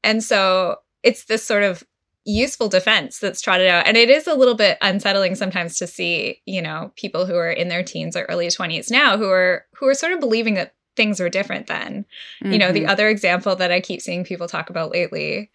And 0.03 0.23
so 0.23 0.77
it's 1.01 1.25
this 1.25 1.43
sort 1.43 1.63
of 1.63 1.83
useful 2.25 2.69
defense 2.69 3.19
that's 3.19 3.41
trotted 3.41 3.67
out. 3.67 3.87
And 3.87 3.97
it 3.97 4.09
is 4.09 4.27
a 4.27 4.35
little 4.35 4.53
bit 4.53 4.77
unsettling 4.81 5.33
sometimes 5.33 5.75
to 5.75 5.87
see 5.87 6.41
you 6.45 6.61
know 6.61 6.91
people 6.95 7.25
who 7.25 7.35
are 7.35 7.51
in 7.51 7.69
their 7.69 7.83
teens 7.83 8.15
or 8.15 8.25
early 8.25 8.47
20s 8.47 8.91
now 8.91 9.17
who 9.17 9.29
are 9.29 9.65
who 9.73 9.87
are 9.87 9.95
sort 9.95 10.13
of 10.13 10.19
believing 10.19 10.53
that 10.53 10.75
things 10.97 11.21
were 11.21 11.29
different 11.29 11.67
then. 11.67 12.05
Mm-hmm. 12.43 12.51
You 12.51 12.59
know, 12.59 12.71
the 12.73 12.81
mm-hmm. 12.81 12.89
other 12.89 13.07
example 13.07 13.55
that 13.55 13.71
I 13.71 13.79
keep 13.79 14.01
seeing 14.01 14.25
people 14.25 14.47
talk 14.47 14.69
about 14.69 14.91
lately 14.91 15.49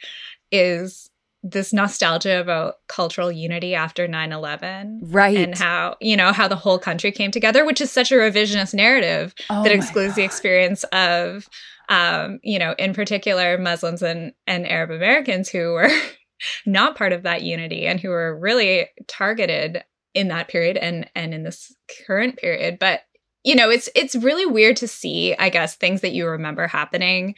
is 0.51 1.11
this 1.43 1.73
nostalgia 1.73 2.41
about 2.41 2.77
cultural 2.87 3.33
unity 3.33 3.75
after 3.75 4.07
9-11 4.07 5.01
right 5.03 5.37
and 5.37 5.59
how 5.59 5.97
you 6.01 6.17
know 6.17 6.33
how 6.33 6.47
the 6.47 6.55
whole 6.55 6.79
country 6.79 7.11
came 7.11 7.33
together 7.33 7.65
which 7.65 7.81
is 7.81 7.91
such 7.91 8.13
a 8.13 8.15
revisionist 8.15 8.75
narrative 8.75 9.35
oh 9.51 9.65
that 9.65 9.73
excludes 9.73 10.15
the 10.15 10.23
experience 10.23 10.85
of 10.93 11.49
um, 11.89 12.39
you 12.45 12.61
know 12.61 12.77
in 12.79 12.95
particular 12.95 13.59
muslims 13.59 14.03
and 14.03 14.33
and 14.47 14.69
arab 14.69 14.93
americans 14.93 15.49
who 15.49 15.73
were 15.73 15.91
not 16.67 16.97
part 16.97 17.13
of 17.13 17.25
that 17.25 17.43
unity 17.43 17.89
and 17.89 17.99
who 17.99 18.11
were 18.11 18.39
really 18.39 18.87
targeted 19.09 19.83
in 20.15 20.29
that 20.29 20.47
period 20.47 20.77
and 20.77 21.11
and 21.17 21.35
in 21.35 21.43
this 21.43 21.75
current 22.07 22.37
period 22.37 22.79
but 22.79 23.01
you 23.45 23.55
know, 23.55 23.71
it's 23.71 23.89
it's 23.95 24.15
really 24.15 24.47
weird 24.47 24.77
to 24.79 24.89
see, 24.89 25.35
I 25.37 25.49
guess, 25.49 25.75
things 25.75 26.01
that 26.03 26.13
you 26.13 26.29
remember 26.29 26.67
happening 26.67 27.35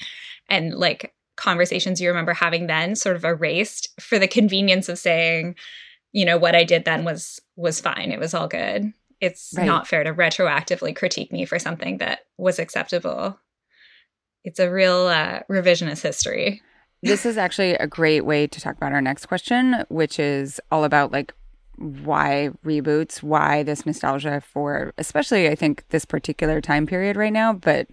and 0.49 0.75
like 0.75 1.15
conversations 1.37 2.01
you 2.01 2.09
remember 2.09 2.33
having 2.33 2.67
then 2.67 2.95
sort 2.95 3.17
of 3.17 3.25
erased 3.25 3.89
for 4.01 4.19
the 4.19 4.29
convenience 4.29 4.89
of 4.89 4.99
saying, 4.99 5.57
you 6.13 6.25
know, 6.25 6.39
what 6.39 6.55
I 6.55 6.65
did 6.65 6.85
then 6.85 7.05
was 7.05 7.41
was 7.57 7.81
fine. 7.81 8.13
It 8.13 8.21
was 8.21 8.35
all 8.35 8.49
good. 8.49 8.93
It's 9.21 9.55
right. 9.57 9.67
not 9.67 9.89
fair 9.89 10.05
to 10.05 10.13
retroactively 10.13 10.95
critique 10.95 11.33
me 11.33 11.45
for 11.45 11.59
something 11.59 11.99
that 11.99 12.21
was 12.37 12.59
acceptable. 12.59 13.39
It's 14.45 14.61
a 14.61 14.71
real 14.71 15.07
uh, 15.07 15.41
revisionist 15.51 16.03
history. 16.03 16.61
This 17.03 17.27
is 17.27 17.37
actually 17.39 17.75
a 17.75 17.87
great 17.87 18.23
way 18.23 18.47
to 18.47 18.61
talk 18.61 18.77
about 18.77 18.93
our 18.93 19.01
next 19.01 19.27
question, 19.27 19.85
which 19.89 20.19
is 20.19 20.61
all 20.71 20.85
about 20.85 21.13
like 21.13 21.35
why 21.77 22.51
reboots, 22.65 23.23
why 23.23 23.63
this 23.63 23.85
nostalgia 23.87 24.41
for, 24.41 24.93
especially 24.99 25.49
I 25.49 25.55
think 25.55 25.85
this 25.89 26.05
particular 26.05 26.61
time 26.61 26.87
period 26.87 27.17
right 27.17 27.33
now, 27.33 27.53
but 27.53 27.89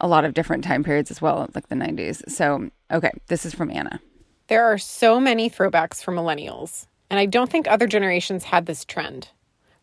a 0.00 0.08
lot 0.08 0.24
of 0.24 0.34
different 0.34 0.64
time 0.64 0.82
periods 0.82 1.10
as 1.10 1.22
well, 1.22 1.48
like 1.54 1.68
the 1.68 1.76
90s. 1.76 2.28
So, 2.30 2.70
okay, 2.90 3.10
this 3.28 3.46
is 3.46 3.54
from 3.54 3.70
Anna. 3.70 4.00
There 4.48 4.64
are 4.64 4.78
so 4.78 5.20
many 5.20 5.48
throwbacks 5.48 6.02
for 6.02 6.12
millennials, 6.12 6.86
and 7.08 7.18
I 7.20 7.26
don't 7.26 7.50
think 7.50 7.68
other 7.68 7.86
generations 7.86 8.44
had 8.44 8.66
this 8.66 8.84
trend. 8.84 9.28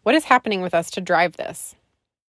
What 0.04 0.16
is 0.16 0.26
happening 0.26 0.62
with 0.62 0.74
us 0.74 0.92
to 0.92 1.02
drive 1.02 1.38
this? 1.38 1.76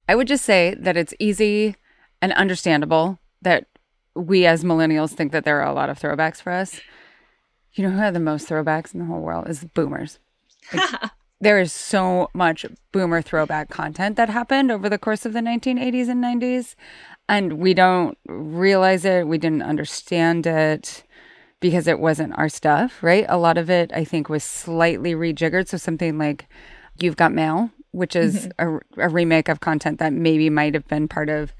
I 0.09 0.15
would 0.15 0.29
just 0.29 0.45
say 0.45 0.75
that 0.79 0.97
it's 0.97 1.15
easy 1.19 1.77
and 2.23 2.33
understandable 2.33 3.19
that 3.43 3.67
we 4.15 4.47
as 4.47 4.65
millennials 4.65 5.11
think 5.11 5.33
that 5.33 5.45
there 5.45 5.61
are 5.61 5.69
a 5.69 5.75
lot 5.75 5.91
of 5.91 5.99
throwbacks 5.99 6.41
for 6.43 6.53
us. 6.53 6.81
You 7.73 7.85
know 7.85 7.91
who 7.91 7.99
had 7.99 8.15
the 8.15 8.21
most 8.21 8.49
throwbacks 8.49 8.93
in 8.93 9.01
the 9.01 9.07
whole 9.07 9.21
world 9.21 9.49
is 9.49 9.65
boomers. 9.65 10.19
There 11.43 11.59
is 11.59 11.73
so 11.73 12.29
much 12.35 12.67
boomer 12.93 13.23
throwback 13.23 13.71
content 13.71 14.17
that 14.17 14.29
happened 14.29 14.71
over 14.71 14.91
the 14.91 14.99
course 14.99 15.25
of 15.25 15.33
the 15.33 15.41
1980s 15.41 16.09
and 16.09 16.23
90s. 16.23 16.75
And 17.31 17.55
we 17.55 17.73
don't 17.73 18.19
realize 18.27 19.07
it. 19.07 19.27
We 19.27 19.39
didn't 19.39 19.63
understand 19.63 20.47
it 20.47 21.05
because 21.61 21.87
it 21.87 21.99
wasn't 21.99 22.37
our 22.37 22.51
stuff, 22.51 23.03
right? 23.03 23.25
A 23.29 23.39
lot 23.39 23.57
of 23.57 23.71
it, 23.71 23.91
I 23.95 24.05
think, 24.05 24.29
was 24.29 24.45
slightly 24.45 25.15
rejiggered. 25.15 25.69
So 25.69 25.79
something 25.79 26.19
like 26.19 26.47
You've 27.01 27.17
Got 27.17 27.33
Mail, 27.33 27.71
which 27.93 28.17
is 28.17 28.49
mm-hmm. 28.59 29.01
a, 29.01 29.07
a, 29.07 29.09
remake 29.09 29.49
of 29.49 29.61
content 29.61 29.99
that 29.99 30.13
maybe 30.13 30.51
might 30.51 30.75
have 30.75 30.89
been 30.89 31.09
part 31.09 31.31
of 31.31 31.55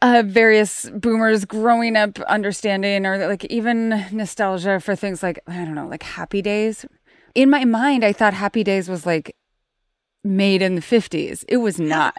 uh, 0.00 0.22
various 0.24 0.88
boomers 0.90 1.44
growing 1.44 1.96
up 1.96 2.18
understanding 2.20 3.04
or 3.04 3.26
like 3.26 3.44
even 3.46 4.06
nostalgia 4.12 4.80
for 4.80 4.96
things 4.96 5.22
like, 5.22 5.40
I 5.46 5.56
don't 5.64 5.74
know, 5.74 5.88
like 5.88 6.02
Happy 6.02 6.40
Days, 6.40 6.86
in 7.34 7.50
my 7.50 7.64
mind, 7.64 8.04
I 8.04 8.12
thought 8.12 8.34
Happy 8.34 8.64
Days 8.64 8.88
was 8.88 9.06
like 9.06 9.36
made 10.24 10.62
in 10.62 10.74
the 10.74 10.80
50s. 10.80 11.44
It 11.48 11.58
was 11.58 11.78
not. 11.80 12.16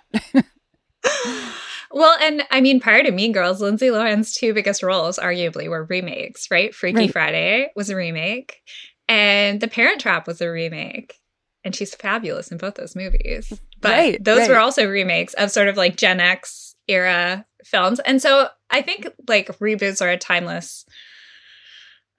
well, 1.91 2.17
and 2.21 2.43
I 2.51 2.61
mean, 2.61 2.79
prior 2.79 3.03
to 3.03 3.11
Mean 3.11 3.31
Girls, 3.31 3.61
Lindsay 3.61 3.89
Lohan's 3.89 4.33
two 4.33 4.53
biggest 4.53 4.83
roles 4.83 5.17
arguably 5.17 5.69
were 5.69 5.85
remakes, 5.85 6.49
right? 6.51 6.73
Freaky 6.73 6.99
right. 6.99 7.11
Friday 7.11 7.71
was 7.75 7.89
a 7.89 7.95
remake, 7.95 8.61
and 9.07 9.59
The 9.59 9.67
Parent 9.67 10.01
Trap 10.01 10.27
was 10.27 10.41
a 10.41 10.49
remake. 10.49 11.15
And 11.63 11.75
she's 11.75 11.93
fabulous 11.93 12.51
in 12.51 12.57
both 12.57 12.73
those 12.73 12.95
movies. 12.95 13.53
But 13.81 13.91
right, 13.91 14.23
those 14.23 14.39
right. 14.39 14.49
were 14.49 14.57
also 14.57 14.89
remakes 14.89 15.35
of 15.35 15.51
sort 15.51 15.67
of 15.67 15.77
like 15.77 15.95
Gen 15.95 16.19
X 16.19 16.75
era 16.87 17.45
films. 17.63 17.99
And 17.99 18.19
so 18.19 18.47
I 18.71 18.81
think 18.81 19.07
like 19.27 19.47
reboots 19.59 20.01
are 20.01 20.09
a 20.09 20.17
timeless 20.17 20.85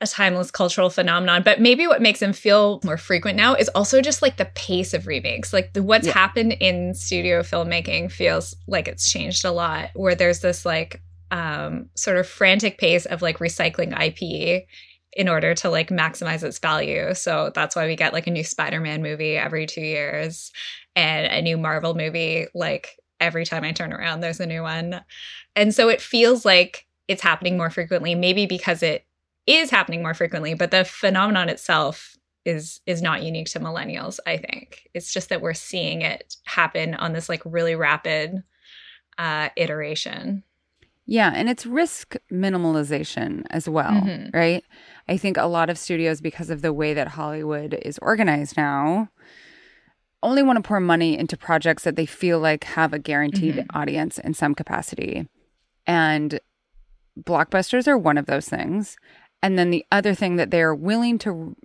a 0.02 0.06
timeless 0.06 0.50
cultural 0.50 0.90
phenomenon. 0.90 1.42
But 1.42 1.60
maybe 1.60 1.86
what 1.86 2.02
makes 2.02 2.20
them 2.20 2.32
feel 2.32 2.80
more 2.84 2.96
frequent 2.96 3.36
now 3.36 3.54
is 3.54 3.68
also 3.70 4.00
just 4.00 4.20
like 4.20 4.36
the 4.36 4.50
pace 4.54 4.92
of 4.92 5.06
remakes. 5.06 5.52
Like 5.52 5.72
the, 5.72 5.82
what's 5.82 6.06
yeah. 6.06 6.14
happened 6.14 6.52
in 6.60 6.94
studio 6.94 7.42
filmmaking 7.42 8.10
feels 8.10 8.54
like 8.66 8.88
it's 8.88 9.10
changed 9.10 9.44
a 9.44 9.52
lot, 9.52 9.90
where 9.94 10.14
there's 10.14 10.40
this 10.40 10.66
like 10.66 11.00
um, 11.30 11.88
sort 11.94 12.18
of 12.18 12.26
frantic 12.26 12.78
pace 12.78 13.06
of 13.06 13.22
like 13.22 13.38
recycling 13.38 13.98
IP 13.98 14.66
in 15.14 15.28
order 15.28 15.54
to 15.54 15.70
like 15.70 15.88
maximize 15.88 16.42
its 16.42 16.58
value. 16.58 17.14
So 17.14 17.52
that's 17.54 17.76
why 17.76 17.86
we 17.86 17.96
get 17.96 18.12
like 18.12 18.26
a 18.26 18.30
new 18.30 18.44
Spider-Man 18.44 19.02
movie 19.02 19.36
every 19.36 19.66
2 19.66 19.80
years 19.80 20.52
and 20.96 21.26
a 21.26 21.40
new 21.42 21.56
Marvel 21.56 21.94
movie 21.94 22.46
like 22.54 22.96
every 23.20 23.44
time 23.44 23.62
I 23.62 23.72
turn 23.72 23.92
around 23.92 24.20
there's 24.20 24.40
a 24.40 24.46
new 24.46 24.62
one. 24.62 25.02
And 25.54 25.74
so 25.74 25.88
it 25.88 26.00
feels 26.00 26.44
like 26.44 26.86
it's 27.08 27.22
happening 27.22 27.56
more 27.56 27.70
frequently 27.70 28.14
maybe 28.14 28.46
because 28.46 28.82
it 28.82 29.06
is 29.46 29.70
happening 29.70 30.02
more 30.02 30.14
frequently, 30.14 30.54
but 30.54 30.70
the 30.70 30.84
phenomenon 30.84 31.48
itself 31.48 32.16
is 32.44 32.80
is 32.86 33.02
not 33.02 33.22
unique 33.22 33.48
to 33.50 33.60
millennials, 33.60 34.18
I 34.26 34.36
think. 34.36 34.88
It's 34.94 35.12
just 35.12 35.28
that 35.28 35.40
we're 35.40 35.54
seeing 35.54 36.02
it 36.02 36.36
happen 36.44 36.94
on 36.94 37.12
this 37.12 37.28
like 37.28 37.42
really 37.44 37.74
rapid 37.74 38.42
uh 39.18 39.48
iteration. 39.56 40.42
Yeah, 41.06 41.32
and 41.34 41.48
it's 41.48 41.66
risk 41.66 42.14
minimalization 42.32 43.44
as 43.50 43.68
well, 43.68 43.90
mm-hmm. 43.90 44.36
right? 44.36 44.64
I 45.08 45.16
think 45.16 45.36
a 45.36 45.46
lot 45.46 45.68
of 45.68 45.76
studios 45.76 46.20
because 46.20 46.48
of 46.48 46.62
the 46.62 46.72
way 46.72 46.94
that 46.94 47.08
Hollywood 47.08 47.74
is 47.82 47.98
organized 48.00 48.56
now 48.56 49.08
only 50.22 50.42
want 50.42 50.56
to 50.56 50.66
pour 50.66 50.80
money 50.80 51.18
into 51.18 51.36
projects 51.36 51.84
that 51.84 51.96
they 51.96 52.06
feel 52.06 52.38
like 52.38 52.64
have 52.64 52.92
a 52.92 52.98
guaranteed 52.98 53.56
mm-hmm. 53.56 53.76
audience 53.76 54.18
in 54.18 54.34
some 54.34 54.54
capacity. 54.54 55.28
And 55.86 56.38
blockbusters 57.20 57.88
are 57.88 57.98
one 57.98 58.18
of 58.18 58.26
those 58.26 58.48
things. 58.48 58.96
And 59.42 59.58
then 59.58 59.70
the 59.70 59.84
other 59.90 60.14
thing 60.14 60.36
that 60.36 60.50
they 60.50 60.62
are 60.62 60.74
willing 60.74 61.18
to 61.20 61.56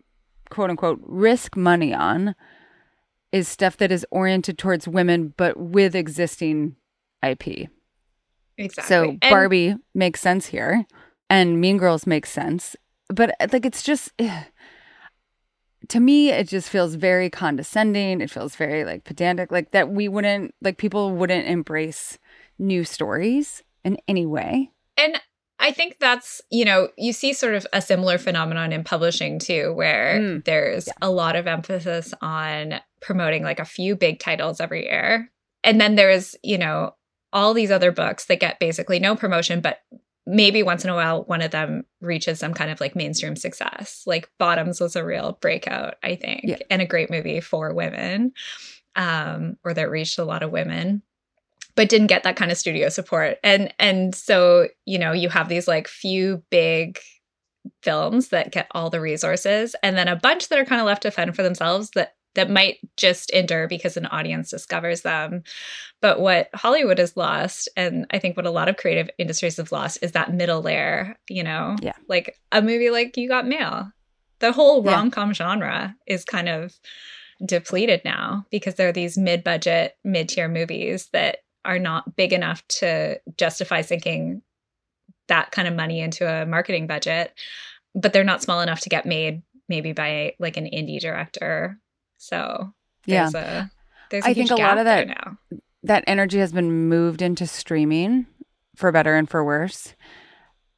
quote 0.50 0.70
unquote 0.70 1.00
risk 1.04 1.56
money 1.56 1.94
on 1.94 2.36
is 3.32 3.48
stuff 3.48 3.78
that 3.78 3.92
is 3.92 4.06
oriented 4.10 4.58
towards 4.58 4.88
women 4.88 5.34
but 5.38 5.58
with 5.58 5.96
existing 5.96 6.76
IP. 7.22 7.70
Exactly. 8.58 9.20
So 9.22 9.30
Barbie 9.30 9.76
makes 9.94 10.22
sense 10.22 10.48
here 10.48 10.86
and 11.30 11.62
Mean 11.62 11.78
Girls 11.78 12.08
makes 12.08 12.32
sense. 12.32 12.76
But 13.10 13.36
uh, 13.40 13.48
like 13.52 13.66
it's 13.66 13.84
just 13.84 14.12
ugh. 14.20 14.46
to 15.90 16.00
me 16.00 16.32
it 16.32 16.48
just 16.48 16.70
feels 16.70 16.96
very 16.96 17.30
condescending. 17.30 18.22
It 18.22 18.32
feels 18.32 18.56
very 18.56 18.84
like 18.84 19.04
pedantic 19.04 19.52
like 19.52 19.72
that 19.72 19.90
we 19.90 20.08
wouldn't 20.08 20.56
like 20.62 20.78
people 20.78 21.12
wouldn't 21.12 21.48
embrace 21.48 22.18
new 22.58 22.84
stories 22.84 23.64
in 23.84 23.98
any 24.08 24.26
way. 24.26 24.72
And 24.98 25.22
I 25.60 25.72
think 25.72 25.98
that's, 26.00 26.42
you 26.52 26.66
know, 26.66 26.90
you 26.98 27.14
see 27.14 27.34
sort 27.34 27.56
of 27.56 27.66
a 27.74 27.82
similar 27.82 28.18
phenomenon 28.18 28.72
in 28.72 28.84
publishing 28.84 29.40
too, 29.40 29.74
where 29.74 30.20
mm. 30.20 30.46
there's 30.46 30.88
yeah. 30.88 30.94
a 31.02 31.10
lot 31.10 31.36
of 31.36 31.48
emphasis 31.48 32.14
on 32.22 32.76
promoting 33.02 33.44
like 33.44 33.60
a 33.60 33.66
few 33.66 33.96
big 33.96 34.20
titles 34.20 34.62
every 34.62 34.86
year. 34.86 35.32
And 35.64 35.82
then 35.82 35.96
there's, 35.96 36.36
you 36.44 36.58
know, 36.58 36.94
all 37.34 37.54
these 37.54 37.72
other 37.72 37.92
books 37.92 38.26
that 38.26 38.40
get 38.40 38.60
basically 38.60 39.00
no 39.00 39.16
promotion, 39.16 39.60
but 39.60 39.80
maybe 40.26 40.62
once 40.62 40.84
in 40.84 40.90
a 40.90 40.96
while 40.96 41.24
one 41.24 41.42
of 41.42 41.52
them 41.52 41.84
reaches 42.02 42.38
some 42.40 42.54
kind 42.54 42.70
of 42.70 42.80
like 42.80 42.96
mainstream 42.96 43.36
success. 43.36 44.04
Like 44.06 44.30
Bottoms 44.38 44.80
was 44.80 44.96
a 44.96 45.06
real 45.06 45.38
breakout, 45.42 45.96
I 46.04 46.16
think, 46.16 46.42
Yeah. 46.44 46.58
and 46.70 46.82
a 46.82 46.86
great 46.86 47.10
movie 47.10 47.40
for 47.40 47.74
women, 47.74 48.34
um, 48.96 49.58
or 49.64 49.74
that 49.74 49.90
reached 49.90 50.20
a 50.20 50.26
lot 50.26 50.44
of 50.44 50.52
women, 50.52 51.02
but 51.78 51.88
didn't 51.88 52.08
get 52.08 52.24
that 52.24 52.36
kind 52.36 52.52
of 52.52 52.58
studio 52.58 52.90
support. 52.90 53.38
And 53.44 53.74
and 53.80 54.14
so 54.14 54.68
you 54.86 55.00
know 55.00 55.14
you 55.14 55.30
have 55.30 55.48
these 55.48 55.68
like 55.70 55.88
few 55.88 56.44
big 56.50 57.00
films 57.84 58.30
that 58.30 58.52
get 58.52 58.68
all 58.72 58.90
the 58.90 59.00
resources, 59.00 59.76
and 59.82 59.96
then 59.96 60.10
a 60.10 60.18
bunch 60.18 60.50
that 60.50 60.60
are 60.60 60.66
kind 60.66 60.82
of 60.82 60.88
left 60.88 61.04
to 61.04 61.12
fend 61.12 61.34
for 61.36 61.44
themselves 61.44 61.92
that 61.92 62.16
that 62.36 62.50
might 62.52 62.78
just 62.98 63.32
endure 63.32 63.68
because 63.68 63.98
an 63.98 64.06
audience 64.08 64.52
discovers 64.52 65.02
them. 65.02 65.44
But 66.02 66.20
what 66.20 66.50
Hollywood 66.54 67.00
has 67.00 67.18
lost, 67.18 67.68
and 67.76 68.06
I 68.12 68.20
think 68.20 68.38
what 68.38 68.46
a 68.46 68.52
lot 68.52 68.70
of 68.70 68.78
creative 68.78 69.10
industries 69.18 69.58
have 69.58 69.72
lost, 69.72 70.00
is 70.04 70.12
that 70.12 70.34
middle 70.34 70.62
layer, 70.62 71.18
you 71.28 71.44
know? 71.44 71.76
Yeah. 71.82 71.96
Like 72.08 72.38
a 72.52 72.62
movie 72.62 72.92
like 72.92 73.18
You 73.18 73.28
Got 73.28 73.48
Mail. 73.48 73.92
The 74.38 74.52
whole 74.52 74.84
rom 74.84 75.10
com 75.10 75.34
genre 75.34 75.96
is 76.06 76.26
kind 76.26 76.48
of 76.48 76.76
depleted 77.44 78.02
now 78.06 78.46
because 78.52 78.76
there 78.76 78.90
are 78.90 78.94
these 78.94 79.18
mid 79.18 79.44
budget, 79.44 79.96
mid 80.04 80.30
tier 80.30 80.48
movies 80.48 81.10
that 81.14 81.40
are 81.66 81.80
not 81.80 82.16
big 82.16 82.34
enough 82.34 82.66
to 82.68 83.20
justify 83.38 83.82
sinking 83.82 84.42
that 85.28 85.52
kind 85.52 85.68
of 85.68 85.74
money 85.76 86.00
into 86.00 86.26
a 86.28 86.46
marketing 86.46 86.88
budget, 86.88 87.34
but 87.94 88.14
they're 88.14 88.24
not 88.24 88.42
small 88.42 88.62
enough 88.62 88.80
to 88.82 88.90
get 88.90 89.06
made 89.06 89.42
maybe 89.68 89.92
by 89.92 90.34
like 90.40 90.56
an 90.58 90.66
indie 90.66 91.00
director. 91.00 91.78
So 92.18 92.74
Yeah. 93.06 93.30
there's 93.30 93.36
a 93.36 93.72
there's 94.10 94.24
a 94.26 94.30
I 94.30 94.34
huge 94.34 94.48
think 94.48 94.60
a 94.60 94.64
lot 94.64 94.78
of 94.78 94.86
that- 94.86 95.08
now. 95.08 95.38
that 95.84 96.04
energy 96.08 96.40
has 96.40 96.54
been 96.54 96.88
moved 96.88 97.22
into 97.22 97.46
streaming 97.46 98.26
for 98.76 98.92
better 98.94 99.16
and 99.16 99.30
for 99.30 99.44
worse. 99.44 99.94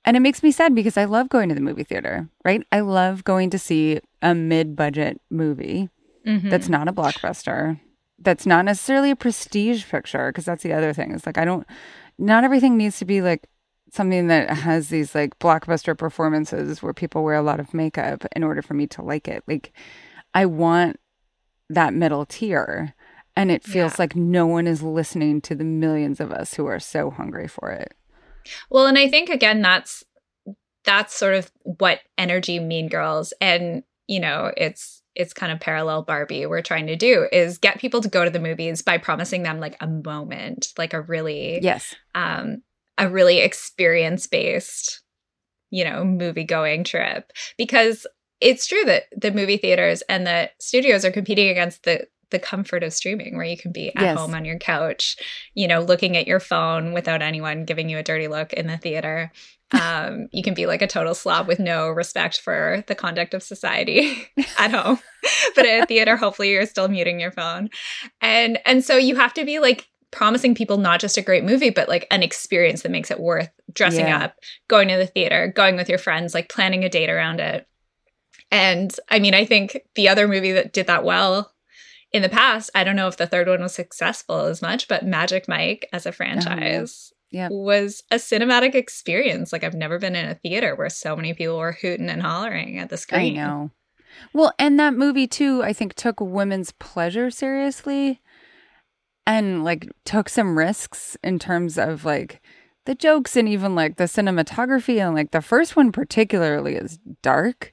And 0.05 0.17
it 0.17 0.21
makes 0.21 0.41
me 0.41 0.51
sad 0.51 0.73
because 0.73 0.97
I 0.97 1.05
love 1.05 1.29
going 1.29 1.49
to 1.49 1.55
the 1.55 1.61
movie 1.61 1.83
theater, 1.83 2.27
right? 2.43 2.63
I 2.71 2.79
love 2.79 3.23
going 3.23 3.51
to 3.51 3.59
see 3.59 3.99
a 4.23 4.33
mid 4.33 4.75
budget 4.75 5.21
movie 5.29 5.89
Mhm. 6.25 6.49
that's 6.49 6.69
not 6.69 6.87
a 6.87 6.93
blockbuster, 6.93 7.79
that's 8.21 8.45
not 8.45 8.65
necessarily 8.65 9.11
a 9.11 9.15
prestige 9.15 9.85
picture, 9.85 10.31
because 10.31 10.45
that's 10.45 10.63
the 10.63 10.73
other 10.73 10.93
thing. 10.93 11.11
It's 11.11 11.25
like, 11.25 11.37
I 11.37 11.45
don't, 11.45 11.65
not 12.17 12.43
everything 12.43 12.77
needs 12.77 12.99
to 12.99 13.05
be 13.05 13.21
like 13.21 13.47
something 13.91 14.27
that 14.27 14.49
has 14.49 14.89
these 14.89 15.15
like 15.15 15.39
blockbuster 15.39 15.97
performances 15.97 16.83
where 16.83 16.93
people 16.93 17.23
wear 17.23 17.35
a 17.35 17.41
lot 17.41 17.59
of 17.59 17.73
makeup 17.73 18.25
in 18.35 18.43
order 18.43 18.61
for 18.61 18.73
me 18.73 18.85
to 18.87 19.01
like 19.01 19.27
it. 19.27 19.43
Like, 19.47 19.73
I 20.33 20.45
want 20.45 20.99
that 21.69 21.93
middle 21.93 22.25
tier. 22.25 22.93
And 23.35 23.51
it 23.51 23.63
feels 23.63 23.93
Yeah. 23.93 23.95
like 23.99 24.15
no 24.15 24.45
one 24.45 24.67
is 24.67 24.83
listening 24.83 25.39
to 25.41 25.55
the 25.55 25.63
millions 25.63 26.19
of 26.19 26.31
us 26.31 26.55
who 26.55 26.65
are 26.65 26.79
so 26.79 27.09
hungry 27.09 27.47
for 27.47 27.71
it. 27.71 27.93
Well, 28.69 28.85
and 28.85 28.97
I 28.97 29.07
think 29.07 29.29
again 29.29 29.61
that's 29.61 30.03
that's 30.83 31.15
sort 31.15 31.35
of 31.35 31.51
what 31.63 31.99
energy 32.17 32.59
Mean 32.59 32.89
Girls 32.89 33.33
and 33.39 33.83
you 34.07 34.19
know 34.19 34.51
it's 34.57 34.98
it's 35.19 35.33
kind 35.33 35.51
of 35.51 35.59
parallel 35.59 36.01
Barbie 36.01 36.45
we're 36.47 36.61
trying 36.63 36.87
to 36.87 36.95
do 36.95 37.27
is 37.31 37.57
get 37.59 37.77
people 37.79 38.01
to 38.01 38.09
go 38.09 38.23
to 38.23 38.31
the 38.31 38.39
movies 38.39 38.81
by 38.81 38.97
promising 38.97 39.43
them 39.43 39.59
like 39.59 39.75
a 39.81 39.87
moment, 39.87 40.69
like 40.77 40.93
a 40.93 41.01
really 41.01 41.59
Yes. 41.61 41.93
um 42.15 42.63
a 42.97 43.07
really 43.09 43.39
experience 43.39 44.25
based 44.27 45.01
you 45.69 45.83
know 45.83 46.03
movie 46.03 46.43
going 46.43 46.83
trip 46.83 47.31
because 47.57 48.07
it's 48.41 48.65
true 48.65 48.83
that 48.85 49.03
the 49.15 49.31
movie 49.31 49.57
theaters 49.57 50.01
and 50.09 50.25
the 50.25 50.49
studios 50.59 51.05
are 51.05 51.11
competing 51.11 51.49
against 51.49 51.83
the 51.83 52.07
the 52.31 52.39
comfort 52.39 52.83
of 52.83 52.93
streaming 52.93 53.35
where 53.35 53.45
you 53.45 53.57
can 53.57 53.71
be 53.71 53.89
at 53.95 54.01
Yes. 54.01 54.17
home 54.17 54.33
on 54.33 54.45
your 54.45 54.57
couch 54.59 55.15
you 55.53 55.67
know 55.67 55.81
looking 55.81 56.15
at 56.17 56.27
your 56.27 56.39
phone 56.39 56.93
without 56.93 57.21
anyone 57.21 57.65
giving 57.65 57.89
you 57.89 57.97
a 57.97 58.03
dirty 58.03 58.27
look 58.27 58.53
in 58.53 58.67
the 58.67 58.77
theater 58.77 59.31
um 59.71 60.27
you 60.31 60.41
can 60.41 60.53
be 60.55 60.65
like 60.65 60.81
a 60.81 60.87
total 60.87 61.13
slob 61.13 61.47
with 61.47 61.59
no 61.59 61.89
respect 61.89 62.39
for 62.41 62.83
the 62.87 62.95
conduct 62.95 63.33
of 63.33 63.43
society 63.43 64.27
at 64.57 64.71
home 64.71 64.99
but 65.55 65.65
at 65.65 65.83
a 65.83 65.85
theater 65.85 66.17
hopefully 66.17 66.49
you're 66.51 66.65
still 66.65 66.87
muting 66.87 67.19
your 67.19 67.31
phone 67.31 67.69
and 68.21 68.57
and 68.65 68.83
so 68.83 68.97
you 68.97 69.15
have 69.15 69.33
to 69.33 69.45
be 69.45 69.59
like 69.59 69.87
promising 70.11 70.55
people 70.55 70.77
not 70.77 70.99
just 70.99 71.17
a 71.17 71.21
great 71.21 71.43
movie 71.43 71.69
but 71.69 71.87
like 71.87 72.07
an 72.09 72.23
experience 72.23 72.81
that 72.81 72.89
makes 72.91 73.11
it 73.11 73.19
worth 73.19 73.49
dressing 73.71 74.07
Yeah. 74.07 74.23
up 74.25 74.35
going 74.67 74.87
to 74.87 74.97
the 74.97 75.05
theater 75.05 75.53
going 75.55 75.75
with 75.75 75.87
your 75.87 75.99
friends 75.99 76.33
like 76.33 76.49
planning 76.49 76.83
a 76.83 76.89
date 76.89 77.11
around 77.11 77.39
it 77.39 77.67
and 78.51 78.95
i 79.09 79.19
mean 79.19 79.35
i 79.35 79.45
think 79.45 79.79
the 79.93 80.09
other 80.09 80.27
movie 80.27 80.53
that 80.53 80.73
did 80.73 80.87
that 80.87 81.03
well 81.03 81.51
in 82.11 82.21
the 82.21 82.29
past 82.29 82.69
i 82.75 82.83
don't 82.83 82.95
know 82.95 83.07
if 83.07 83.17
the 83.17 83.27
third 83.27 83.47
one 83.47 83.61
was 83.61 83.73
successful 83.73 84.41
as 84.41 84.61
much 84.61 84.87
but 84.87 85.05
magic 85.05 85.47
mike 85.47 85.87
as 85.93 86.05
a 86.05 86.09
oh, 86.09 86.11
franchise 86.11 87.13
Yeah. 87.31 87.49
was 87.51 88.03
a 88.11 88.15
cinematic 88.15 88.75
experience 88.75 89.51
like 89.53 89.63
i've 89.63 89.73
never 89.75 89.99
been 89.99 90.15
in 90.15 90.27
a 90.27 90.35
theater 90.35 90.75
where 90.75 90.89
so 90.89 91.15
many 91.15 91.33
people 91.33 91.57
were 91.57 91.73
hooting 91.73 92.09
and 92.09 92.21
hollering 92.21 92.79
at 92.79 92.89
the 92.89 92.97
screen 92.97 93.37
I 93.39 93.47
know. 93.47 93.71
Well, 94.33 94.53
and 94.57 94.79
that 94.79 94.95
movie 94.95 95.27
too, 95.27 95.63
I 95.63 95.71
think 95.71 95.93
took 95.93 96.19
women's 96.19 96.71
pleasure 96.73 97.29
seriously 97.29 98.19
and 99.25 99.63
like 99.63 99.87
took 100.03 100.29
some 100.29 100.57
risks 100.57 101.15
in 101.23 101.37
terms 101.37 101.77
of 101.77 102.05
like 102.05 102.41
the 102.85 102.95
jokes 102.95 103.35
and 103.35 103.47
even 103.47 103.75
like 103.75 103.97
the 103.97 104.05
cinematography 104.05 104.99
and 104.99 105.15
like 105.15 105.31
the 105.31 105.41
first 105.43 105.75
one 105.75 105.91
particularly 105.91 106.75
is 106.75 106.97
dark. 107.21 107.71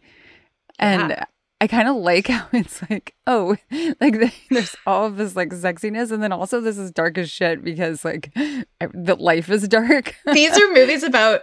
And 0.79 1.11
Yeah. 1.11 1.25
I 1.61 1.67
kind 1.67 1.89
of 1.89 1.97
like 1.97 2.27
how 2.29 2.47
it's 2.53 2.83
like, 2.91 3.15
oh, 3.27 3.57
like 4.01 4.15
the, 4.21 4.33
there's 4.51 4.77
all 4.87 5.07
of 5.07 5.17
this 5.17 5.37
like 5.37 5.51
sexiness, 5.51 6.11
and 6.11 6.23
then 6.23 6.33
also 6.33 6.61
this 6.61 6.79
is 6.79 6.91
dark 6.91 7.19
as 7.19 7.31
shit 7.31 7.65
because 7.65 8.05
like 8.05 8.33
the 8.35 9.17
life 9.19 9.49
is 9.51 9.67
dark. 9.69 10.15
these 10.33 10.57
are 10.57 10.73
movies 10.73 11.03
about 11.03 11.43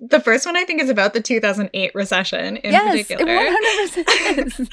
the 0.00 0.20
first 0.20 0.44
one 0.44 0.56
i 0.56 0.64
think 0.64 0.82
is 0.82 0.90
about 0.90 1.14
the 1.14 1.20
2008 1.20 1.94
recession 1.94 2.56
in 2.58 2.72
yes, 2.72 3.06
particular 3.06 3.32
100% 3.32 4.68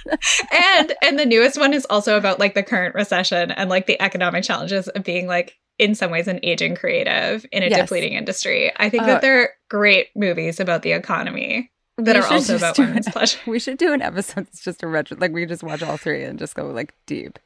and 0.52 0.94
and 1.04 1.20
the 1.20 1.26
newest 1.26 1.58
one 1.60 1.74
is 1.74 1.86
also 1.90 2.18
about 2.18 2.40
like 2.40 2.54
the 2.56 2.64
current 2.64 2.96
recession 2.96 3.52
and 3.52 3.70
like 3.70 3.86
the 3.86 4.02
economic 4.02 4.44
challenges 4.44 4.88
of 4.90 5.04
being 5.04 5.28
like 5.28 5.58
in 5.78 5.96
some 5.96 6.12
ways 6.12 6.28
an 6.28 6.40
aging 6.44 6.76
creative 6.76 7.46
in 7.52 7.64
a 7.64 7.68
Yes. 7.68 7.82
depleting 7.82 8.14
industry 8.14 8.72
i 8.78 8.90
think 8.90 9.04
Uh, 9.04 9.08
that 9.08 9.22
they're 9.22 9.52
great 9.70 10.08
movies 10.16 10.60
about 10.60 10.82
the 10.82 10.92
economy 10.92 11.72
that 12.06 12.16
We 12.16 12.22
are 12.22 12.32
also 12.34 12.56
about 12.58 12.78
women's 12.78 13.08
an- 13.08 13.14
pleasure 13.14 13.39
We 13.47 13.60
should 13.60 13.78
do 13.78 13.93
an 13.93 14.02
episode 14.02 14.45
that's 14.47 14.64
just 14.64 14.84
a 14.84 14.88
retro. 14.88 15.18
Like 15.20 15.32
we 15.32 15.45
just 15.45 15.64
watch 15.64 15.82
all 15.84 15.97
three 15.97 16.24
and 16.24 16.38
just 16.39 16.56
go 16.56 16.66
like 16.68 16.93
deep. 17.06 17.39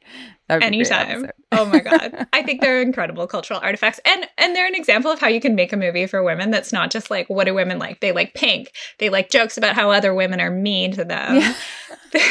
That 0.48 0.56
would 0.62 0.70
be 0.70 0.80
a 0.80 0.84
great 0.84 0.90
anytime 0.92 1.30
oh 1.52 1.64
my 1.64 1.80
god 1.80 2.26
i 2.32 2.40
think 2.40 2.60
they're 2.60 2.80
incredible 2.80 3.26
cultural 3.26 3.58
artifacts 3.64 3.98
and 4.04 4.28
and 4.38 4.54
they're 4.54 4.68
an 4.68 4.76
example 4.76 5.10
of 5.10 5.18
how 5.18 5.26
you 5.26 5.40
can 5.40 5.56
make 5.56 5.72
a 5.72 5.76
movie 5.76 6.06
for 6.06 6.22
women 6.22 6.52
that's 6.52 6.72
not 6.72 6.92
just 6.92 7.10
like 7.10 7.28
what 7.28 7.44
do 7.48 7.54
women 7.54 7.80
like 7.80 7.98
they 7.98 8.12
like 8.12 8.32
pink 8.34 8.70
they 8.98 9.08
like 9.08 9.28
jokes 9.28 9.56
about 9.56 9.74
how 9.74 9.90
other 9.90 10.14
women 10.14 10.40
are 10.40 10.50
mean 10.50 10.92
to 10.92 11.04
them 11.04 11.34
Yeah. 11.40 11.54
they're 12.12 12.22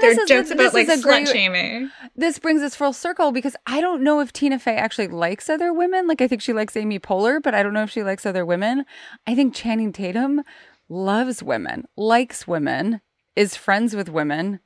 this 0.00 0.18
is- 0.18 0.28
jokes 0.28 0.48
this 0.48 0.50
about 0.52 0.74
like 0.74 0.86
slut 0.88 1.02
great- 1.02 1.28
shaming 1.28 1.90
This 2.16 2.38
brings 2.38 2.62
us 2.62 2.74
full 2.76 2.92
circle 2.92 3.32
because 3.32 3.56
I 3.66 3.80
don't 3.80 4.02
know 4.02 4.20
if 4.20 4.32
Tina 4.32 4.58
Fey 4.58 4.76
actually 4.76 5.08
likes 5.08 5.48
other 5.48 5.72
women. 5.72 6.06
Like 6.06 6.20
I 6.20 6.28
think 6.28 6.42
she 6.42 6.52
likes 6.52 6.76
Amy 6.76 6.98
Poehler, 6.98 7.40
but 7.42 7.54
I 7.54 7.62
don't 7.62 7.72
know 7.72 7.82
if 7.84 7.90
she 7.90 8.02
likes 8.02 8.26
other 8.26 8.44
women. 8.44 8.84
I 9.26 9.34
think 9.34 9.54
Channing 9.54 9.92
Tatum 9.92 10.42
loves 10.88 11.42
women, 11.42 11.86
likes 11.96 12.46
women, 12.46 13.00
is 13.36 13.54
friends 13.56 13.94
with 13.94 14.08
women, 14.08 14.60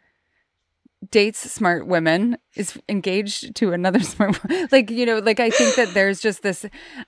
dates 1.10 1.38
smart 1.50 1.86
women, 1.86 2.36
is 2.54 2.78
engaged 2.88 3.54
to 3.56 3.72
another 3.72 4.00
smart 4.12 4.42
woman. 4.42 4.68
like 4.72 4.90
you 4.90 5.06
know, 5.06 5.18
like 5.18 5.40
I 5.40 5.50
think 5.50 5.76
that 5.76 5.94
there's 5.94 6.20
just 6.20 6.42
this 6.42 6.64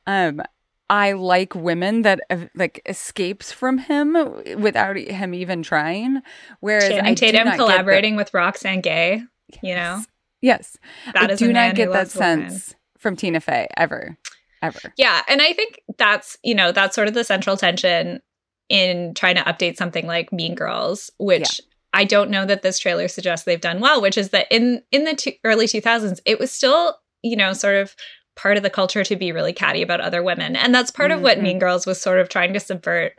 um 0.06 0.42
I 0.90 1.12
like 1.12 1.54
women 1.54 2.02
that 2.02 2.20
uh, 2.28 2.44
like 2.54 2.82
escapes 2.86 3.50
from 3.50 3.78
him 3.78 4.12
without 4.58 4.96
him 4.96 5.32
even 5.32 5.62
trying. 5.62 6.20
Whereas 6.60 6.88
Channing 6.88 7.06
I 7.06 7.14
Tatum 7.14 7.48
the- 7.50 7.56
collaborating 7.56 8.16
with 8.16 8.34
Roxane 8.34 8.82
Gay, 8.82 9.22
you 9.62 9.74
know, 9.74 10.02
Yes. 10.42 10.76
that 11.14 11.30
I 11.30 11.34
do 11.36 11.52
not 11.52 11.74
get 11.74 11.90
that 11.92 12.14
women. 12.14 12.50
sense 12.50 12.74
from 12.98 13.16
Tina 13.16 13.40
Fey 13.40 13.66
ever. 13.76 14.18
Ever. 14.60 14.92
Yeah, 14.96 15.22
and 15.28 15.40
I 15.42 15.52
think 15.54 15.80
that's 15.98 16.36
you 16.42 16.54
know 16.54 16.72
that's 16.72 16.94
sort 16.94 17.08
of 17.08 17.14
the 17.14 17.24
central 17.24 17.56
tension 17.56 18.20
in 18.68 19.14
trying 19.14 19.36
to 19.36 19.42
update 19.42 19.76
something 19.76 20.06
like 20.06 20.32
Mean 20.32 20.54
Girls, 20.54 21.10
which 21.18 21.60
I 21.92 22.04
don't 22.04 22.30
know 22.30 22.44
that 22.46 22.62
this 22.62 22.78
trailer 22.78 23.08
suggests 23.08 23.44
they've 23.44 23.60
done 23.60 23.80
well. 23.80 24.00
Which 24.00 24.18
is 24.18 24.30
that 24.30 24.46
in 24.50 24.82
in 24.90 25.04
the 25.04 25.14
two, 25.14 25.32
early 25.44 25.68
two 25.68 25.80
thousands, 25.80 26.20
it 26.24 26.38
was 26.38 26.50
still 26.50 26.98
you 27.22 27.36
know 27.36 27.52
sort 27.52 27.76
of 27.76 27.94
part 28.36 28.56
of 28.56 28.62
the 28.64 28.70
culture 28.70 29.04
to 29.04 29.14
be 29.16 29.30
really 29.32 29.52
catty 29.52 29.80
about 29.82 30.00
other 30.00 30.22
women, 30.22 30.56
and 30.56 30.74
that's 30.74 30.90
part 30.90 31.10
of 31.12 31.20
what 31.20 31.38
Mhm. 31.38 31.42
Mean 31.42 31.58
Girls 31.60 31.86
was 31.86 32.00
sort 32.00 32.18
of 32.20 32.28
trying 32.28 32.52
to 32.52 32.60
subvert 32.60 33.12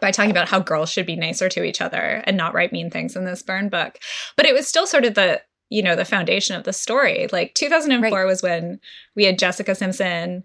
by 0.00 0.10
talking 0.10 0.30
about 0.30 0.48
how 0.48 0.58
girls 0.60 0.90
should 0.90 1.04
be 1.04 1.14
nicer 1.16 1.50
to 1.50 1.62
each 1.62 1.82
other 1.82 2.22
and 2.24 2.34
not 2.38 2.54
write 2.54 2.72
mean 2.72 2.88
things 2.90 3.16
in 3.16 3.26
this 3.26 3.42
burn 3.42 3.68
book. 3.68 3.98
But 4.34 4.46
it 4.46 4.54
was 4.54 4.66
still 4.66 4.86
sort 4.86 5.04
of 5.04 5.14
the 5.14 5.42
you 5.68 5.82
know 5.82 5.94
the 5.94 6.06
foundation 6.06 6.56
of 6.56 6.64
the 6.64 6.72
story. 6.72 7.28
Like 7.30 7.54
2004 7.54 8.10
Right. 8.20 8.24
was 8.24 8.42
when 8.42 8.80
we 9.14 9.24
had 9.24 9.38
Jessica 9.38 9.74
Simpson 9.74 10.44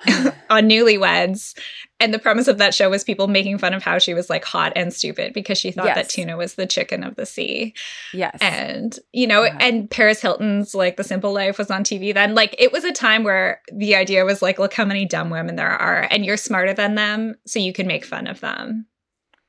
on 0.50 0.68
Newlyweds. 0.68 1.56
And 2.00 2.14
the 2.14 2.18
premise 2.18 2.46
of 2.46 2.58
that 2.58 2.74
show 2.74 2.88
was 2.90 3.02
people 3.02 3.26
making 3.26 3.58
fun 3.58 3.74
of 3.74 3.82
how 3.82 3.98
she 3.98 4.14
was 4.14 4.30
like 4.30 4.44
hot 4.44 4.72
and 4.76 4.94
stupid 4.94 5.32
because 5.32 5.58
she 5.58 5.72
thought 5.72 5.86
Yes. 5.86 5.96
that 5.96 6.08
tuna 6.08 6.36
was 6.36 6.54
the 6.54 6.66
chicken 6.66 7.02
of 7.02 7.16
the 7.16 7.26
sea. 7.26 7.74
Yes. 8.14 8.38
And, 8.40 8.96
you 9.12 9.26
know, 9.26 9.42
and 9.44 9.90
Paris 9.90 10.20
Hilton's 10.20 10.74
like 10.74 10.96
The 10.96 11.02
Simple 11.04 11.32
Life 11.32 11.58
was 11.58 11.70
on 11.70 11.82
TV 11.82 12.14
then. 12.14 12.34
Like 12.36 12.54
it 12.58 12.72
was 12.72 12.84
a 12.84 12.92
time 12.92 13.24
where 13.24 13.60
the 13.72 13.96
idea 13.96 14.24
was 14.24 14.42
like, 14.42 14.60
look 14.60 14.74
how 14.74 14.84
many 14.84 15.04
dumb 15.06 15.30
women 15.30 15.56
there 15.56 15.68
are, 15.68 16.06
and 16.10 16.24
you're 16.24 16.36
smarter 16.36 16.72
than 16.72 16.94
them, 16.94 17.34
so 17.46 17.58
you 17.58 17.72
can 17.72 17.88
make 17.88 18.04
fun 18.04 18.28
of 18.28 18.38
them. 18.40 18.86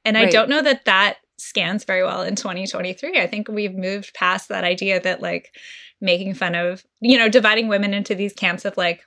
And 0.05 0.17
I 0.17 0.25
don't 0.25 0.49
know 0.49 0.61
that 0.63 0.85
that 0.85 1.17
scans 1.37 1.83
very 1.83 2.03
well 2.03 2.23
in 2.23 2.35
2023. 2.35 3.19
I 3.19 3.27
think 3.27 3.47
we've 3.47 3.75
moved 3.75 4.13
past 4.15 4.49
that 4.49 4.63
idea 4.63 4.99
that 5.01 5.21
like 5.21 5.55
making 6.01 6.33
fun 6.33 6.55
of, 6.55 6.83
you 7.01 7.17
know, 7.17 7.29
dividing 7.29 7.67
women 7.67 7.93
into 7.93 8.15
these 8.15 8.33
camps 8.33 8.65
of 8.65 8.75
like 8.77 9.03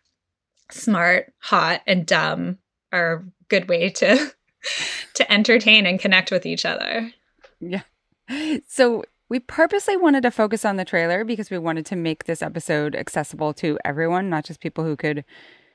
smart, 0.73 1.33
hot, 1.39 1.83
and 1.87 2.07
dumb 2.07 2.59
are 2.93 3.13
a 3.15 3.25
good 3.49 3.69
way 3.69 3.91
to 3.91 4.33
to 5.15 5.33
entertain 5.33 5.87
and 5.87 6.01
connect 6.01 6.31
with 6.31 6.47
each 6.47 6.65
other. 6.65 7.13
Yeah. 7.61 7.83
So 8.67 9.05
we 9.29 9.41
purposely 9.41 9.97
wanted 9.97 10.23
to 10.23 10.31
focus 10.31 10.65
on 10.65 10.77
the 10.77 10.85
trailer 10.85 11.25
because 11.25 11.51
we 11.51 11.59
wanted 11.59 11.87
to 11.87 11.97
make 11.97 12.25
this 12.25 12.43
episode 12.43 12.95
accessible 12.95 13.53
to 13.55 13.79
everyone, 13.85 14.31
not 14.31 14.45
just 14.45 14.61
people 14.61 14.85
who 14.85 14.97
could 14.97 15.25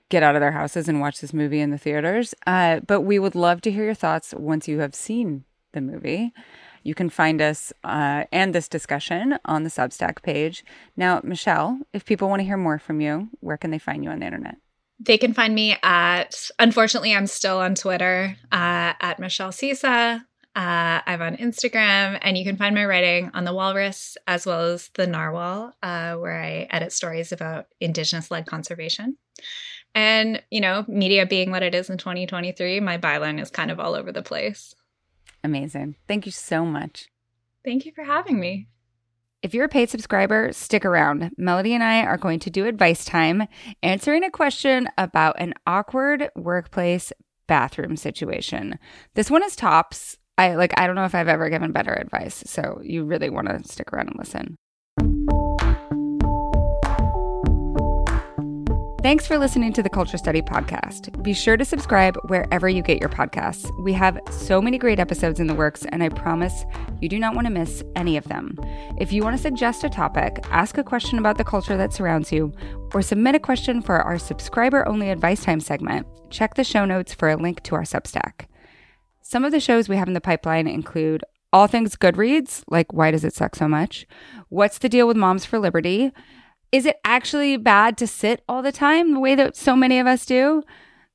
get 0.09 0.23
out 0.23 0.35
of 0.35 0.41
their 0.41 0.51
houses 0.51 0.87
and 0.87 1.01
watch 1.01 1.19
this 1.19 1.33
movie 1.33 1.59
in 1.59 1.71
the 1.71 1.77
theaters. 1.77 2.33
Uh, 2.45 2.79
but 2.81 3.01
we 3.01 3.19
would 3.19 3.35
love 3.35 3.61
to 3.61 3.71
hear 3.71 3.83
your 3.83 3.93
thoughts 3.93 4.33
once 4.37 4.67
you 4.67 4.79
have 4.79 4.95
seen 4.95 5.43
the 5.73 5.81
movie. 5.81 6.33
You 6.83 6.95
can 6.95 7.09
find 7.09 7.41
us 7.41 7.73
uh, 7.83 8.25
and 8.31 8.55
this 8.55 8.69
discussion 8.69 9.37
on 9.43 9.63
the 9.63 9.69
Substack 9.69 10.21
page. 10.21 10.63
Now, 10.95 11.19
Michelle, 11.23 11.79
if 11.93 12.05
people 12.05 12.29
want 12.29 12.39
to 12.39 12.45
hear 12.45 12.57
more 12.57 12.79
from 12.79 13.01
you, 13.01 13.29
where 13.39 13.57
can 13.57 13.71
they 13.71 13.79
find 13.79 14.03
you 14.03 14.09
on 14.09 14.19
the 14.19 14.25
internet? 14.25 14.57
They 14.99 15.17
can 15.17 15.33
find 15.33 15.53
me 15.53 15.77
at, 15.83 16.49
unfortunately, 16.57 17.13
I'm 17.13 17.27
still 17.27 17.59
on 17.59 17.75
Twitter 17.75 18.35
uh, 18.51 18.93
at 18.99 19.19
Michelle 19.19 19.51
Cyca. 19.51 20.23
Uh, 20.55 21.01
I'm 21.05 21.21
on 21.21 21.37
Instagram, 21.37 22.17
and 22.23 22.35
you 22.35 22.43
can 22.43 22.57
find 22.57 22.73
my 22.73 22.83
writing 22.83 23.29
on 23.35 23.43
The 23.43 23.53
Walrus 23.53 24.17
as 24.25 24.47
well 24.47 24.63
as 24.63 24.89
The 24.95 25.05
Narwhal, 25.05 25.73
uh, 25.83 26.15
where 26.15 26.41
I 26.41 26.67
edit 26.71 26.91
stories 26.91 27.31
about 27.31 27.67
Indigenous 27.79 28.31
led 28.31 28.47
conservation. 28.47 29.17
And, 29.93 30.41
you 30.49 30.59
know, 30.59 30.83
media 30.87 31.27
being 31.27 31.51
what 31.51 31.61
it 31.61 31.75
is 31.75 31.91
in 31.91 31.99
2023, 31.99 32.79
my 32.79 32.97
byline 32.97 33.39
is 33.39 33.51
kind 33.51 33.69
of 33.69 33.79
all 33.79 33.93
over 33.93 34.11
the 34.11 34.23
place. 34.23 34.73
Amazing. 35.43 35.95
Thank 36.07 36.25
you 36.25 36.31
so 36.31 36.65
much. 36.65 37.07
Thank 37.63 37.85
you 37.85 37.91
for 37.93 38.03
having 38.03 38.39
me. 38.39 38.67
If 39.47 39.53
you're 39.53 39.63
a 39.63 39.69
paid 39.69 39.89
subscriber, 39.89 40.51
stick 40.51 40.83
around. 40.83 41.31
Melody 41.37 41.73
and 41.73 41.81
I 41.81 42.03
are 42.03 42.17
going 42.17 42.39
to 42.39 42.49
do 42.49 42.65
advice 42.65 43.05
time, 43.05 43.47
answering 43.81 44.25
a 44.25 44.29
question 44.29 44.89
about 44.97 45.39
an 45.39 45.53
awkward 45.65 46.29
workplace 46.35 47.13
bathroom 47.47 47.95
situation. 47.95 48.77
This 49.13 49.31
one 49.31 49.43
is 49.43 49.55
tops. 49.55 50.17
I 50.37 50.55
like 50.55 50.77
I 50.77 50.85
don't 50.85 50.97
know 50.97 51.05
if 51.05 51.15
I've 51.15 51.29
ever 51.29 51.49
given 51.49 51.71
better 51.71 51.93
advice, 51.93 52.43
so 52.45 52.81
you 52.83 53.05
really 53.05 53.29
want 53.29 53.47
to 53.47 53.63
stick 53.63 53.93
around 53.93 54.09
and 54.09 54.19
listen. 54.19 54.57
Thanks 59.03 59.27
for 59.27 59.37
listening 59.37 59.73
to 59.73 59.83
the 59.83 59.91
Culture 59.91 60.17
Study 60.17 60.41
Podcast. 60.41 61.21
Be 61.21 61.31
sure 61.31 61.55
to 61.55 61.63
subscribe 61.63 62.17
wherever 62.29 62.67
you 62.67 62.81
get 62.81 62.99
your 62.99 63.09
podcasts. 63.09 63.69
We 63.83 63.93
have 63.93 64.19
so 64.31 64.59
many 64.59 64.79
great 64.79 64.99
episodes 64.99 65.39
in 65.39 65.45
the 65.45 65.53
works, 65.53 65.85
and 65.85 66.01
I 66.01 66.09
promise 66.09 66.65
you 66.99 67.07
do 67.07 67.19
not 67.19 67.35
want 67.35 67.45
to 67.45 67.53
miss 67.53 67.83
any 67.95 68.17
of 68.17 68.23
them. 68.23 68.57
If 68.97 69.13
you 69.13 69.23
want 69.23 69.37
to 69.37 69.41
suggest 69.41 69.83
a 69.83 69.89
topic, 69.89 70.43
ask 70.49 70.79
a 70.79 70.83
question 70.83 71.19
about 71.19 71.37
the 71.37 71.43
culture 71.43 71.77
that 71.77 71.93
surrounds 71.93 72.31
you, 72.31 72.51
or 72.95 73.03
submit 73.03 73.35
a 73.35 73.39
question 73.39 73.83
for 73.83 74.01
our 74.01 74.17
subscriber 74.17 74.85
only 74.87 75.11
advice 75.11 75.43
time 75.43 75.59
segment, 75.59 76.07
check 76.31 76.55
the 76.55 76.63
show 76.63 76.83
notes 76.83 77.13
for 77.13 77.29
a 77.29 77.37
link 77.37 77.61
to 77.63 77.75
our 77.75 77.83
Substack. 77.83 78.47
Some 79.21 79.45
of 79.45 79.51
the 79.51 79.59
shows 79.59 79.87
we 79.87 79.97
have 79.97 80.07
in 80.07 80.15
the 80.15 80.21
pipeline 80.21 80.67
include 80.67 81.23
All 81.53 81.67
Things 81.67 81.95
Goodreads, 81.95 82.63
like 82.67 82.91
Why 82.93 83.11
Does 83.11 83.23
It 83.23 83.35
Suck 83.35 83.55
So 83.55 83.67
Much? 83.67 84.07
What's 84.49 84.79
the 84.79 84.89
Deal 84.89 85.07
with 85.07 85.17
Moms 85.17 85.45
for 85.45 85.59
Liberty? 85.59 86.11
Is 86.71 86.85
it 86.85 86.99
actually 87.05 87.57
bad 87.57 87.97
to 87.97 88.07
sit 88.07 88.43
all 88.47 88.61
the 88.61 88.71
time 88.71 89.13
the 89.13 89.19
way 89.19 89.35
that 89.35 89.55
so 89.55 89.75
many 89.75 89.99
of 89.99 90.07
us 90.07 90.25
do? 90.25 90.63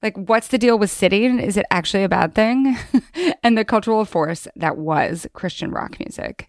Like, 0.03 0.17
what's 0.17 0.49
the 0.49 0.59
deal 0.59 0.79
with 0.79 0.91
sitting? 0.91 1.39
Is 1.39 1.57
it 1.57 1.67
actually 1.71 2.03
a 2.03 2.09
bad 2.09 2.35
thing? 2.35 2.77
and 3.43 3.57
the 3.57 3.65
cultural 3.65 4.05
force 4.05 4.49
that 4.57 4.77
was 4.77 5.27
Christian 5.33 5.71
rock 5.71 5.99
music. 6.01 6.49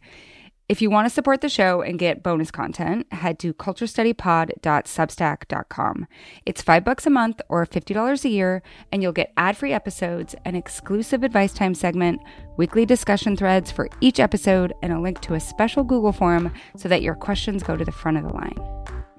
If 0.70 0.82
you 0.82 0.90
want 0.90 1.06
to 1.06 1.14
support 1.14 1.42
the 1.42 1.50
show 1.50 1.82
and 1.82 2.00
get 2.00 2.24
bonus 2.24 2.50
content, 2.50 3.12
head 3.12 3.38
to 3.40 3.54
culturestudypod.substack.com. 3.54 6.08
It's 6.46 6.62
five 6.62 6.86
bucks 6.86 7.06
a 7.06 7.10
month 7.10 7.42
or 7.50 7.66
$50 7.66 8.24
a 8.24 8.30
year, 8.30 8.64
and 8.90 9.04
you'll 9.04 9.12
get 9.12 9.34
ad 9.36 9.58
free 9.58 9.74
episodes, 9.74 10.36
an 10.46 10.56
exclusive 10.56 11.22
advice 11.22 11.52
time 11.52 11.76
segment, 11.76 12.22
weekly 12.56 12.86
discussion 12.86 13.36
threads 13.36 13.72
for 13.72 13.90
each 14.00 14.22
episode, 14.22 14.72
and 14.82 14.94
a 14.94 15.02
link 15.02 15.20
to 15.22 15.34
a 15.34 15.40
special 15.40 15.84
Google 15.84 16.14
form 16.14 16.54
so 16.78 16.88
that 16.88 17.02
your 17.02 17.16
questions 17.16 17.62
go 17.62 17.76
to 17.76 17.84
the 17.84 17.92
front 17.92 18.16
of 18.16 18.24
the 18.24 18.32
line. 18.34 18.56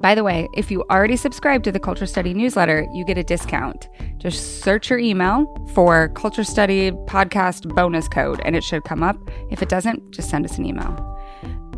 By 0.00 0.14
the 0.14 0.24
way, 0.24 0.48
if 0.54 0.70
you 0.70 0.82
already 0.90 1.16
subscribe 1.16 1.62
to 1.64 1.72
the 1.72 1.78
Culture 1.78 2.06
Study 2.06 2.32
newsletter, 2.32 2.86
you 2.94 3.04
get 3.04 3.18
a 3.18 3.22
discount. 3.22 3.90
Just 4.16 4.62
search 4.62 4.88
your 4.88 4.98
email 4.98 5.44
for 5.74 6.08
Culture 6.10 6.42
Study 6.42 6.90
podcast 7.06 7.68
bonus 7.74 8.08
code 8.08 8.40
and 8.46 8.56
it 8.56 8.64
should 8.64 8.84
come 8.84 9.02
up. 9.02 9.18
If 9.50 9.60
it 9.62 9.68
doesn't, 9.68 10.10
just 10.10 10.30
send 10.30 10.46
us 10.46 10.56
an 10.56 10.64
email. 10.64 11.10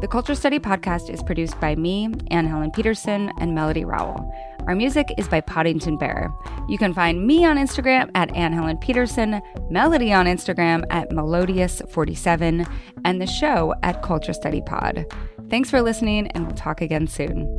The 0.01 0.09
Culture 0.09 0.35
Study 0.35 0.59
podcast 0.59 1.09
is 1.09 1.23
produced 1.23 1.59
by 1.59 1.75
me, 1.75 2.11
Anne 2.31 2.47
Helen 2.47 2.71
Petersen, 2.71 3.33
and 3.41 3.55
Melody 3.55 3.83
Rowell. 3.87 4.31
Our 4.67 4.75
music 4.75 5.07
is 5.17 5.27
by 5.27 5.41
Poddington 5.41 5.97
Bear. 5.97 6.31
You 6.69 6.77
can 6.77 6.93
find 6.93 7.27
me 7.27 7.47
on 7.47 7.57
Instagram 7.57 8.11
at 8.15 8.35
Anne 8.37 8.53
Helen 8.53 8.77
Petersen, 8.77 9.41
Melody 9.71 10.13
on 10.13 10.27
Instagram 10.27 10.85
at 10.91 11.09
Melodious47, 11.11 12.71
and 13.07 13.23
the 13.23 13.27
show 13.27 13.73
at 13.83 14.03
Culture 14.03 14.35
Study 14.35 14.61
Pod. 14.61 15.07
Thanks 15.49 15.71
for 15.71 15.81
listening, 15.81 16.27
and 16.33 16.47
we'll 16.47 16.57
talk 16.57 16.83
again 16.83 17.07
soon. 17.07 17.57